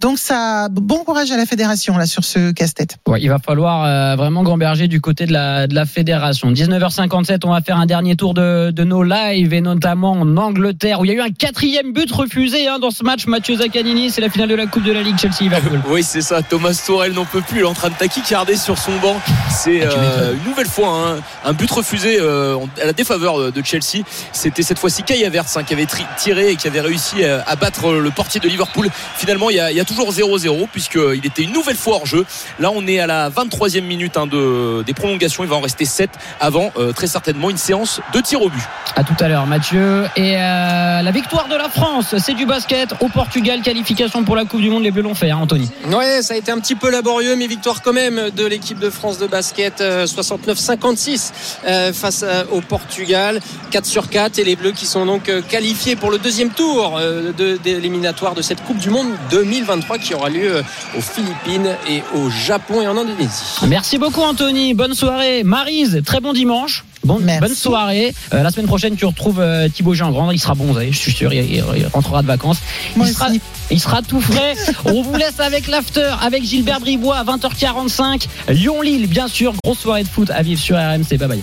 Donc 0.00 0.18
ça, 0.18 0.68
bon 0.68 1.04
courage 1.04 1.30
à 1.30 1.36
la 1.36 1.46
fédération 1.46 1.96
là 1.96 2.06
sur 2.06 2.24
ce 2.24 2.50
casse-tête. 2.72 2.96
Ouais, 3.06 3.20
il 3.20 3.28
va 3.28 3.38
falloir 3.38 3.84
euh, 3.84 4.16
vraiment 4.16 4.42
gamberger 4.42 4.88
du 4.88 5.00
côté 5.00 5.26
de 5.26 5.32
la, 5.32 5.66
de 5.66 5.74
la 5.74 5.84
fédération. 5.86 6.50
19h57, 6.52 7.40
on 7.44 7.50
va 7.50 7.60
faire 7.60 7.76
un 7.76 7.86
dernier 7.86 8.16
tour 8.16 8.34
de, 8.34 8.70
de 8.70 8.84
nos 8.84 9.02
lives 9.02 9.52
et 9.52 9.60
notamment 9.60 10.12
en 10.12 10.36
Angleterre 10.36 11.00
où 11.00 11.04
il 11.04 11.08
y 11.08 11.14
a 11.14 11.16
eu 11.16 11.20
un 11.20 11.30
quatrième 11.30 11.92
but 11.92 12.10
refusé 12.10 12.68
hein, 12.68 12.78
dans 12.78 12.90
ce 12.90 13.04
match. 13.04 13.26
Mathieu 13.26 13.56
Zaccanini, 13.56 14.10
c'est 14.10 14.20
la 14.20 14.28
finale 14.30 14.48
de 14.48 14.54
la 14.54 14.66
Coupe 14.66 14.84
de 14.84 14.92
la 14.92 15.02
Ligue 15.02 15.18
Chelsea-Liverpool. 15.18 15.80
Oui, 15.88 16.02
c'est 16.02 16.22
ça. 16.22 16.42
Thomas 16.42 16.80
Tourel 16.86 17.12
n'en 17.12 17.24
peut 17.24 17.40
plus. 17.42 17.58
Il 17.58 17.62
est 17.62 17.66
en 17.68 17.74
train 17.74 17.90
de 17.90 17.94
taquicarder 17.94 18.56
sur 18.56 18.78
son 18.78 18.92
banc. 19.02 19.16
C'est 19.50 19.82
Ah, 19.82 19.90
euh, 19.90 20.34
une 20.34 20.48
nouvelle 20.50 20.66
fois 20.66 20.88
hein, 20.88 21.20
un 21.44 21.52
but 21.52 21.70
refusé 21.70 22.16
euh, 22.20 22.56
à 22.80 22.86
la 22.86 22.92
défaveur 22.92 23.52
de- 23.52 23.62
Chelsea. 23.64 24.02
C'était 24.32 24.62
cette 24.62 24.78
fois-ci 24.78 25.02
Kai 25.04 25.24
Havertz 25.24 25.56
hein, 25.56 25.62
qui 25.62 25.72
avait 25.74 25.86
tiré 26.16 26.50
et 26.52 26.56
qui 26.56 26.66
avait 26.66 26.80
réussi 26.80 27.16
euh, 27.22 27.40
à 27.46 27.54
battre 27.56 27.92
le 27.92 28.10
portier 28.10 28.40
de 28.40 28.48
Liverpool. 28.48 28.88
Finalement, 29.16 29.50
il 29.50 29.56
y 29.56 29.60
a, 29.60 29.70
il 29.70 29.76
y 29.76 29.80
a 29.80 29.84
toujours 29.84 30.10
0-0 30.10 30.66
puisqu'il 30.72 31.24
était 31.24 31.42
une 31.42 31.52
nouvelle 31.52 31.76
fois 31.76 31.96
hors 31.96 32.06
jeu. 32.06 32.24
Là, 32.62 32.70
on 32.72 32.86
est 32.86 33.00
à 33.00 33.08
la 33.08 33.28
23e 33.28 33.80
minute 33.80 34.16
hein, 34.16 34.28
de, 34.28 34.84
des 34.84 34.94
prolongations. 34.94 35.42
Il 35.42 35.50
va 35.50 35.56
en 35.56 35.60
rester 35.60 35.84
7 35.84 36.10
avant 36.38 36.70
euh, 36.78 36.92
très 36.92 37.08
certainement 37.08 37.50
une 37.50 37.56
séance 37.56 38.00
de 38.14 38.20
tir 38.20 38.40
au 38.40 38.50
but. 38.50 38.62
À 38.94 39.02
tout 39.02 39.16
à 39.18 39.26
l'heure, 39.26 39.48
Mathieu. 39.48 40.04
Et 40.14 40.36
euh, 40.36 41.02
la 41.02 41.10
victoire 41.10 41.48
de 41.48 41.56
la 41.56 41.68
France, 41.68 42.14
c'est 42.18 42.34
du 42.34 42.46
basket 42.46 42.94
au 43.00 43.08
Portugal. 43.08 43.62
Qualification 43.62 44.22
pour 44.22 44.36
la 44.36 44.44
Coupe 44.44 44.60
du 44.60 44.70
Monde. 44.70 44.84
Les 44.84 44.92
Bleus 44.92 45.02
l'ont 45.02 45.16
fait, 45.16 45.32
hein, 45.32 45.38
Anthony. 45.42 45.72
Ouais, 45.92 46.22
ça 46.22 46.34
a 46.34 46.36
été 46.36 46.52
un 46.52 46.60
petit 46.60 46.76
peu 46.76 46.88
laborieux, 46.88 47.34
mais 47.34 47.48
victoire 47.48 47.82
quand 47.82 47.92
même 47.92 48.30
de 48.30 48.46
l'équipe 48.46 48.78
de 48.78 48.90
France 48.90 49.18
de 49.18 49.26
basket, 49.26 49.80
euh, 49.80 50.06
69-56 50.06 51.32
euh, 51.64 51.92
face 51.92 52.22
euh, 52.22 52.44
au 52.52 52.60
Portugal, 52.60 53.40
4 53.72 53.84
sur 53.84 54.08
4, 54.08 54.38
et 54.38 54.44
les 54.44 54.54
Bleus 54.54 54.70
qui 54.70 54.86
sont 54.86 55.04
donc 55.04 55.32
qualifiés 55.48 55.96
pour 55.96 56.12
le 56.12 56.18
deuxième 56.18 56.50
tour 56.50 56.96
euh, 56.96 57.32
de, 57.32 57.56
d'éliminatoire 57.56 58.36
de 58.36 58.42
cette 58.42 58.62
Coupe 58.62 58.78
du 58.78 58.90
Monde 58.90 59.08
2023 59.32 59.98
qui 59.98 60.14
aura 60.14 60.28
lieu 60.28 60.62
aux 60.96 61.00
Philippines 61.00 61.74
et 61.90 62.04
au 62.14 62.30
Japon 62.30 62.51
et 62.82 62.86
en 62.86 62.96
Indonésie. 62.96 63.66
Merci 63.68 63.98
beaucoup, 63.98 64.20
Anthony. 64.22 64.74
Bonne 64.74 64.94
soirée. 64.94 65.42
Marise, 65.44 66.02
très 66.04 66.20
bon 66.20 66.32
dimanche. 66.32 66.84
Bon, 67.04 67.18
bonne 67.40 67.54
soirée. 67.54 68.14
Euh, 68.32 68.42
la 68.42 68.50
semaine 68.50 68.66
prochaine, 68.66 68.94
tu 68.96 69.04
retrouves 69.06 69.40
euh, 69.40 69.68
Thibaut 69.68 69.94
Jean-Grand. 69.94 70.30
Il 70.30 70.38
sera 70.38 70.54
bon, 70.54 70.72
je 70.78 70.96
suis 70.96 71.12
sûr. 71.12 71.32
Il, 71.32 71.40
il- 71.56 71.64
il 71.76 71.86
rentrera 71.92 72.22
de 72.22 72.26
vacances. 72.28 72.58
Il 72.96 73.06
sera, 73.08 73.28
il 73.70 73.80
sera 73.80 74.02
tout 74.02 74.20
frais. 74.20 74.54
On 74.84 75.02
vous 75.02 75.16
laisse 75.16 75.40
avec 75.40 75.66
l'after, 75.66 76.14
avec 76.22 76.44
Gilbert 76.44 76.80
Bribois 76.80 77.16
à 77.16 77.24
20h45. 77.24 78.26
Lyon-Lille, 78.48 79.06
bien 79.08 79.26
sûr. 79.28 79.52
Grosse 79.64 79.78
soirée 79.80 80.04
de 80.04 80.08
foot 80.08 80.30
à 80.30 80.42
vivre 80.42 80.60
sur 80.60 80.76
RMC. 80.76 81.16
Bye 81.18 81.28
bye. 81.28 81.42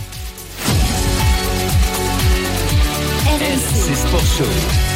RMC 3.26 3.96
Sport 3.96 4.22
Show. 4.38 4.80